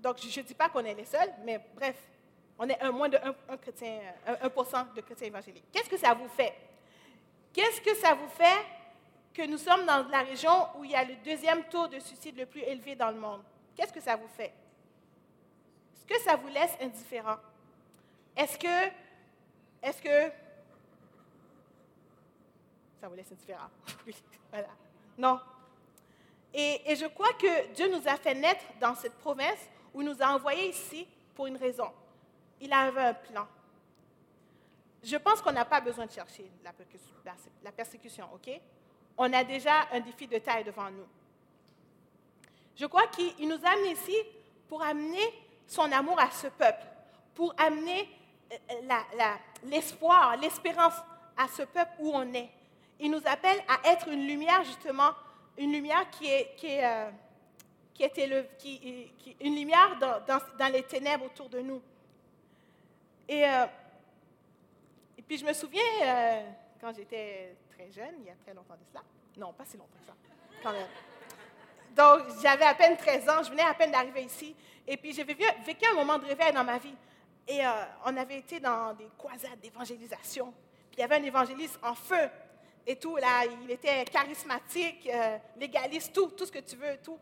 donc, 0.07 0.19
je 0.21 0.39
ne 0.39 0.47
dis 0.47 0.55
pas 0.55 0.69
qu'on 0.69 0.85
est 0.85 0.95
les 0.95 1.05
seuls, 1.05 1.33
mais 1.45 1.61
bref, 1.75 1.97
on 2.61 2.69
est 2.69 2.81
un, 2.81 2.93
moins 2.93 3.09
de 3.09 3.19
1, 3.49 3.57
chrétien, 3.57 3.99
1 4.25 4.39
de 4.95 5.01
chrétiens 5.01 5.27
évangéliques. 5.27 5.65
Qu'est-ce 5.73 5.91
que 5.91 5.97
ça 5.97 6.15
vous 6.15 6.29
fait? 6.29 6.55
Qu'est-ce 7.53 7.81
que 7.81 7.93
ça 7.97 8.15
vous 8.15 8.29
fait 8.29 8.65
que 9.35 9.45
nous 9.49 9.59
sommes 9.59 9.85
dans 9.85 10.07
la 10.09 10.21
région 10.21 10.69
où 10.79 10.85
il 10.85 10.93
y 10.93 10.95
a 10.95 11.03
le 11.03 11.17
deuxième 11.25 11.65
taux 11.65 11.89
de 11.89 11.99
suicide 11.99 12.39
le 12.39 12.47
plus 12.47 12.61
élevé 12.61 12.95
dans 12.95 13.11
le 13.11 13.17
monde? 13.19 13.43
Qu'est-ce 13.75 13.93
que 13.93 14.01
ça 14.01 14.15
vous 14.15 14.29
fait? 14.29 14.53
Est-ce 15.97 16.07
que 16.07 16.21
ça 16.23 16.37
vous 16.37 16.47
laisse 16.47 16.77
indifférent? 16.81 17.39
Est-ce 18.37 18.57
que, 18.57 18.93
est-ce 19.83 20.01
que, 20.01 20.33
ça 23.01 23.09
vous 23.09 23.17
laisse 23.17 23.33
indifférent? 23.33 23.71
oui, 24.07 24.15
voilà. 24.53 24.69
Non. 25.19 25.41
Et 26.55 26.95
je 26.95 27.07
crois 27.07 27.33
que 27.33 27.73
Dieu 27.75 27.89
nous 27.89 28.07
a 28.07 28.17
fait 28.17 28.35
naître 28.35 28.65
dans 28.81 28.95
cette 28.95 29.15
province 29.15 29.69
il 30.01 30.07
nous 30.07 30.23
a 30.23 30.35
envoyés 30.35 30.71
ici 30.71 31.07
pour 31.35 31.47
une 31.47 31.57
raison. 31.57 31.91
Il 32.61 32.73
avait 32.73 33.01
un 33.01 33.15
plan. 33.15 33.47
Je 35.03 35.17
pense 35.17 35.41
qu'on 35.41 35.53
n'a 35.53 35.65
pas 35.65 35.81
besoin 35.81 36.07
de 36.07 36.11
chercher 36.13 36.51
la 37.63 37.73
persécution, 37.73 38.29
OK? 38.35 38.51
On 39.19 39.33
a 39.33 39.45
déjà 39.45 39.87
un 39.93 40.01
défi 40.01 40.27
de 40.27 40.39
taille 40.39 40.65
devant 40.65 40.91
nous. 40.91 41.07
Je 42.77 42.87
crois 42.87 43.07
qu'il 43.07 43.49
nous 43.49 43.65
a 43.65 43.71
amenés 43.71 43.93
ici 43.93 44.17
pour 44.69 44.83
amener 44.83 45.33
son 45.67 45.91
amour 45.93 46.21
à 46.21 46.31
ce 46.31 46.49
peuple, 46.49 46.85
pour 47.35 47.55
amener 47.59 48.09
euh, 48.53 48.95
l'espoir, 49.65 50.37
l'espérance 50.37 50.95
à 51.37 51.49
ce 51.49 51.63
peuple 51.63 51.93
où 51.99 52.11
on 52.13 52.35
est. 52.35 52.51
Il 53.01 53.11
nous 53.11 53.23
appelle 53.27 53.59
à 53.69 53.93
être 53.93 54.09
une 54.09 54.27
lumière, 54.27 54.63
justement, 54.65 55.11
une 55.59 55.73
lumière 55.73 56.09
qui 56.11 56.27
est, 56.27 56.55
qui 56.57 56.67
est, 56.67 56.85
euh, 56.85 57.11
qui 57.97 58.05
était 58.05 58.29
une 59.41 59.55
lumière 59.55 59.99
dans, 59.99 60.69
les 60.69 60.83
ténèbres 60.83 61.25
autour 61.25 61.49
de 61.49 61.61
nous. 61.61 61.81
Et, 63.27 63.43
euh, 63.45 63.67
puis 65.27 65.39
je 65.39 65.45
me 65.47 65.53
souviens, 65.55 65.83
euh, 66.05 66.43
quand 66.79 66.95
j'étais 66.95 67.57
très 67.71 67.91
jeune, 67.91 68.17
il 68.21 68.27
y 68.27 68.31
a 68.31 68.35
très 68.45 68.53
longtemps 68.53 68.75
de 68.75 68.85
cela, 68.91 69.03
non, 69.39 69.53
pas 69.55 69.65
si 69.65 69.79
longtemps 69.79 69.99
que 69.99 70.07
ça, 70.07 70.15
quand 70.63 70.73
même. 70.73 70.87
Donc, 71.97 72.39
j'avais 72.43 72.67
à 72.67 72.75
peine 72.75 72.99
13 72.99 73.29
ans, 73.31 73.43
je 73.43 73.51
venais 73.51 73.63
à 73.63 73.73
peine 73.73 73.91
d'arriver 73.91 74.25
ici, 74.25 74.55
et 74.87 74.99
puis 74.99 75.15
j'ai 75.15 75.25
vécu, 75.25 75.45
un 75.91 75.95
moment 75.95 76.19
de 76.19 76.27
réveil 76.27 76.53
dans 76.53 76.65
ma 76.65 76.77
vie. 76.77 76.95
Et 77.49 77.65
euh, 77.65 77.71
on 78.05 78.17
avait 78.17 78.39
été 78.39 78.61
dans 78.61 78.93
des 78.93 79.09
croisades 79.17 79.59
d'évangélisation. 79.61 80.53
Puis 80.91 80.99
il 80.99 81.01
y 81.01 81.03
avait 81.03 81.17
un 81.17 81.23
évangéliste 81.23 81.79
en 81.83 81.95
feu 81.95 82.29
et 82.87 82.97
tout, 82.97 83.17
là, 83.17 83.45
il 83.63 83.71
était 83.71 84.05
charismatique, 84.05 85.09
légaliste, 85.57 86.13
tout, 86.13 86.29
tout 86.29 86.47
ce 86.47 86.53
que 86.53 86.61
tu 86.61 86.77
veux, 86.77 86.99
tout. 87.03 87.19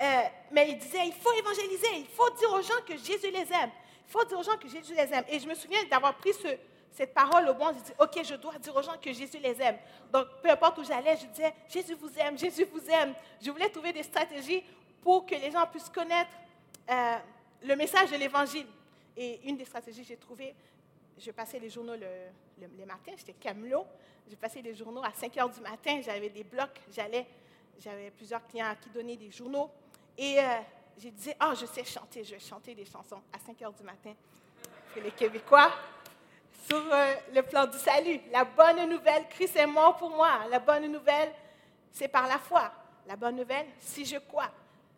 Euh, 0.00 0.22
mais 0.50 0.70
il 0.70 0.78
disait, 0.78 1.06
il 1.06 1.12
faut 1.12 1.32
évangéliser, 1.32 1.98
il 1.98 2.06
faut 2.06 2.30
dire 2.30 2.50
aux 2.52 2.62
gens 2.62 2.80
que 2.86 2.96
Jésus 2.96 3.30
les 3.30 3.52
aime. 3.52 3.70
Il 4.08 4.10
faut 4.10 4.24
dire 4.24 4.38
aux 4.38 4.42
gens 4.42 4.56
que 4.56 4.68
Jésus 4.68 4.94
les 4.94 5.12
aime. 5.12 5.24
Et 5.28 5.38
je 5.38 5.46
me 5.46 5.54
souviens 5.54 5.84
d'avoir 5.90 6.16
pris 6.16 6.32
cette 6.90 7.12
parole 7.12 7.48
au 7.48 7.54
bon, 7.54 7.68
je 7.68 7.84
dis, 7.84 7.92
OK, 7.98 8.24
je 8.24 8.34
dois 8.36 8.58
dire 8.58 8.74
aux 8.74 8.82
gens 8.82 8.96
que 9.00 9.12
Jésus 9.12 9.38
les 9.38 9.60
aime. 9.60 9.76
Donc, 10.12 10.26
peu 10.42 10.50
importe 10.50 10.78
où 10.78 10.84
j'allais, 10.84 11.16
je 11.16 11.26
disais, 11.26 11.52
Jésus 11.68 11.94
vous 11.94 12.10
aime, 12.18 12.38
Jésus 12.38 12.64
vous 12.64 12.88
aime. 12.88 13.14
Je 13.40 13.50
voulais 13.50 13.68
trouver 13.68 13.92
des 13.92 14.02
stratégies 14.02 14.64
pour 15.02 15.26
que 15.26 15.34
les 15.34 15.50
gens 15.50 15.66
puissent 15.66 15.90
connaître 15.90 16.30
euh, 16.90 17.16
le 17.62 17.76
message 17.76 18.10
de 18.10 18.16
l'Évangile. 18.16 18.66
Et 19.16 19.40
une 19.48 19.56
des 19.56 19.66
stratégies 19.66 20.00
que 20.02 20.08
j'ai 20.08 20.16
trouvées, 20.16 20.54
je 21.18 21.30
passais 21.30 21.58
les 21.58 21.68
journaux 21.68 21.94
le, 21.94 22.68
les 22.78 22.86
matins, 22.86 23.12
j'étais 23.16 23.34
camelot. 23.34 23.84
Je 24.30 24.36
passais 24.36 24.62
les 24.62 24.74
journaux 24.74 25.02
à 25.02 25.12
5 25.12 25.36
heures 25.38 25.50
du 25.50 25.60
matin, 25.60 26.00
j'avais 26.02 26.28
des 26.28 26.44
blocs, 26.44 26.80
j'allais, 26.94 27.26
j'avais 27.80 28.10
plusieurs 28.10 28.46
clients 28.46 28.68
à 28.70 28.76
qui 28.76 28.88
donner 28.90 29.16
des 29.16 29.30
journaux. 29.30 29.70
Et 30.16 30.38
euh, 30.38 30.42
j'ai 30.98 31.10
dit, 31.10 31.32
ah, 31.38 31.52
je 31.54 31.66
sais 31.66 31.84
chanter, 31.84 32.24
je 32.24 32.32
vais 32.32 32.40
chanter 32.40 32.74
des 32.74 32.84
chansons 32.84 33.20
à 33.32 33.38
5 33.38 33.62
heures 33.62 33.72
du 33.72 33.82
matin. 33.82 34.12
C'est 34.92 35.00
les 35.00 35.12
Québécois, 35.12 35.70
sur 36.68 36.82
euh, 36.92 37.14
le 37.34 37.42
plan 37.42 37.66
du 37.66 37.78
salut. 37.78 38.20
La 38.30 38.44
bonne 38.44 38.88
nouvelle, 38.88 39.26
Christ 39.28 39.56
est 39.56 39.66
mort 39.66 39.96
pour 39.96 40.10
moi. 40.10 40.40
La 40.50 40.58
bonne 40.58 40.90
nouvelle, 40.90 41.32
c'est 41.90 42.08
par 42.08 42.26
la 42.28 42.38
foi. 42.38 42.70
La 43.06 43.16
bonne 43.16 43.36
nouvelle, 43.36 43.66
si 43.78 44.04
je 44.04 44.18
crois, 44.18 44.50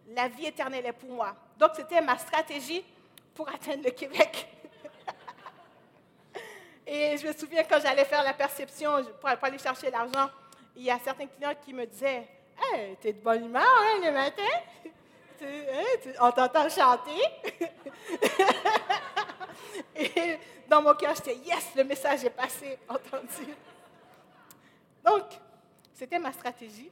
la 0.09 0.29
vie 0.29 0.47
éternelle 0.47 0.87
est 0.87 0.93
pour 0.93 1.11
moi. 1.11 1.35
Donc, 1.57 1.71
c'était 1.77 2.01
ma 2.01 2.19
stratégie 2.19 2.85
pour 3.35 3.49
atteindre 3.49 3.85
le 3.85 3.91
Québec. 3.91 4.49
Et 6.87 7.17
je 7.17 7.27
me 7.29 7.33
souviens 7.33 7.63
quand 7.65 7.81
j'allais 7.81 8.05
faire 8.05 8.25
la 8.25 8.35
perception 8.35 9.05
pour 9.21 9.29
aller 9.29 9.59
chercher 9.59 9.91
l'argent, 9.91 10.29
il 10.77 10.83
y 10.83 10.91
a 10.91 10.99
certains 10.99 11.27
clients 11.27 11.55
qui 11.65 11.73
me 11.73 11.87
disaient 11.87 12.27
Hey, 12.61 12.97
t'es 13.01 13.13
de 13.13 13.21
bonne 13.21 13.45
humeur 13.47 13.63
hein, 13.65 14.01
le 14.05 14.13
matin 14.13 14.43
Hein, 15.43 16.13
on 16.21 16.31
t'entend 16.31 16.69
chanter. 16.69 17.23
Et 19.97 20.39
dans 20.69 20.83
mon 20.83 20.95
cœur, 20.95 21.15
j'étais, 21.15 21.37
yes, 21.37 21.73
le 21.77 21.85
message 21.85 22.25
est 22.25 22.31
passé, 22.31 22.79
entendu. 22.89 23.55
Donc, 25.05 25.25
c'était 25.93 26.19
ma 26.19 26.33
stratégie, 26.33 26.91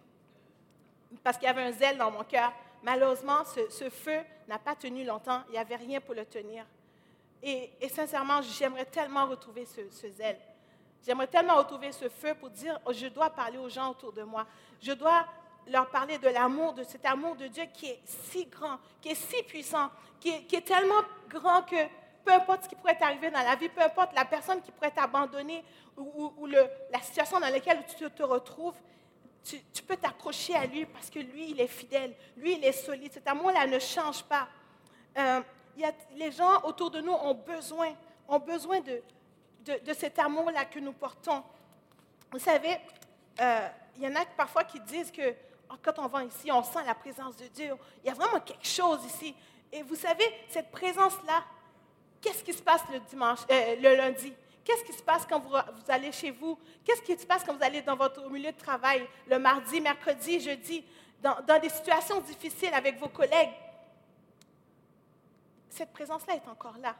parce 1.22 1.36
qu'il 1.36 1.46
y 1.46 1.50
avait 1.50 1.62
un 1.62 1.72
zèle 1.72 1.96
dans 1.96 2.10
mon 2.10 2.24
cœur. 2.24 2.52
Malheureusement, 2.82 3.44
ce, 3.44 3.90
feu 3.90 4.20
n'a 4.48 4.58
pas 4.58 4.74
tenu 4.74 5.04
longtemps, 5.04 5.42
il 5.48 5.52
n'y 5.52 5.58
avait 5.58 5.76
rien 5.76 6.00
pour 6.00 6.14
le 6.14 6.24
tenir. 6.24 6.64
Et, 7.42 7.70
sincèrement, 7.88 8.42
j'aimerais 8.42 8.84
tellement 8.84 9.26
retrouver 9.26 9.66
ce, 9.66 10.08
zèle. 10.10 10.38
J'aimerais 11.06 11.26
tellement 11.26 11.56
retrouver 11.56 11.92
ce 11.92 12.08
feu 12.08 12.34
pour 12.34 12.50
dire, 12.50 12.78
oh, 12.84 12.92
je 12.92 13.06
dois 13.06 13.30
parler 13.30 13.58
aux 13.58 13.68
gens 13.68 13.90
autour 13.90 14.12
de 14.12 14.22
moi. 14.22 14.46
Je 14.82 14.92
dois 14.92 15.24
leur 15.68 15.88
parler 15.90 16.18
de 16.18 16.28
l'amour, 16.28 16.72
de 16.72 16.82
cet 16.84 17.04
amour 17.06 17.36
de 17.36 17.46
Dieu 17.46 17.64
qui 17.72 17.86
est 17.86 18.00
si 18.04 18.46
grand, 18.46 18.78
qui 19.00 19.10
est 19.10 19.14
si 19.14 19.42
puissant, 19.44 19.90
qui 20.18 20.30
est, 20.30 20.66
tellement 20.66 21.02
grand 21.28 21.62
que 21.62 21.76
peu 22.24 22.32
importe 22.32 22.64
ce 22.64 22.68
qui 22.68 22.74
pourrait 22.74 22.98
t'arriver 22.98 23.30
dans 23.30 23.42
la 23.42 23.56
vie, 23.56 23.68
peu 23.68 23.82
importe 23.82 24.14
la 24.14 24.24
personne 24.24 24.60
qui 24.60 24.70
pourrait 24.70 24.90
t'abandonner 24.90 25.64
ou, 25.96 26.46
la 26.46 27.00
situation 27.02 27.40
dans 27.40 27.48
laquelle 27.48 27.82
tu 27.86 28.10
te 28.10 28.22
retrouves, 28.22 28.76
tu, 29.44 29.82
peux 29.82 29.96
t'accrocher 29.96 30.54
à 30.54 30.66
lui 30.66 30.84
parce 30.84 31.08
que 31.08 31.18
lui, 31.18 31.50
il 31.50 31.60
est 31.60 31.66
fidèle, 31.66 32.14
lui, 32.36 32.54
il 32.56 32.64
est 32.64 32.72
solide. 32.72 33.12
Cet 33.12 33.26
amour-là 33.26 33.66
ne 33.66 33.78
change 33.78 34.22
pas. 34.24 34.48
Euh, 35.16 35.40
y 35.76 35.84
a, 35.84 35.92
les 36.14 36.30
gens 36.30 36.62
autour 36.64 36.90
de 36.90 37.00
nous 37.00 37.12
ont 37.12 37.34
besoin, 37.34 37.94
ont 38.28 38.38
besoin 38.38 38.80
de, 38.80 39.02
de, 39.64 39.92
cet 39.94 40.18
amour-là 40.18 40.64
que 40.66 40.78
nous 40.78 40.92
portons. 40.92 41.42
Vous 42.30 42.38
savez, 42.38 42.78
euh, 43.40 43.68
il 43.96 44.02
y 44.02 44.06
en 44.06 44.14
a 44.14 44.24
parfois 44.36 44.64
qui 44.64 44.78
disent 44.80 45.10
que 45.10 45.34
quand 45.82 45.98
on 45.98 46.06
va 46.06 46.24
ici, 46.24 46.50
on 46.50 46.62
sent 46.62 46.84
la 46.84 46.94
présence 46.94 47.36
de 47.36 47.46
Dieu. 47.46 47.72
Il 48.02 48.08
y 48.08 48.10
a 48.10 48.14
vraiment 48.14 48.40
quelque 48.40 48.66
chose 48.66 49.04
ici. 49.04 49.34
Et 49.72 49.82
vous 49.82 49.94
savez, 49.94 50.24
cette 50.48 50.70
présence-là, 50.70 51.44
qu'est-ce 52.20 52.42
qui 52.42 52.52
se 52.52 52.62
passe 52.62 52.82
le 52.92 53.00
dimanche, 53.00 53.40
euh, 53.50 53.76
le 53.76 53.96
lundi? 53.96 54.32
Qu'est-ce 54.64 54.84
qui 54.84 54.92
se 54.92 55.02
passe 55.02 55.26
quand 55.26 55.40
vous, 55.40 55.54
allez 55.88 56.12
chez 56.12 56.30
vous? 56.30 56.58
Qu'est-ce 56.84 57.02
qui 57.02 57.16
se 57.16 57.26
passe 57.26 57.44
quand 57.44 57.54
vous 57.54 57.62
allez 57.62 57.82
dans 57.82 57.96
votre 57.96 58.28
milieu 58.28 58.52
de 58.52 58.56
travail 58.58 59.06
le 59.26 59.38
mardi, 59.38 59.80
mercredi, 59.80 60.40
jeudi, 60.40 60.84
dans, 61.22 61.60
des 61.60 61.68
situations 61.68 62.20
difficiles 62.20 62.74
avec 62.74 62.98
vos 62.98 63.08
collègues? 63.08 63.50
Cette 65.68 65.92
présence-là 65.92 66.34
est 66.34 66.48
encore 66.48 66.76
là. 66.78 66.94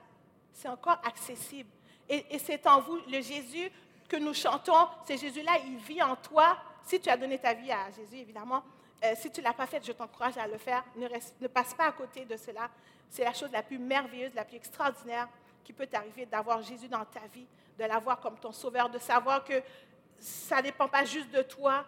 C'est 0.52 0.68
encore 0.68 1.00
accessible. 1.04 1.70
Et, 2.08 2.24
et 2.30 2.38
c'est 2.38 2.66
en 2.66 2.80
vous, 2.80 2.98
le 3.08 3.20
Jésus 3.20 3.70
que 4.08 4.16
nous 4.16 4.34
chantons, 4.34 4.88
ce 5.06 5.16
Jésus-là, 5.16 5.52
il 5.66 5.76
vit 5.76 6.02
en 6.02 6.16
toi 6.16 6.56
si 6.90 6.98
tu 6.98 7.08
as 7.08 7.16
donné 7.16 7.38
ta 7.38 7.54
vie 7.54 7.70
à 7.70 7.88
Jésus, 7.92 8.16
évidemment, 8.16 8.64
euh, 9.04 9.12
si 9.14 9.30
tu 9.30 9.40
ne 9.40 9.44
l'as 9.44 9.52
pas 9.52 9.66
fait, 9.68 9.80
je 9.86 9.92
t'encourage 9.92 10.36
à 10.36 10.48
le 10.48 10.58
faire. 10.58 10.84
Ne, 10.96 11.46
passe 11.46 11.72
pas 11.72 11.86
à 11.86 11.92
côté 11.92 12.24
de 12.24 12.36
cela. 12.36 12.68
C'est 13.08 13.22
la 13.22 13.32
chose 13.32 13.50
la 13.52 13.62
plus 13.62 13.78
merveilleuse, 13.78 14.34
la 14.34 14.44
plus 14.44 14.56
extraordinaire 14.56 15.28
qui 15.62 15.72
peut 15.72 15.86
t'arriver 15.86 16.26
d'avoir 16.26 16.60
Jésus 16.62 16.88
dans 16.88 17.04
ta 17.04 17.20
vie, 17.32 17.46
de 17.78 17.84
l'avoir 17.84 18.18
comme 18.18 18.36
ton 18.40 18.50
sauveur, 18.50 18.90
de 18.90 18.98
savoir 18.98 19.44
que 19.44 19.62
ça 20.18 20.56
ne 20.56 20.62
dépend 20.62 20.88
pas 20.88 21.04
juste 21.04 21.30
de 21.30 21.42
toi. 21.42 21.86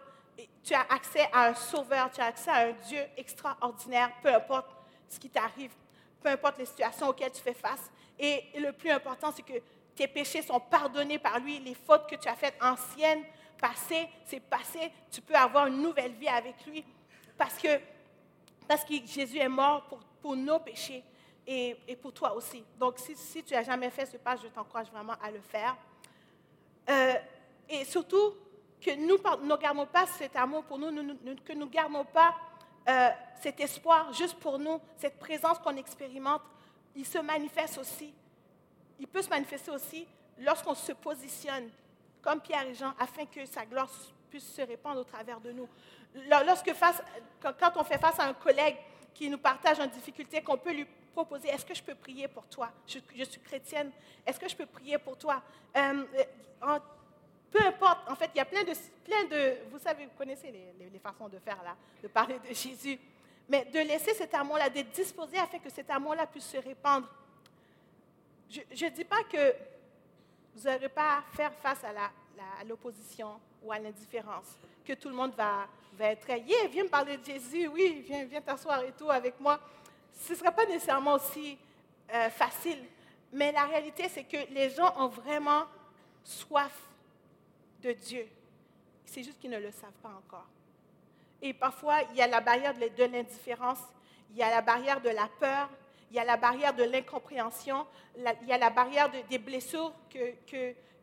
tu 0.63 0.73
as 0.73 0.85
accès 0.89 1.27
à 1.33 1.49
un 1.49 1.53
sauveur, 1.53 2.09
tu 2.09 2.21
as 2.21 2.27
accès 2.27 2.49
à 2.49 2.67
un 2.67 2.71
Dieu 2.71 3.01
extraordinaire, 3.17 4.09
peu 4.21 4.33
importe 4.33 4.69
ce 5.09 5.19
qui 5.19 5.29
t'arrive, 5.29 5.73
peu 6.21 6.29
importe 6.29 6.59
les 6.59 6.65
situations 6.65 7.09
auxquelles 7.09 7.33
tu 7.33 7.41
fais 7.41 7.53
face. 7.53 7.91
Et 8.17 8.41
le 8.55 8.71
plus 8.71 8.89
important, 8.89 9.33
c'est 9.35 9.43
que 9.43 9.61
tes 9.95 10.07
péchés 10.07 10.41
sont 10.41 10.61
pardonnés 10.61 11.19
par 11.19 11.39
lui, 11.39 11.59
les 11.59 11.75
fautes 11.75 12.09
que 12.09 12.15
tu 12.15 12.29
as 12.29 12.35
faites 12.35 12.55
anciennes 12.63 13.23
passé, 13.63 14.09
c'est 14.25 14.41
passé. 14.41 14.91
Tu 15.09 15.21
peux 15.21 15.35
avoir 15.35 15.67
une 15.67 15.81
nouvelle 15.81 16.11
vie 16.11 16.27
avec 16.27 16.65
lui 16.65 16.83
parce 17.37 17.57
que, 17.57 17.79
parce 18.67 18.83
que 18.83 18.93
Jésus 19.05 19.37
est 19.37 19.47
mort 19.47 19.83
pour, 19.83 19.99
pour 20.21 20.35
nos 20.35 20.59
péchés 20.59 21.01
et, 21.47 21.77
et 21.87 21.95
pour 21.95 22.11
toi 22.11 22.33
aussi. 22.33 22.61
Donc, 22.77 22.99
si, 22.99 23.15
si 23.15 23.41
tu 23.41 23.53
n'as 23.53 23.63
jamais 23.63 23.89
fait 23.89 24.05
ce 24.05 24.17
pas, 24.17 24.35
je 24.35 24.47
t'encourage 24.47 24.91
vraiment 24.91 25.15
à 25.23 25.31
le 25.31 25.39
faire. 25.39 25.77
Euh, 26.89 27.13
et 27.69 27.85
surtout, 27.85 28.35
que 28.81 28.91
nous 28.95 29.17
ne 29.47 29.55
gardons 29.55 29.85
pas 29.85 30.05
cet 30.07 30.35
amour 30.35 30.65
pour 30.65 30.77
nous, 30.77 30.89
que 31.45 31.53
nous 31.53 31.65
ne 31.65 31.71
gardons 31.71 32.03
pas 32.03 32.35
euh, 32.89 33.09
cet 33.39 33.61
espoir 33.61 34.11
juste 34.11 34.35
pour 34.39 34.59
nous, 34.59 34.81
cette 34.97 35.17
présence 35.17 35.57
qu'on 35.59 35.77
expérimente, 35.77 36.41
il 36.97 37.05
se 37.05 37.19
manifeste 37.19 37.77
aussi. 37.77 38.13
Il 38.99 39.07
peut 39.07 39.21
se 39.21 39.29
manifester 39.29 39.71
aussi 39.71 40.05
lorsqu'on 40.37 40.75
se 40.75 40.91
positionne 40.91 41.69
comme 42.23 42.39
Pierre 42.39 42.65
et 42.65 42.73
Jean 42.73 42.93
afin 42.99 43.25
que 43.25 43.45
sa 43.45 43.65
gloire 43.65 43.89
puisse 44.29 44.51
se 44.51 44.61
répandre 44.61 45.01
au 45.01 45.03
travers 45.03 45.39
de 45.39 45.51
nous. 45.51 45.67
Lorsque 46.45 46.73
face, 46.73 47.01
quand 47.41 47.73
on 47.75 47.83
fait 47.83 47.99
face 47.99 48.19
à 48.19 48.25
un 48.25 48.33
collègue 48.33 48.77
qui 49.13 49.29
nous 49.29 49.37
partage 49.37 49.79
une 49.79 49.89
difficulté, 49.89 50.41
qu'on 50.41 50.57
peut 50.57 50.73
lui 50.73 50.87
proposer, 51.13 51.49
est-ce 51.49 51.65
que 51.65 51.75
je 51.75 51.83
peux 51.83 51.93
prier 51.93 52.27
pour 52.27 52.47
toi? 52.47 52.71
Je, 52.87 53.23
suis 53.23 53.41
chrétienne, 53.41 53.91
est-ce 54.25 54.39
que 54.39 54.49
je 54.49 54.55
peux 54.55 54.65
prier 54.65 54.97
pour 54.97 55.17
toi? 55.17 55.43
Euh, 55.75 56.03
peu 57.51 57.63
importe, 57.63 58.09
en 58.09 58.15
fait, 58.15 58.31
il 58.33 58.37
y 58.39 58.41
a 58.41 58.45
plein 58.45 58.63
de, 58.63 58.73
plein 59.03 59.25
de 59.25 59.57
vous 59.69 59.77
savez, 59.77 60.05
vous 60.05 60.17
connaissez 60.17 60.51
les, 60.51 60.99
façons 60.99 61.29
de 61.29 61.37
faire 61.37 61.61
là, 61.63 61.75
de 62.01 62.07
parler 62.07 62.39
de 62.39 62.53
Jésus, 62.53 62.97
mais 63.47 63.65
de 63.65 63.79
laisser 63.79 64.13
cet 64.13 64.33
amour-là, 64.33 64.69
d'être 64.69 64.91
disposé 64.91 65.37
afin 65.37 65.59
que 65.59 65.69
cet 65.69 65.89
amour-là 65.91 66.25
puisse 66.25 66.47
se 66.47 66.57
répandre. 66.57 67.07
Je 68.49 68.85
ne 68.85 68.89
dis 68.89 69.03
pas 69.03 69.23
que 69.23 69.53
vous 70.55 70.69
n'aurez 70.69 70.89
pas 70.89 71.17
à 71.17 71.21
faire 71.35 71.53
face 71.53 71.83
à 71.83 72.63
l'opposition 72.65 73.39
ou 73.63 73.71
à 73.71 73.79
l'indifférence, 73.79 74.57
que 74.85 74.93
tout 74.93 75.09
le 75.09 75.15
monde 75.15 75.33
va, 75.35 75.67
être, 75.99 76.27
yeah, 76.29 76.67
viens 76.69 76.83
me 76.83 76.89
parler 76.89 77.17
de 77.17 77.25
Jésus, 77.25 77.67
oui, 77.67 78.03
viens, 78.05 78.41
t'asseoir 78.41 78.83
et 78.83 78.91
tout 78.91 79.09
avec 79.09 79.39
moi. 79.39 79.59
Ce 80.13 80.33
ne 80.33 80.37
sera 80.37 80.51
pas 80.51 80.65
nécessairement 80.65 81.13
aussi 81.13 81.57
euh, 82.13 82.29
facile, 82.29 82.79
mais 83.31 83.51
la 83.51 83.63
réalité, 83.65 84.07
c'est 84.09 84.23
que 84.23 84.51
les 84.51 84.69
gens 84.69 84.93
ont 84.97 85.07
vraiment 85.07 85.65
soif 86.23 86.77
de 87.81 87.93
Dieu. 87.93 88.27
C'est 89.05 89.23
juste 89.23 89.39
qu'ils 89.39 89.51
ne 89.51 89.59
le 89.59 89.71
savent 89.71 89.91
pas 90.01 90.09
encore. 90.09 90.47
Et 91.41 91.53
parfois, 91.53 92.01
il 92.11 92.17
y 92.17 92.21
a 92.21 92.27
la 92.27 92.41
barrière 92.41 92.73
de 92.73 93.03
l'indifférence, 93.03 93.79
il 94.31 94.37
y 94.37 94.43
a 94.43 94.49
la 94.49 94.61
barrière 94.61 95.01
de 95.01 95.09
la 95.09 95.27
peur, 95.39 95.69
il 96.13 96.17
y 96.17 96.19
a 96.19 96.23
la 96.25 96.37
barrière 96.37 96.75
de 96.75 96.83
l'incompréhension, 96.83 97.87
il 98.15 98.47
y 98.47 98.53
a 98.53 98.57
la 98.59 98.69
barrière 98.69 99.09
des 99.27 99.39
blessures 99.39 99.91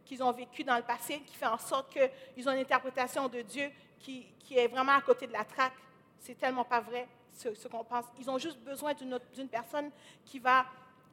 qu'ils 0.05 0.23
ont 0.23 0.31
vécues 0.31 0.63
dans 0.63 0.77
le 0.77 0.85
passé 0.85 1.19
qui 1.27 1.35
fait 1.35 1.49
en 1.49 1.59
sorte 1.59 1.93
qu'ils 1.93 2.49
ont 2.49 2.53
une 2.53 2.61
interprétation 2.61 3.27
de 3.27 3.43
Dieu 3.43 3.73
qui, 3.99 4.25
est 4.53 4.69
vraiment 4.69 4.93
à 4.93 5.01
côté 5.01 5.27
de 5.27 5.33
la 5.33 5.45
traque. 5.45 5.73
C'est 6.21 6.39
tellement 6.39 6.63
pas 6.63 6.79
vrai 6.79 7.09
ce, 7.33 7.67
qu'on 7.67 7.83
pense. 7.83 8.05
Ils 8.21 8.31
ont 8.31 8.39
juste 8.39 8.61
besoin 8.61 8.95
d'une 8.95 9.49
personne 9.49 9.91
qui 10.25 10.39
va, 10.39 10.65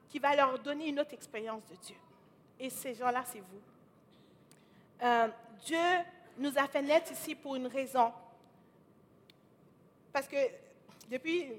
qui 0.08 0.20
va 0.20 0.36
leur 0.36 0.60
donner 0.60 0.90
une 0.90 1.00
autre 1.00 1.16
expérience 1.16 1.66
de 1.66 1.76
Dieu. 1.78 1.98
Et 2.60 2.70
ces 2.70 2.94
gens-là, 2.94 3.24
c'est 3.26 3.40
vous. 3.40 3.62
Euh, 5.02 5.28
Dieu 5.66 5.78
nous 6.38 6.56
a 6.56 6.68
fait 6.68 6.84
naître 6.84 7.12
ici 7.12 7.34
pour 7.34 7.56
une 7.56 7.66
raison. 7.66 8.14
Parce 10.14 10.28
que 10.28 10.38
depuis, 11.10 11.52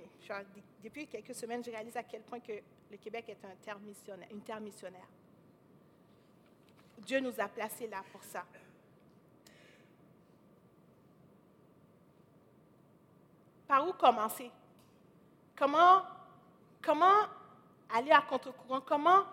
depuis 0.82 1.06
quelques 1.06 1.34
semaines, 1.34 1.62
je 1.64 1.70
réalise 1.70 1.96
à 1.96 2.02
quel 2.02 2.22
point 2.22 2.40
que 2.40 2.52
le 2.90 2.96
Québec 2.96 3.28
est 3.28 3.44
un 3.44 3.54
terre 3.62 3.78
missionnaire, 3.80 4.28
une 4.30 4.40
terre 4.40 4.60
missionnaire. 4.60 5.08
Dieu 6.98 7.20
nous 7.20 7.38
a 7.40 7.48
placés 7.48 7.86
là 7.86 8.02
pour 8.12 8.22
ça. 8.24 8.44
Par 13.66 13.86
où 13.86 13.92
commencer? 13.92 14.50
Comment, 15.56 16.02
comment 16.82 17.26
aller 17.90 18.10
à 18.10 18.22
contre-courant? 18.22 18.80
Comment 18.80 19.24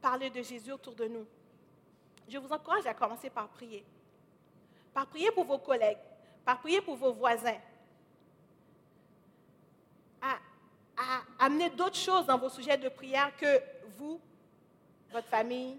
parler 0.00 0.30
de 0.30 0.42
Jésus 0.42 0.72
autour 0.72 0.94
de 0.94 1.06
nous? 1.06 1.26
je 2.28 2.38
vous 2.38 2.52
encourage 2.52 2.86
à 2.86 2.94
commencer 2.94 3.30
par 3.30 3.48
prier. 3.48 3.84
Par 4.92 5.06
prier 5.06 5.30
pour 5.32 5.44
vos 5.44 5.58
collègues, 5.58 5.98
par 6.44 6.58
prier 6.60 6.80
pour 6.80 6.96
vos 6.96 7.12
voisins. 7.12 7.58
À, 10.22 10.38
amener 11.38 11.70
d'autres 11.70 11.96
choses 11.96 12.26
dans 12.26 12.38
vos 12.38 12.48
sujets 12.48 12.76
de 12.76 12.88
prière 12.88 13.36
que 13.36 13.60
vous, 13.98 14.20
votre 15.10 15.28
famille, 15.28 15.78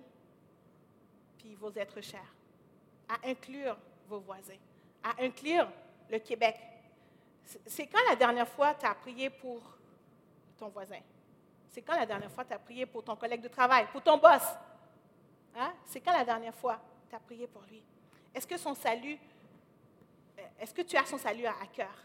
puis 1.37 1.55
vos 1.55 1.71
êtres 1.73 2.01
chers. 2.01 2.33
À 3.07 3.27
inclure 3.27 3.77
vos 4.07 4.19
voisins, 4.19 4.57
à 5.03 5.21
inclure 5.23 5.67
le 6.09 6.19
Québec. 6.19 6.57
C'est 7.65 7.87
quand 7.87 8.01
la 8.09 8.15
dernière 8.15 8.47
fois 8.47 8.73
tu 8.73 8.85
as 8.85 8.95
prié 8.95 9.29
pour 9.29 9.61
ton 10.57 10.69
voisin? 10.69 10.99
C'est 11.69 11.81
quand 11.81 11.95
la 11.95 12.05
dernière 12.05 12.31
fois 12.31 12.45
tu 12.45 12.53
as 12.53 12.59
prié 12.59 12.85
pour 12.85 13.03
ton 13.03 13.15
collègue 13.15 13.41
de 13.41 13.47
travail, 13.47 13.87
pour 13.91 14.01
ton 14.01 14.17
boss? 14.17 14.43
Hein? 15.55 15.73
C'est 15.85 16.01
quand 16.01 16.13
la 16.13 16.25
dernière 16.25 16.55
fois 16.55 16.79
tu 17.09 17.15
as 17.15 17.19
prié 17.19 17.47
pour 17.47 17.61
lui? 17.63 17.83
Est-ce 18.33 18.47
que 18.47 18.57
son 18.57 18.73
salut, 18.73 19.17
euh, 20.39 20.41
est-ce 20.59 20.73
que 20.73 20.81
tu 20.81 20.97
as 20.97 21.05
son 21.05 21.17
salut 21.17 21.45
à 21.45 21.53
cœur? 21.71 21.95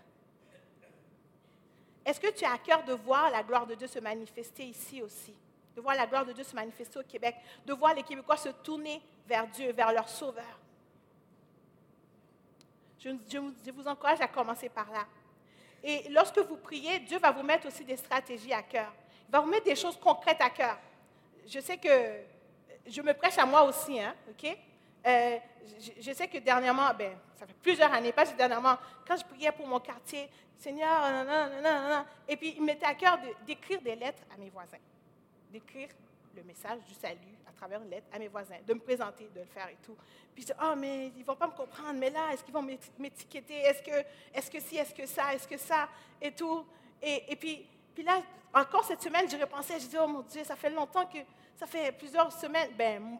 Est-ce 2.04 2.20
que 2.20 2.30
tu 2.30 2.44
as 2.44 2.52
à 2.52 2.58
cœur 2.58 2.82
de 2.84 2.92
voir 2.94 3.30
la 3.30 3.42
gloire 3.42 3.66
de 3.66 3.74
Dieu 3.74 3.86
se 3.86 3.98
manifester 3.98 4.64
ici 4.64 5.02
aussi? 5.02 5.34
De 5.76 5.80
voir 5.80 5.94
la 5.94 6.06
gloire 6.06 6.24
de 6.24 6.32
Dieu 6.32 6.44
se 6.44 6.54
manifester 6.54 6.98
au 6.98 7.02
Québec, 7.02 7.36
de 7.64 7.72
voir 7.72 7.94
les 7.94 8.02
Québécois 8.02 8.36
se 8.36 8.48
tourner 8.48 9.00
vers 9.26 9.46
Dieu, 9.46 9.72
vers 9.72 9.92
leur 9.92 10.08
Sauveur? 10.08 10.58
Je, 12.98 13.70
vous 13.70 13.88
encourage 13.88 14.20
à 14.20 14.28
commencer 14.28 14.68
par 14.68 14.90
là. 14.90 15.06
Et 15.82 16.08
lorsque 16.10 16.38
vous 16.38 16.56
priez, 16.56 16.98
Dieu 17.00 17.18
va 17.18 17.30
vous 17.30 17.42
mettre 17.42 17.66
aussi 17.66 17.84
des 17.84 17.96
stratégies 17.96 18.52
à 18.52 18.62
cœur. 18.62 18.92
Il 19.28 19.32
va 19.32 19.40
vous 19.40 19.48
mettre 19.48 19.64
des 19.64 19.76
choses 19.76 19.96
concrètes 19.98 20.40
à 20.40 20.50
cœur. 20.50 20.78
Je 21.46 21.60
sais 21.60 21.78
que 21.78 21.88
je 22.86 23.00
me 23.00 23.14
prêche 23.14 23.38
à 23.38 23.46
moi 23.46 23.62
aussi, 23.62 23.98
hein? 23.98 24.14
Euh, 25.06 25.38
je, 26.00 26.12
sais 26.12 26.28
que 26.28 26.38
dernièrement, 26.38 26.92
ben, 26.98 27.16
ça 27.38 27.46
fait 27.46 27.56
plusieurs 27.62 27.92
années, 27.92 28.12
pas 28.12 28.26
dernièrement, 28.26 28.76
quand 29.06 29.16
je 29.16 29.24
priais 29.24 29.52
pour 29.52 29.66
mon 29.66 29.80
quartier, 29.80 30.28
Seigneur, 30.56 31.00
et 32.28 32.36
puis 32.36 32.54
il 32.56 32.62
m'était 32.62 32.86
à 32.86 32.94
cœur 32.94 33.18
d'écrire 33.46 33.80
des 33.80 33.96
lettres 33.96 34.22
à 34.34 34.36
mes 34.36 34.50
voisins, 34.50 34.78
d'écrire 35.50 35.88
le 36.36 36.42
message 36.42 36.80
du 36.86 36.94
salut 36.94 37.38
à 37.48 37.52
travers 37.52 37.82
une 37.82 37.88
lettre 37.88 38.06
à 38.12 38.18
mes 38.18 38.28
voisins, 38.28 38.58
de 38.66 38.74
me 38.74 38.80
présenter, 38.80 39.28
de 39.34 39.40
le 39.40 39.46
faire 39.46 39.68
et 39.68 39.78
tout. 39.82 39.96
Puis 40.34 40.42
je 40.42 40.46
dis, 40.48 40.58
oh, 40.62 40.74
mais 40.76 41.08
ils 41.08 41.20
ne 41.20 41.24
vont 41.24 41.36
pas 41.36 41.46
me 41.46 41.52
comprendre, 41.52 41.94
mais 41.94 42.10
là, 42.10 42.32
est-ce 42.32 42.44
qu'ils 42.44 42.54
vont 42.54 42.66
m'étiqueter? 42.98 43.54
Est-ce 43.54 43.82
que, 43.82 44.06
est-ce 44.34 44.50
que 44.50 44.60
si, 44.60 44.76
est-ce 44.76 44.94
que 44.94 45.06
ça, 45.06 45.34
est-ce 45.34 45.48
que 45.48 45.56
ça, 45.56 45.88
et 46.20 46.32
tout. 46.32 46.64
Et, 47.02 47.32
et 47.32 47.36
puis, 47.36 47.66
puis 47.94 48.04
là, 48.04 48.22
encore 48.52 48.84
cette 48.84 49.02
semaine, 49.02 49.28
je 49.30 49.36
repensais, 49.36 49.80
je 49.80 49.86
dis, 49.86 49.96
oh 49.98 50.06
mon 50.06 50.22
Dieu, 50.22 50.44
ça 50.44 50.56
fait 50.56 50.70
longtemps 50.70 51.06
que 51.06 51.18
ça 51.60 51.66
fait 51.66 51.92
plusieurs 51.92 52.32
semaines, 52.32 52.70
ben, 52.74 53.18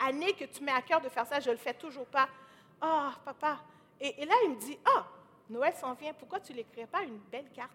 années 0.00 0.32
que 0.32 0.46
tu 0.46 0.64
mets 0.64 0.72
à 0.72 0.82
cœur 0.82 1.00
de 1.00 1.08
faire 1.08 1.24
ça, 1.24 1.38
je 1.38 1.46
ne 1.46 1.54
le 1.54 1.60
fais 1.60 1.74
toujours 1.74 2.06
pas. 2.06 2.28
Ah, 2.80 3.12
papa. 3.24 3.60
Et, 4.00 4.26
là, 4.26 4.34
il 4.46 4.50
me 4.50 4.56
dit, 4.56 4.76
ah, 4.84 5.06
Noël 5.48 5.72
s'en 5.74 5.94
vient, 5.94 6.12
pourquoi 6.12 6.40
tu 6.40 6.52
n'écris 6.52 6.86
pas 6.86 7.04
une 7.04 7.18
belle 7.18 7.48
carte? 7.54 7.70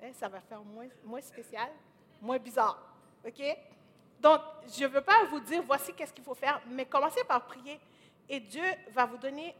Eh, 0.00 0.12
ça 0.12 0.28
va 0.28 0.40
faire 0.40 0.62
moins, 0.62 0.86
moins 1.02 1.20
spécial, 1.20 1.68
moins 2.22 2.38
bizarre. 2.38 2.80
OK? 3.26 3.42
Donc, 4.20 4.42
je 4.72 4.84
ne 4.84 4.90
veux 4.90 5.00
pas 5.00 5.24
vous 5.24 5.40
dire, 5.40 5.60
voici 5.66 5.92
qu'est-ce 5.92 6.12
qu'il 6.12 6.22
faut 6.22 6.36
faire, 6.36 6.60
mais 6.68 6.86
commencez 6.86 7.24
par 7.24 7.44
prier. 7.46 7.80
Et 8.28 8.38
Dieu 8.38 8.66
va 8.92 9.06
vous 9.06 9.18
donner 9.18 9.56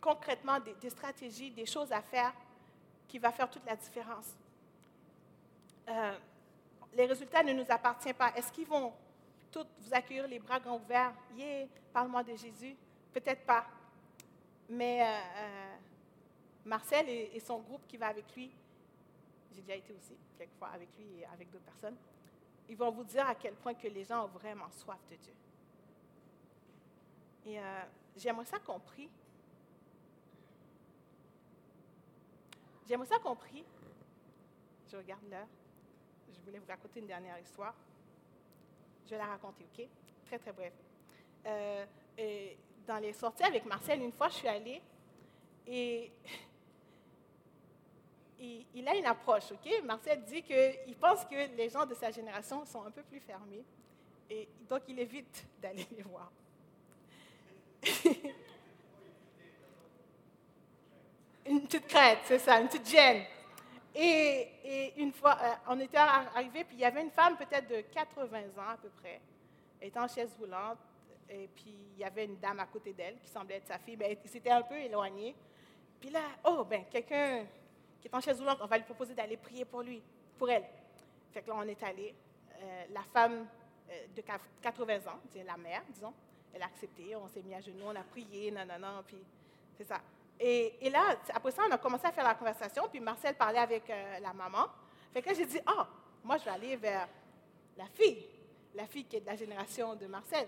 concrètement 0.00 0.58
des, 0.58 0.74
des 0.74 0.90
stratégies, 0.90 1.52
des 1.52 1.66
choses 1.66 1.92
à 1.92 2.02
faire 2.02 2.32
qui 3.06 3.20
vont 3.20 3.30
faire 3.30 3.48
toute 3.48 3.66
la 3.66 3.76
différence. 3.76 4.34
Euh, 5.88 6.18
les 6.94 7.06
résultats 7.06 7.42
ne 7.42 7.52
nous 7.52 7.66
appartiennent 7.68 8.14
pas. 8.14 8.32
Est-ce 8.34 8.52
qu'ils 8.52 8.66
vont 8.66 8.92
tous 9.50 9.66
vous 9.80 9.94
accueillir 9.94 10.26
les 10.26 10.38
bras 10.38 10.60
grands 10.60 10.78
ouverts? 10.78 11.12
Yeah, 11.36 11.66
parle-moi 11.92 12.22
de 12.24 12.34
Jésus. 12.34 12.76
Peut-être 13.12 13.44
pas. 13.44 13.66
Mais 14.68 15.02
euh, 15.02 15.06
euh, 15.06 15.76
Marcel 16.64 17.08
et, 17.08 17.40
son 17.40 17.58
groupe 17.58 17.86
qui 17.86 17.96
va 17.96 18.08
avec 18.08 18.34
lui, 18.34 18.50
j'ai 19.54 19.62
déjà 19.62 19.76
été 19.76 19.92
aussi 19.92 20.16
quelquefois 20.36 20.68
avec 20.68 20.88
lui 20.98 21.20
et 21.20 21.26
avec 21.26 21.50
d'autres 21.50 21.64
personnes, 21.64 21.96
ils 22.68 22.76
vont 22.76 22.90
vous 22.90 23.04
dire 23.04 23.26
à 23.26 23.34
quel 23.34 23.54
point 23.54 23.74
que 23.74 23.88
les 23.88 24.04
gens 24.04 24.24
ont 24.24 24.28
vraiment 24.28 24.70
soif 24.70 24.98
de 25.10 25.16
Dieu. 25.16 25.32
Et 27.46 27.58
euh, 27.58 27.82
j'aimerais 28.16 28.44
ça 28.44 28.58
compris. 28.58 29.08
J'aimerais 32.86 33.06
ça 33.06 33.18
compris. 33.18 33.64
Je 34.90 34.96
regarde 34.96 35.22
l'heure 35.30 35.46
je 36.32 36.40
voulais 36.44 36.58
vous 36.58 36.66
raconter 36.68 37.00
une 37.00 37.06
dernière 37.06 37.38
histoire. 37.38 37.74
Je 39.04 39.10
vais 39.10 39.18
la 39.18 39.26
raconter, 39.26 39.64
OK? 39.64 39.86
Très, 40.26 40.38
très 40.38 40.52
bref. 40.52 40.72
Euh, 41.46 41.86
dans 42.86 42.98
les 42.98 43.12
sorties 43.12 43.44
avec 43.44 43.64
Marcel, 43.66 44.02
une 44.02 44.12
fois, 44.12 44.28
je 44.28 44.34
suis 44.34 44.48
allée 44.48 44.82
et 45.66 46.10
il, 48.74 48.88
a 48.88 48.94
une 48.94 49.06
approche, 49.06 49.52
OK? 49.52 49.82
Marcel 49.84 50.22
dit 50.24 50.42
qu'il 50.42 50.96
pense 51.00 51.24
que 51.24 51.56
les 51.56 51.68
gens 51.68 51.86
de 51.86 51.94
sa 51.94 52.10
génération 52.10 52.64
sont 52.64 52.84
un 52.84 52.90
peu 52.90 53.02
plus 53.02 53.20
fermés 53.20 53.64
et 54.30 54.48
donc 54.68 54.82
il 54.88 54.98
évite 54.98 55.46
d'aller 55.62 55.86
les 55.96 56.02
voir. 56.02 56.30
une 61.46 61.62
petite 61.62 61.86
crête, 61.86 62.18
c'est 62.24 62.38
ça, 62.38 62.60
une 62.60 62.66
petite 62.68 62.88
gêne. 62.88 63.24
Et, 64.00 64.94
une 64.96 65.12
fois, 65.12 65.36
euh, 65.42 65.54
on 65.66 65.80
était 65.80 65.96
arrivé, 65.96 66.62
puis 66.62 66.76
il 66.76 66.80
y 66.80 66.84
avait 66.84 67.02
une 67.02 67.10
femme 67.10 67.36
peut-être 67.36 67.68
de 67.68 67.80
80 67.92 68.38
ans 68.56 68.70
à 68.70 68.76
peu 68.76 68.90
près. 68.90 69.20
Elle 69.80 69.88
était 69.88 69.98
en 69.98 70.06
chaise 70.06 70.32
roulante, 70.38 70.78
et 71.28 71.48
puis 71.48 71.76
il 71.94 71.98
y 71.98 72.04
avait 72.04 72.24
une 72.24 72.38
dame 72.38 72.60
à 72.60 72.66
côté 72.66 72.92
d'elle 72.92 73.18
qui 73.18 73.28
semblait 73.28 73.56
être 73.56 73.66
sa 73.66 73.78
fille, 73.78 73.96
mais 73.96 74.16
c'était 74.26 74.52
un 74.52 74.62
peu 74.62 74.76
éloigné. 74.76 75.34
Puis 76.00 76.10
là, 76.10 76.20
oh, 76.44 76.64
ben, 76.64 76.84
quelqu'un 76.88 77.44
qui 78.00 78.06
est 78.06 78.14
en 78.14 78.20
chaise 78.20 78.38
roulante, 78.38 78.58
on 78.62 78.66
va 78.66 78.78
lui 78.78 78.84
proposer 78.84 79.14
d'aller 79.14 79.36
prier 79.36 79.64
pour 79.64 79.82
lui, 79.82 80.00
pour 80.38 80.48
elle. 80.48 80.64
Fait 81.32 81.42
que 81.42 81.48
là, 81.48 81.56
on 81.56 81.62
est 81.62 81.82
allé. 81.82 82.14
Euh, 82.60 82.84
la 82.90 83.02
femme 83.02 83.48
euh, 83.90 84.06
de 84.14 84.22
80 84.62 84.98
ans, 85.08 85.18
la 85.44 85.56
mère, 85.56 85.82
disons, 85.88 86.14
elle 86.54 86.62
a 86.62 86.66
accepté, 86.66 87.16
on 87.16 87.26
s'est 87.26 87.42
mis 87.42 87.54
à 87.54 87.60
genoux, 87.60 87.86
on 87.86 87.96
a 87.96 88.04
prié, 88.04 88.52
non, 88.52 89.02
puis 89.04 89.18
c'est 89.76 89.84
ça. 89.84 90.00
Et, 90.40 90.90
là, 90.90 91.16
après 91.34 91.50
ça, 91.50 91.62
on 91.68 91.72
a 91.72 91.78
commencé 91.78 92.06
à 92.06 92.12
faire 92.12 92.24
la 92.24 92.34
conversation, 92.34 92.88
puis 92.88 93.00
Marcel 93.00 93.34
parlait 93.34 93.58
avec 93.58 93.90
euh, 93.90 94.18
la 94.20 94.32
maman. 94.32 94.66
Fait 95.12 95.20
que 95.20 95.34
j'ai 95.34 95.46
dit, 95.46 95.60
ah, 95.66 95.86
moi, 96.22 96.36
je 96.36 96.44
vais 96.44 96.50
aller 96.50 96.76
vers 96.76 97.08
la 97.76 97.86
fille, 97.86 98.24
la 98.74 98.86
fille 98.86 99.04
qui 99.04 99.16
est 99.16 99.20
de 99.20 99.26
la 99.26 99.36
génération 99.36 99.94
de 99.96 100.06
Marcel. 100.06 100.46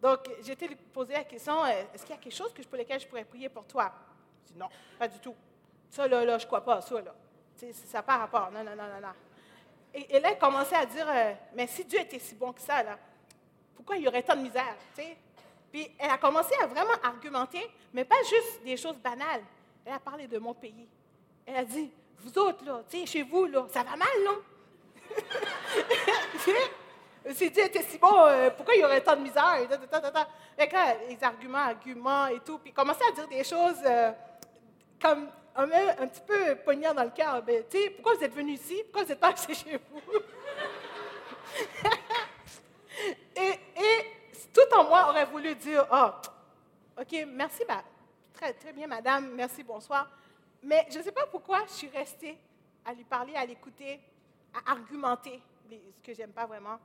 Donc, 0.00 0.28
été 0.46 0.68
lui 0.68 0.76
poser 0.76 1.14
la 1.14 1.24
question, 1.24 1.64
est-ce 1.66 2.02
qu'il 2.04 2.14
y 2.14 2.18
a 2.18 2.20
quelque 2.20 2.34
chose 2.34 2.52
que, 2.52 2.62
pour 2.62 2.78
lequel 2.78 3.00
je 3.00 3.06
pourrais 3.06 3.24
prier 3.24 3.48
pour 3.48 3.66
toi? 3.66 3.92
Je 4.46 4.52
dit, 4.52 4.58
non, 4.58 4.68
pas 4.98 5.08
du 5.08 5.18
tout. 5.18 5.34
Ça, 5.90 6.06
là, 6.06 6.24
là 6.24 6.38
je 6.38 6.46
crois 6.46 6.64
pas, 6.64 6.80
ça, 6.80 7.00
là. 7.00 7.14
ça 7.56 7.98
n'a 7.98 8.02
pas 8.02 8.18
rapport. 8.18 8.50
Non, 8.50 8.62
non, 8.62 8.76
non, 8.76 8.84
non, 8.84 9.00
non. 9.00 9.14
Et, 9.94 10.20
là, 10.20 10.32
elle 10.32 10.38
commençait 10.38 10.76
à 10.76 10.84
dire, 10.84 11.06
euh, 11.08 11.32
mais 11.54 11.66
si 11.66 11.84
Dieu 11.84 12.00
était 12.00 12.18
si 12.18 12.34
bon 12.34 12.52
que 12.52 12.60
ça, 12.60 12.82
pourquoi 13.74 13.96
il 13.96 14.02
y 14.02 14.08
aurait 14.08 14.22
tant 14.22 14.36
de 14.36 14.42
misère? 14.42 14.76
Puis 15.72 15.90
elle 15.98 16.10
a 16.10 16.18
commencé 16.18 16.54
à 16.62 16.66
vraiment 16.66 16.94
argumenter, 17.02 17.70
mais 17.92 18.04
pas 18.04 18.22
juste 18.22 18.62
des 18.64 18.76
choses 18.76 18.98
banales. 18.98 19.42
Elle 19.84 19.92
a 19.92 19.98
parlé 19.98 20.26
de 20.26 20.38
mon 20.38 20.54
pays. 20.54 20.88
Elle 21.44 21.56
a 21.56 21.64
dit, 21.64 21.90
vous 22.18 22.38
autres, 22.38 22.64
là, 22.64 22.82
chez 23.04 23.22
vous, 23.22 23.46
là, 23.46 23.66
ça 23.72 23.82
va 23.82 23.96
mal, 23.96 24.08
non? 24.24 24.38
si 27.34 27.50
Dieu 27.50 27.64
était 27.64 27.82
si 27.82 27.98
bon, 27.98 28.26
euh, 28.26 28.50
pourquoi 28.50 28.74
il 28.74 28.80
y 28.80 28.84
aurait 28.84 29.00
tant 29.00 29.16
de 29.16 29.22
misère? 29.22 29.56
Et 29.56 29.66
là, 29.66 30.96
les 31.08 31.22
arguments, 31.22 31.58
arguments 31.58 32.26
et 32.28 32.40
tout. 32.40 32.58
Puis 32.58 32.72
commençait 32.72 33.04
à 33.08 33.12
dire 33.12 33.28
des 33.28 33.44
choses 33.44 33.78
euh, 33.84 34.12
comme 35.00 35.28
un, 35.54 36.06
petit 36.06 36.20
peu 36.26 36.56
poignant 36.56 36.94
dans 36.94 37.04
le 37.04 37.10
cœur. 37.10 37.42
Ben, 37.42 37.64
pourquoi 37.94 38.14
vous 38.14 38.24
êtes 38.24 38.34
venu 38.34 38.52
ici? 38.52 38.82
Pourquoi 38.84 39.02
vous 39.02 39.08
n'êtes 39.08 39.20
pas 39.20 39.34
chez 39.48 39.80
vous? 39.90 40.00
et, 43.36 43.58
tout 44.56 44.74
en 44.74 44.84
moi 44.84 45.10
aurait 45.10 45.26
voulu 45.26 45.54
dire, 45.54 45.86
oh, 45.92 46.10
OK, 46.98 47.26
merci, 47.28 47.62
très, 48.32 48.54
très 48.54 48.72
bien, 48.72 48.86
madame, 48.86 49.34
merci, 49.34 49.62
bonsoir. 49.62 50.10
Mais 50.62 50.86
je 50.90 50.98
ne 50.98 51.02
sais 51.02 51.12
pas 51.12 51.26
pourquoi 51.26 51.66
je 51.66 51.72
suis 51.72 51.88
restée 51.88 52.38
à 52.84 52.94
lui 52.94 53.04
parler, 53.04 53.34
à 53.34 53.44
l'écouter, 53.44 54.00
à 54.54 54.72
argumenter, 54.72 55.42
ce 55.70 56.02
que 56.02 56.14
j'aime 56.14 56.32
pas 56.32 56.46
vraiment. 56.46 56.78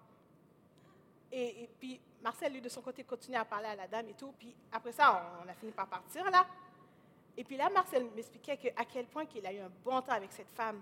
Et, 1.32 1.70
puis 1.80 1.98
Marcel, 2.22 2.52
lui, 2.52 2.60
de 2.60 2.68
son 2.68 2.82
côté, 2.82 3.06
continue 3.06 3.38
à 3.38 3.46
parler 3.46 3.68
à 3.68 3.76
la 3.76 3.88
dame 3.88 4.10
et 4.10 4.14
tout. 4.14 4.34
Puis 4.38 4.54
après 4.72 4.92
ça, 4.92 5.32
on, 5.42 5.48
a 5.48 5.54
fini 5.54 5.72
par 5.72 5.88
partir 5.88 6.30
là. 6.30 6.46
Et 7.38 7.46
puis 7.46 7.56
là, 7.56 7.70
Marcel 7.70 8.06
m'expliquait 8.14 8.74
à 8.76 8.84
quel 8.84 9.06
point 9.06 9.26
qu'il 9.26 9.46
a 9.48 9.54
eu 9.54 9.60
un 9.60 9.72
bon 9.86 10.02
temps 10.02 10.12
avec 10.12 10.34
cette 10.34 10.52
femme. 10.54 10.82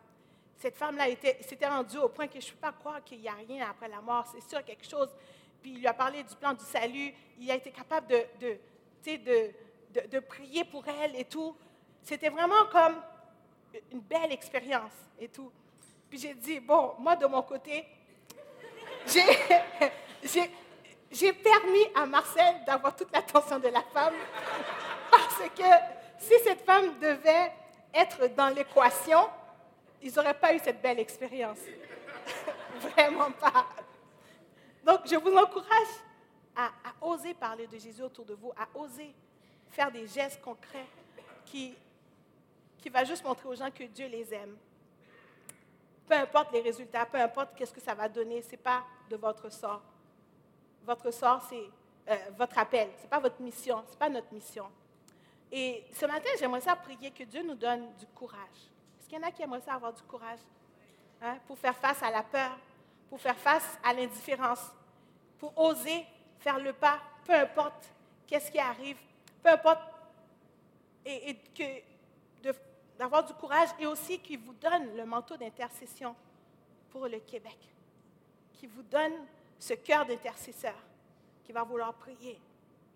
Cette 0.58 0.76
femme-là 0.76 1.06
s'était 1.42 1.68
rendue 1.68 2.00
au 2.00 2.10
point 2.10 2.28
que 2.28 2.42
je 2.42 2.48
ne 2.48 2.52
peux 2.54 2.58
pas 2.58 2.72
croire 2.72 3.04
qu'il 3.04 3.22
n'y 3.22 3.30
a 3.30 3.34
rien 3.34 3.70
après 3.70 3.88
la 3.88 4.02
mort. 4.02 4.26
C'est 4.26 4.42
sûr 4.42 4.66
quelque 4.66 4.86
chose. 4.86 5.10
Puis 5.62 5.72
il 5.72 5.80
lui 5.80 5.88
a 5.88 5.94
parlé 5.94 6.24
du 6.24 6.36
plan 6.36 6.54
du 6.54 6.64
salut. 6.64 7.14
Il 7.40 7.50
a 7.52 7.56
été 7.56 7.72
capable 7.72 8.08
de, 8.08 8.24
de, 8.40 8.58
de, 9.06 9.52
de, 9.94 10.08
de 10.08 10.20
prier 10.20 10.64
pour 10.64 10.84
elle 10.88 11.16
et 11.16 11.26
tout. 11.26 11.56
C'était 12.04 12.30
vraiment 12.30 12.66
comme 12.72 12.96
une 13.92 14.02
belle 14.02 14.32
expérience 14.32 14.94
et 15.20 15.28
tout. 15.28 15.52
Puis 16.10 16.20
j'ai 16.20 16.34
dit, 16.34 16.60
bon, 16.60 16.96
moi 17.00 17.16
de 17.16 17.26
mon 17.28 17.42
côté, 17.44 17.86
j'ai 19.06 19.24
permis 21.34 21.86
à 21.96 22.06
Marcel 22.06 22.64
d'avoir 22.66 22.96
toute 22.96 23.12
l'attention 23.12 23.60
de 23.60 23.68
la 23.68 23.82
femme 23.94 24.16
parce 25.12 25.50
que 25.56 25.64
si 26.20 26.34
cette 26.44 26.66
femme 26.66 27.00
devait 27.00 27.52
être 27.94 28.28
dans 28.36 28.50
l'équation, 28.50 29.30
ils 30.02 30.14
n'auraient 30.14 30.40
pas 30.40 30.54
eu 30.54 30.60
cette 30.60 30.82
belle 30.82 31.00
expérience. 31.00 31.60
Vraiment 32.80 33.32
pas. 33.32 33.68
Donc, 34.90 35.02
je 35.06 35.16
vous 35.18 35.36
encourage 35.36 35.88
à, 36.56 36.72
oser 37.00 37.36
parler 37.36 37.68
de 37.68 37.78
Jésus 37.78 38.02
autour 38.02 38.26
de 38.26 38.34
vous, 38.34 38.52
à 38.58 38.68
oser 38.76 39.14
faire 39.70 39.92
des 39.92 40.08
gestes 40.08 40.42
concrets 40.42 40.88
qui, 41.46 41.76
qui 42.80 42.90
va 42.90 43.04
juste 43.04 43.24
montrer 43.24 43.48
aux 43.50 43.54
gens 43.54 43.70
que 43.70 43.84
Dieu 43.84 44.08
les 44.08 44.34
aime. 44.34 44.58
Peu 46.08 46.16
importe 46.16 46.52
les 46.54 46.62
résultats, 46.62 47.06
peu 47.06 47.22
importe 47.22 47.50
qu'est-ce 47.56 47.72
que 47.72 47.80
ça 47.80 47.94
va 47.94 48.10
donner, 48.10 48.42
ce 48.42 48.50
n'est 48.50 48.58
pas 48.58 48.84
de 49.12 49.16
votre 49.16 49.52
sort. 49.52 49.84
Votre 50.88 51.12
sort, 51.12 51.44
c'est 51.48 51.70
euh, 52.10 52.16
votre 52.36 52.58
appel. 52.58 52.90
Ce 52.98 53.04
n'est 53.04 53.10
pas 53.10 53.20
votre 53.20 53.40
mission, 53.44 53.84
ce 53.86 53.92
n'est 53.92 54.00
pas 54.00 54.10
notre 54.10 54.34
mission. 54.34 54.66
Et 55.52 55.86
ce 55.94 56.08
matin, 56.08 56.30
j'aimerais 56.40 56.62
ça 56.62 56.76
prier 56.76 57.12
que 57.12 57.26
Dieu 57.26 57.44
nous 57.44 57.54
donne 57.54 57.94
du 58.00 58.08
courage. 58.08 58.72
Est-ce 59.00 59.08
qu'il 59.08 59.20
y 59.20 59.24
en 59.24 59.28
a 59.28 59.32
qui 59.32 59.44
aimeraient 59.44 59.62
ça 59.62 59.76
avoir 59.76 59.94
du 59.94 60.02
courage 60.02 60.40
hein, 61.22 61.38
pour 61.46 61.60
faire 61.60 61.78
face 61.78 62.02
à 62.02 62.10
la 62.10 62.24
peur, 62.24 62.58
pour 63.08 63.22
faire 63.22 63.38
face 63.38 63.78
à 63.84 63.94
l'indifférence, 63.94 64.72
pour 65.40 65.58
oser 65.58 66.06
faire 66.40 66.60
le 66.60 66.74
pas, 66.74 67.00
peu 67.26 67.34
importe 67.34 67.92
qu'est-ce 68.28 68.52
qui 68.52 68.60
arrive, 68.60 68.98
peu 69.42 69.50
importe, 69.50 69.82
et, 71.06 71.36
que 71.56 72.54
d'avoir 72.98 73.26
du 73.26 73.34
courage 73.34 73.70
et 73.80 73.88
aussi 73.88 74.20
qu'il 74.20 74.40
vous 74.40 74.54
donne 74.54 74.96
le 74.96 75.06
manteau 75.06 75.38
d'intercession 75.38 76.16
pour 76.90 77.08
le 77.08 77.20
Québec, 77.20 77.58
qui 78.54 78.68
vous 78.68 78.84
donne 78.84 79.14
ce 79.58 79.74
cœur 79.74 80.06
d'intercesseur 80.06 80.76
qui 81.44 81.52
va 81.52 81.64
vouloir 81.64 81.94
prier 81.94 82.40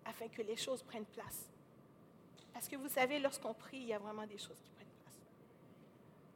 afin 0.04 0.28
que 0.28 0.42
les 0.42 0.56
choses 0.56 0.82
prennent 0.82 1.06
place. 1.06 1.48
Parce 2.52 2.68
que 2.68 2.76
vous 2.76 2.88
savez, 2.88 3.18
lorsqu'on 3.18 3.54
prie, 3.54 3.78
il 3.78 3.86
y 3.86 3.94
a 3.94 3.98
vraiment 3.98 4.26
des 4.26 4.38
choses 4.38 4.60
qui 4.62 4.70
prennent 4.70 4.86
place. 5.00 5.20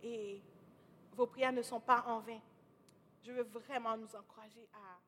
Et 0.03 0.41
vos 1.13 1.27
prières 1.27 1.53
ne 1.53 1.63
sont 1.63 1.81
pas 1.81 2.05
en 2.07 2.21
vain. 2.21 2.41
Je 3.23 3.33
veux 3.33 3.43
vraiment 3.43 3.97
nous 3.97 4.17
encourager 4.17 4.67
à 4.75 5.08